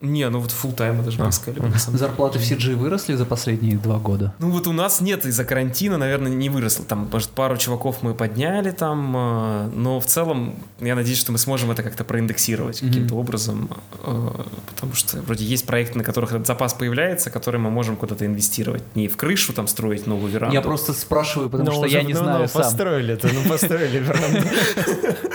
[0.00, 1.60] Не, ну вот full тайма даже А, поискали.
[1.92, 4.32] Зарплаты в CG выросли за последние два года?
[4.38, 6.86] Ну вот у нас нет из-за карантина, наверное, не выросло.
[6.86, 11.38] Там, может, пару чуваков мы подняли там, э, но в целом я надеюсь, что мы
[11.38, 13.68] сможем это как-то проиндексировать каким-то образом,
[14.02, 14.28] э,
[14.68, 18.82] потому что вроде есть проекты, на которых этот запас появляется, которые мы можем куда-то инвестировать.
[18.94, 20.54] Не в крышу там строить новую веранду.
[20.54, 22.62] Я просто спрашиваю, потому Но что уже я не давно знаю сам.
[22.62, 24.48] построили это, ну построили веранду.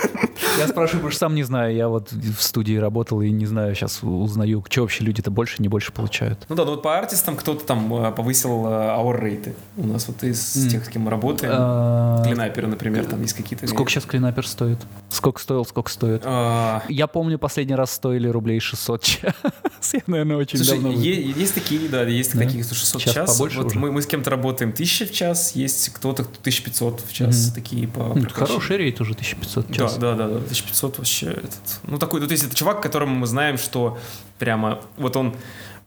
[0.58, 1.74] Я спрашиваю, потому что сам не знаю.
[1.74, 5.68] Я вот в студии работал и не знаю, сейчас узнаю, что вообще люди-то больше, не
[5.68, 6.44] больше получают.
[6.48, 9.54] Ну да, ну вот по артистам кто-то там э, повысил э, hour рейты.
[9.76, 11.52] У нас вот из тех, с кем мы работаем.
[11.54, 13.66] А, Клинапера, например, там есть какие-то...
[13.66, 14.78] Сколько сейчас клинапер стоит?
[15.10, 16.22] Сколько стоил, сколько стоит?
[16.24, 19.34] А, Я помню, последний раз стоили рублей 600 час.
[19.92, 20.90] Я, наверное, очень давно...
[20.90, 23.74] есть такие, да, есть такие, кто 600 Сейчас в час.
[23.74, 28.10] мы, с кем-то работаем 1000 в час, есть кто-то кто 1500 в час, такие по
[28.10, 28.46] предпочтению.
[28.46, 29.96] Хороший rate уже 1500 Да, час.
[29.98, 33.26] да, да, да, 1500 вообще этот, ну такой, ну то есть это чувак, которому мы
[33.26, 33.98] знаем, что
[34.38, 35.34] прямо вот он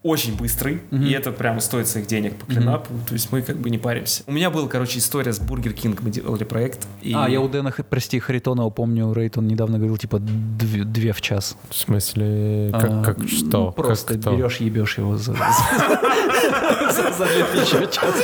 [0.02, 3.58] очень быстрый, и это прямо стоит своих денег по cleanup у, то есть мы как
[3.58, 4.24] бы не паримся.
[4.28, 6.88] У меня была, короче, история с Burger King, мы делали проект.
[7.02, 7.14] И...
[7.14, 11.20] А, я у Дэна, прости, Харитонова помню, rate, он недавно говорил, типа, две, две в
[11.20, 11.58] час.
[11.70, 13.72] В смысле, как, А, как ну, что?
[13.72, 14.36] просто как кто?
[14.38, 15.34] берешь, ебешь его за,
[17.18, 18.16] за, две тысячи в час.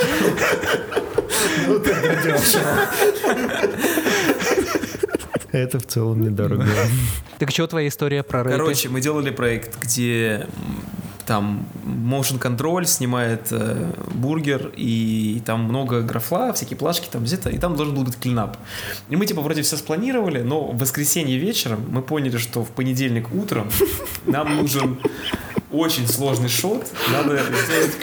[5.55, 6.65] Это в целом недорого.
[7.39, 8.57] Так что твоя история про Рейта?
[8.57, 10.47] Короче, мы делали проект, где
[11.25, 17.57] там motion контроль снимает э, бургер, и там много графла, всякие плашки там где-то, и
[17.57, 18.57] там должен был быть клинап.
[19.09, 23.33] И мы типа вроде все спланировали, но в воскресенье вечером мы поняли, что в понедельник
[23.33, 23.69] утром
[24.25, 24.97] нам нужен
[25.75, 27.97] очень сложный шот, надо сделать.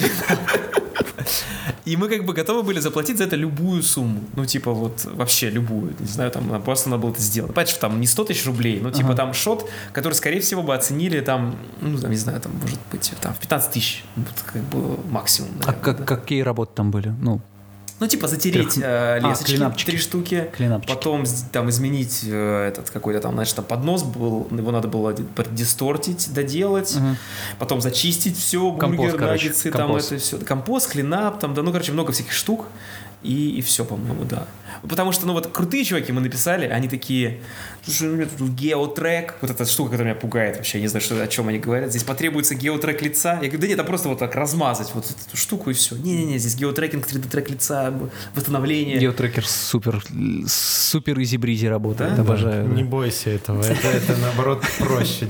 [1.85, 4.20] И мы как бы готовы были заплатить за это любую сумму.
[4.36, 5.94] Ну, типа, вот вообще любую.
[5.99, 7.69] Не знаю, там просто надо было это сделать.
[7.69, 9.16] Что там не 100 тысяч рублей, но типа Ага.
[9.16, 13.12] там шот, который, скорее всего, бы оценили там, ну, там, не знаю, там, может быть,
[13.20, 14.05] там в 15 тысяч.
[14.16, 15.51] Вот, как бы максимум.
[15.62, 16.05] А наверное, как- да.
[16.05, 17.12] какие работы там были?
[17.20, 17.40] Ну,
[18.03, 19.91] Ну, типа, затереть э, А, лесочки, клинапчики.
[19.91, 20.51] три штуки.
[20.57, 20.93] клинапчики.
[20.93, 21.23] Потом
[21.53, 25.15] там изменить э, этот какой-то там, значит, там поднос был, его надо было
[25.53, 27.16] дистортить, доделать, Мгм.
[27.61, 32.11] потом зачистить все, бургер, наггетсы, там это все, компост, клинап, там, да, ну, короче, много
[32.11, 32.66] всяких штук,
[33.23, 34.49] и, и все, по-моему, да.
[34.89, 37.40] Потому что, ну, вот крутые чуваки мы написали, они такие,
[37.85, 41.03] слушай, у меня тут геотрек, вот эта штука, которая меня пугает вообще, я не знаю,
[41.03, 43.35] что, о чем они говорят, здесь потребуется геотрек лица.
[43.35, 45.97] Я говорю, да нет, это просто вот так размазать вот эту штуку и все.
[45.97, 47.93] Не-не-не, здесь геотрекинг, 3D-трек лица,
[48.35, 48.99] восстановление.
[48.99, 50.03] Геотрекер супер,
[50.47, 52.23] супер изи-бризи работает, Да?
[52.23, 52.69] обожаю.
[52.69, 52.74] да.
[52.74, 53.62] Не бойся этого.
[53.62, 55.27] Это, это наоборот проще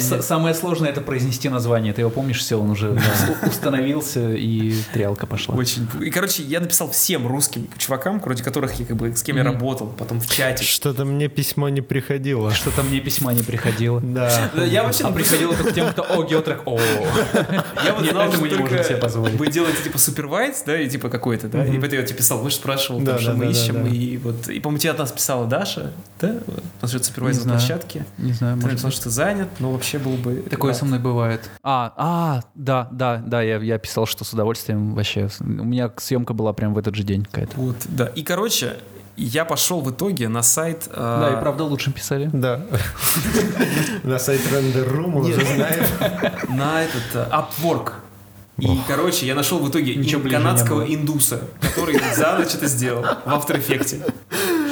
[0.00, 1.92] с- Самое сложное это произнести название.
[1.92, 2.98] Ты его помнишь, все, он уже
[3.46, 5.54] установился и трялка пошла.
[5.54, 5.86] Очень.
[6.00, 9.44] И, короче, я написал всем русским чувакам, вроде которых я как бы с кем я
[9.44, 10.64] работал, потом в чате.
[10.64, 12.50] Что-то мне письмо не приходило.
[12.52, 14.00] Что-то мне письма не приходило.
[14.00, 14.50] Да.
[14.64, 16.76] Я вообще А приходило только тем, кто, о, геотрек, о.
[17.84, 19.38] Я вот знал, что мы не можем себе позволить.
[19.38, 22.50] вы делаете типа супервайс, да, и типа какой-то, да, и поэтому я тебе писал, вы
[22.50, 25.92] же спрашивал, там, что мы ищем, и вот, и по-моему, тебе от нас писала Даша,
[26.20, 26.34] да,
[26.82, 27.78] насчет супервайза Не на знаю.
[27.78, 28.06] площадке.
[28.18, 28.92] Не знаю, может быть.
[28.92, 30.44] что занят, но вообще был бы...
[30.50, 31.48] Такое со мной бывает.
[31.62, 35.28] А, а, да, да, да, я, я писал, что с удовольствием вообще.
[35.38, 37.56] У меня съемка была прям в этот же день какая-то.
[37.56, 38.10] Вот, да.
[38.16, 38.76] И, короче,
[39.16, 40.88] я пошел в итоге на сайт...
[40.90, 40.94] э,
[41.30, 42.28] Да, и правда лучшим писали.
[42.32, 42.60] Да.
[44.02, 45.84] На сайт Render.ru мы уже знаем.
[46.48, 47.92] на этот э, Upwork.
[48.58, 53.28] И, короче, я нашел в итоге Ничего канадского индуса, который за ночь это сделал в
[53.28, 54.02] After Effects.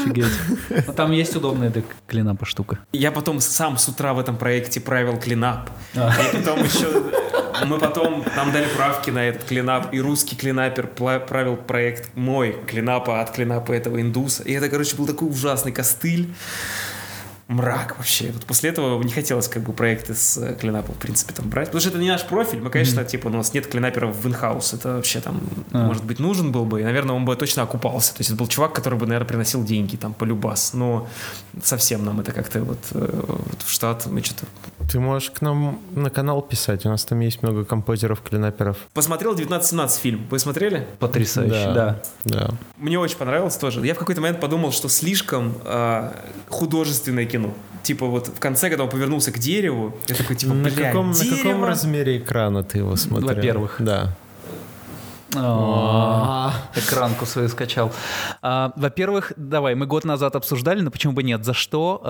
[0.04, 0.86] Офигеть.
[0.86, 2.78] Но там есть удобная эта клинапа штука.
[2.92, 5.70] Я потом сам с утра в этом проекте правил клинап.
[5.94, 6.12] А.
[6.14, 7.02] И потом еще...
[7.66, 13.20] Мы потом, нам дали правки на этот клинап, и русский клинапер правил проект мой клинапа
[13.20, 14.42] от клинапа этого индуса.
[14.42, 16.34] И это, короче, был такой ужасный костыль.
[17.54, 18.32] Мрак вообще.
[18.32, 21.66] Вот после этого не хотелось как бы проекты с э, клинапом, в принципе, там брать.
[21.68, 22.60] Потому что это не наш профиль.
[22.60, 24.74] Мы, конечно, типа, у нас нет клинаперов в инхаус.
[24.74, 25.40] Это вообще там,
[25.72, 25.86] А.
[25.86, 26.80] может быть, нужен был бы.
[26.80, 28.12] И, наверное, он бы точно окупался.
[28.12, 30.74] То есть это был чувак, который бы, наверное, приносил деньги там по любас.
[30.74, 31.06] Но
[31.62, 34.46] совсем нам это как-то вот, э, вот в штат мы что-то...
[34.90, 36.84] Ты можешь к нам на канал писать.
[36.86, 38.76] У нас там есть много композеров, клинаперов.
[38.92, 40.26] Посмотрел 1917 фильм.
[40.30, 40.86] Вы смотрели?
[40.98, 42.02] Потрясающе, да.
[42.24, 42.50] Да.
[42.78, 43.84] Мне очень понравилось тоже.
[43.86, 46.10] Я в какой-то момент подумал, что слишком э,
[46.48, 47.43] художественное кино.
[47.82, 51.10] Типа вот в конце, когда он повернулся к дереву, я такой, типа, на, блядь, каком,
[51.10, 51.66] на каком дерево?
[51.66, 53.34] размере экрана ты его смотрел?
[53.34, 53.76] Во-первых.
[53.78, 54.16] Да.
[55.36, 57.92] О, Экранку свою скачал.
[58.42, 61.44] А, Во-первых, давай, мы год назад обсуждали, но почему бы нет?
[61.44, 62.00] За что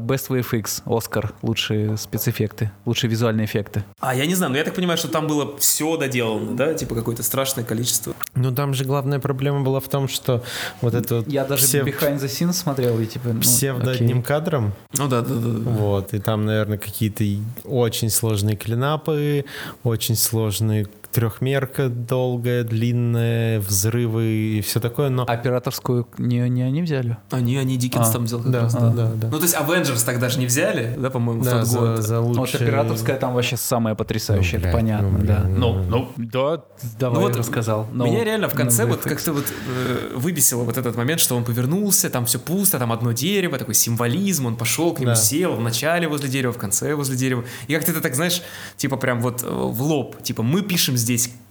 [0.00, 3.84] Best VFX, Оскар, лучшие спецэффекты, лучшие визуальные эффекты?
[4.00, 6.74] А, я не знаю, но я так понимаю, что там было все доделано, да?
[6.74, 8.14] Типа какое-то страшное количество.
[8.34, 10.42] Ну там же главная проблема была в том, что
[10.80, 13.30] вот это вот Я даже behind the scenes смотрел и типа...
[13.30, 14.04] ну, псевдо окей.
[14.06, 14.72] одним кадром.
[14.98, 15.70] Ну да, да, да.
[15.70, 17.24] Вот, и там, наверное, какие-то
[17.64, 19.44] очень сложные клинапы,
[19.84, 20.86] очень сложные
[21.20, 25.24] трехмерка долгая, длинная, взрывы и все такое, но...
[25.24, 27.16] Операторскую не, не они взяли?
[27.30, 29.28] Они, они Диккенс А, там взял как да, раз, да, да, да.
[29.30, 31.98] Ну, то есть Avengers тогда же не взяли, да, по-моему, в Да, тот за, год.
[32.02, 35.40] за Вот лучшие- операторская там вообще самая потрясающая, Ну, это блядь, понятно, ну, да.
[35.40, 36.08] блин, Ну, ну.
[36.16, 36.62] ну, да,
[37.00, 37.86] давай Ну вот рассказал.
[37.94, 41.34] Но- Меня реально в конце ну, вот как-то вот э, выбесило вот этот момент, что
[41.34, 45.16] он повернулся, там все пусто, там одно дерево, такой символизм, он пошел к нему, Да.
[45.16, 47.44] сел в начале возле дерева, в конце возле дерева.
[47.68, 48.42] И как-то это так, знаешь,
[48.76, 51.05] типа прям вот э, в лоб, типа мы пишем здесь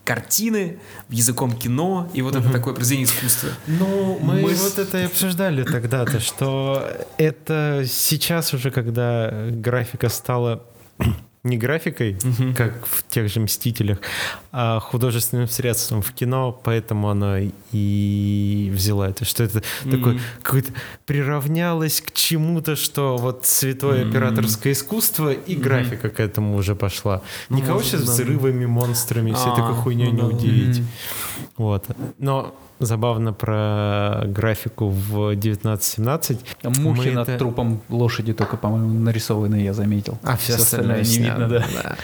[0.05, 0.77] картины
[1.09, 3.49] языком кино, и вот это такое произведение искусства.
[3.67, 6.87] Ну, мы, Мы вот это и обсуждали тогда-то, что
[7.17, 10.63] это сейчас уже, когда графика стала
[11.45, 12.17] не графикой,
[12.55, 13.99] как в тех же «Мстителях»,
[14.51, 17.37] а художественным средством в кино, поэтому оно
[17.71, 20.73] и взяла это, что это такое какое-то
[21.05, 27.21] приравнялось к чему-то, что вот святое операторское искусство и графика к этому уже пошла.
[27.49, 28.11] Никого может, сейчас да.
[28.11, 30.27] взрывами, монстрами, всей А, такой хуйней ну не да.
[30.27, 30.81] удивить.
[31.57, 31.85] Вот.
[32.17, 36.39] Но забавно про графику в 1917.
[36.61, 40.17] Там Мухи Мы над это- трупом лошади только, по-моему, нарисованы, я заметил.
[40.23, 41.65] А все остальное, не снято, видно, да.
[41.83, 41.95] да.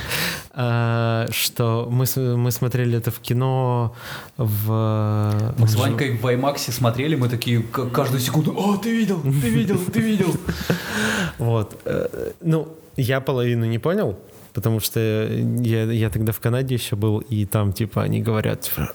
[0.54, 2.06] А, что мы,
[2.38, 3.94] мы смотрели это в кино
[4.38, 5.54] в...
[5.58, 9.78] Мы с Ванькой в IMAX смотрели, мы такие каждую секунду, о, ты видел, ты видел,
[9.94, 10.34] ты видел.
[11.38, 11.80] Вот.
[11.86, 12.68] э, Ну,
[12.98, 14.18] я половину не понял,
[14.54, 18.62] потому что я, я тогда в Канаде еще был, и там, типа, они говорят...
[18.62, 18.90] типа,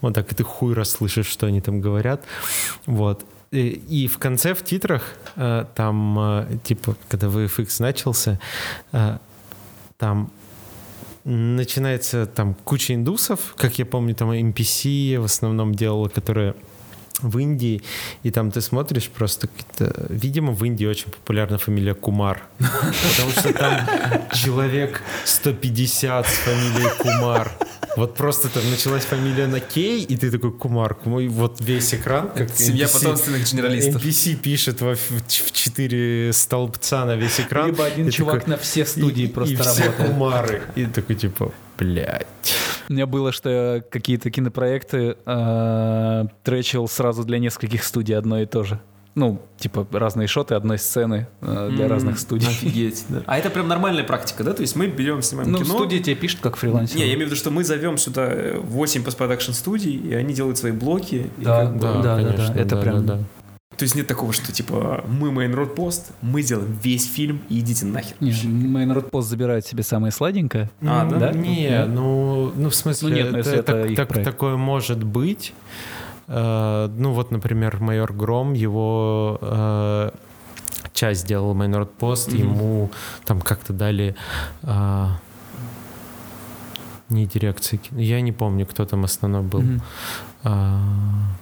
[0.00, 2.24] Вот так, и ты хуй расслышишь, что они там говорят.
[2.86, 3.24] Вот.
[3.50, 5.02] И, и в конце, в титрах,
[5.36, 8.38] э, там, э, типа, когда VFX начался,
[8.92, 9.18] э,
[9.98, 10.30] там
[11.24, 16.54] начинается там куча индусов, как я помню, там NPC в основном делала, которые
[17.22, 17.82] в Индии,
[18.22, 20.06] и там ты смотришь просто какие-то...
[20.08, 23.88] Видимо, в Индии очень популярна фамилия Кумар, потому что там
[24.32, 27.50] человек 150 с фамилией Кумар.
[27.96, 32.30] Вот просто там началась фамилия на Кей, и ты такой Кумар, и вот весь экран,
[32.34, 34.04] как Семья NPC потомственных генералистов.
[34.04, 37.66] NPC пишет во, в, в четыре столбца на весь экран.
[37.66, 40.10] Либо один чувак такой, на все студии и, просто и все работает.
[40.10, 40.62] Кумары.
[40.76, 42.26] И такой типа, блядь.
[42.90, 48.46] У меня было, что я какие-то кинопроекты э, тречил сразу для нескольких студий одно и
[48.46, 48.80] то же.
[49.14, 52.48] Ну, типа разные шоты одной сцены э, для М, разных студий.
[52.48, 53.22] Офигеть, да.
[53.26, 54.54] А это прям нормальная практика, да?
[54.54, 55.74] То есть мы берем, снимаем Ну, кино.
[55.74, 56.96] студия тебе пишет как фрилансер.
[56.96, 60.34] Не, я имею в виду, что мы зовем сюда э, 8 постпродакшн студий, и они
[60.34, 61.30] делают свои блоки.
[61.38, 63.22] и Да, как бы- да, да, да, это да, прям- да, да.
[63.80, 67.60] То есть нет такого, что типа мы Main Road Post, мы делаем весь фильм и
[67.60, 68.14] идите нахер.
[68.20, 70.68] Не, Main Road Post забирает себе самое сладенькое.
[70.82, 71.32] А, Ну, да?
[71.32, 71.86] Не, Да.
[71.86, 74.30] ну, ну в смысле, Ну, нет, ну, это, если это так- их так- проект.
[74.30, 75.54] такое может быть.
[76.28, 80.10] Э, ну вот, например, майор Гром, его э,
[80.92, 82.38] часть сделал Майнорд Пост, Мгм.
[82.38, 82.90] ему
[83.24, 84.14] там как-то дали
[84.62, 85.06] э,
[87.08, 89.62] не дирекции, я не помню, кто там основной был.
[89.62, 89.82] Мгм.
[90.42, 90.80] А,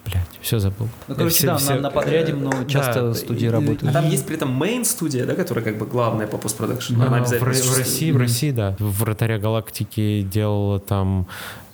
[0.05, 0.89] блядь, все забыл.
[1.07, 3.85] Ну, короче, Все- да, все- на, на подряде, но часто да, студии и- работают.
[3.85, 6.95] А там есть при этом main студия, да, которая как бы главная по постпродакшн.
[6.97, 7.79] Ну, Она в, обязательно в существует.
[7.87, 8.77] России, в России, да.
[8.81, 11.27] Вратаря галактики делала там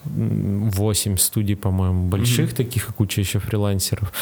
[0.04, 2.56] 8 студий, по-моему, больших Мгм.
[2.56, 4.12] таких, и куча еще фрилансеров.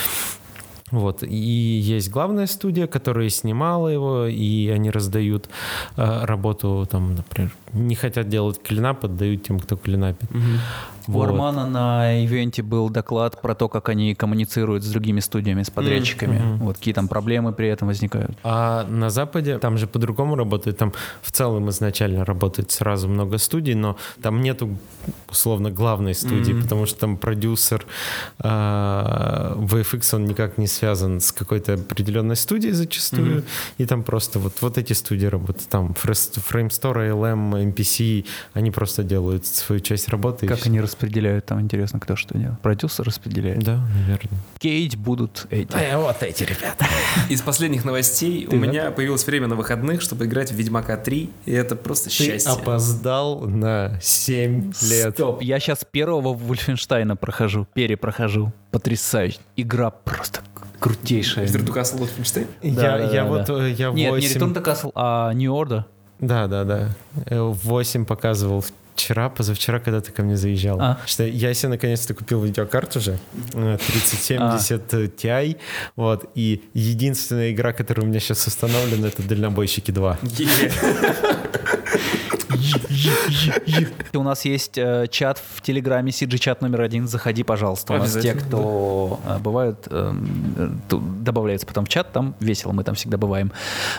[0.92, 1.22] Вот.
[1.22, 5.48] И есть главная студия, которая снимала его, и они раздают
[5.96, 10.30] э, работу, там, например, не хотят делать клинап, отдают тем, кто клинапит.
[10.30, 10.58] Мгм.
[11.08, 11.24] У Вот.
[11.30, 16.38] Армана на ивенте был доклад про то, как они коммуницируют с другими студиями, с подрядчиками.
[16.38, 16.58] Мгм.
[16.58, 18.36] Вот какие там проблемы при этом возникают.
[18.44, 20.78] А на Западе там же по-другому работает.
[20.78, 20.92] Там
[21.22, 24.78] в целом изначально работает сразу много студий, но там нету
[25.28, 26.62] условно главной студии, Мгм.
[26.62, 27.84] потому что там продюсер
[28.38, 33.36] а, VFX, он никак не связан с какой-то определенной студией зачастую.
[33.36, 33.44] Мгм.
[33.78, 35.68] И там просто вот, вот эти студии работают.
[35.68, 40.46] Там Framestore, ALM, MPC, они просто делают свою часть работы.
[40.46, 42.60] Как они распределяют, там интересно, кто что делает.
[42.60, 43.62] Продюсер распределяет.
[43.62, 44.40] Да, наверное.
[44.58, 45.94] Кейть будут эти.
[45.96, 46.86] вот эти ребята.
[47.28, 48.66] Из последних новостей Ты, у да?
[48.66, 52.52] меня появилось время на выходных, чтобы играть в Ведьмака 3, и это просто Ты счастье.
[52.52, 55.14] опоздал на 7 лет.
[55.14, 58.52] Стоп, я сейчас первого Вульфенштейна прохожу, перепрохожу.
[58.70, 59.38] Потрясающе.
[59.56, 60.40] Игра просто
[60.82, 61.46] крутейшая.
[61.46, 62.46] Return to Castle Wolfenstein?
[62.62, 63.68] Я, Да, да, я да, вот, да.
[63.68, 64.28] э, я Нет, 8...
[64.28, 65.84] не Return to Castle, а New Order.
[66.22, 66.88] Да, да, да.
[67.26, 70.80] Э, 8 показывал вчера, позавчера, когда ты ко мне заезжал.
[70.80, 70.98] А.
[71.04, 73.18] Что я себе наконец-то купил видеокарту уже,
[73.54, 75.56] э, 3070 Ti,
[75.96, 80.18] вот, и единственная игра, которая у меня сейчас установлена, это Дальнобойщики 2.
[80.22, 80.72] Е.
[84.14, 87.06] У нас есть э, чат в Телеграме, CG-чат номер один.
[87.08, 87.94] Заходи, пожалуйста.
[87.94, 90.12] У нас те, кто э, бывают, э,
[90.88, 93.52] добавляются потом в чат, там весело, мы там всегда бываем.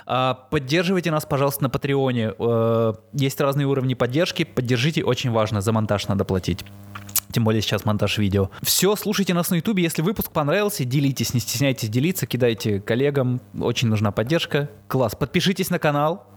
[0.05, 2.33] А, Поддерживайте нас, пожалуйста, на Патреоне.
[3.13, 4.43] Есть разные уровни поддержки.
[4.43, 6.63] Поддержите, очень важно, за монтаж надо платить.
[7.33, 8.51] Тем более сейчас монтаж видео.
[8.61, 9.81] Все, слушайте нас на ютубе.
[9.81, 13.41] Если выпуск понравился, делитесь, не стесняйтесь делиться, кидайте коллегам.
[13.59, 14.69] Очень нужна поддержка.
[14.87, 15.15] Класс.
[15.15, 16.27] Подпишитесь на канал.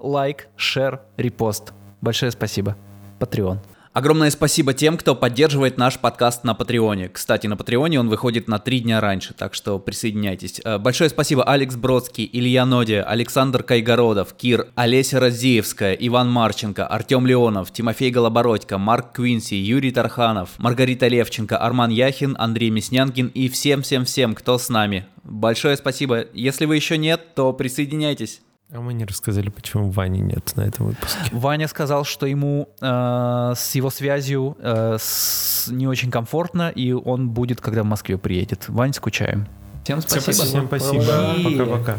[0.00, 1.72] Лайк, share, репост.
[2.00, 2.76] Большое спасибо.
[3.18, 3.60] Патреон.
[3.92, 7.08] Огромное спасибо тем, кто поддерживает наш подкаст на Патреоне.
[7.08, 10.60] Кстати, на Патреоне он выходит на три дня раньше, так что присоединяйтесь.
[10.64, 17.26] Э, Большое спасибо Алекс Бродский, Илья Нодия, Александр Кайгородов, Кир, Олеся Разеевская, Иван Марченко, Артем
[17.26, 24.36] Леонов, Тимофей Голобородько, Марк Квинси, Юрий Тарханов, Маргарита Левченко, Арман Яхин, Андрей Мяснянкин и всем-всем-всем,
[24.36, 25.06] кто с нами.
[25.24, 26.26] Большое спасибо.
[26.32, 28.40] Если вы еще нет, то присоединяйтесь.
[28.72, 31.18] А мы не рассказали, почему Вани нет на этом выпуске.
[31.32, 37.30] Ваня сказал, что ему э, с его связью э, с- не очень комфортно, и он
[37.30, 38.68] будет, когда в Москве приедет.
[38.68, 39.48] Вань, скучаем.
[39.84, 40.44] Всем спасибо.
[40.44, 41.04] Всем спасибо.
[41.04, 41.50] Пока.
[41.50, 41.98] Пока-пока.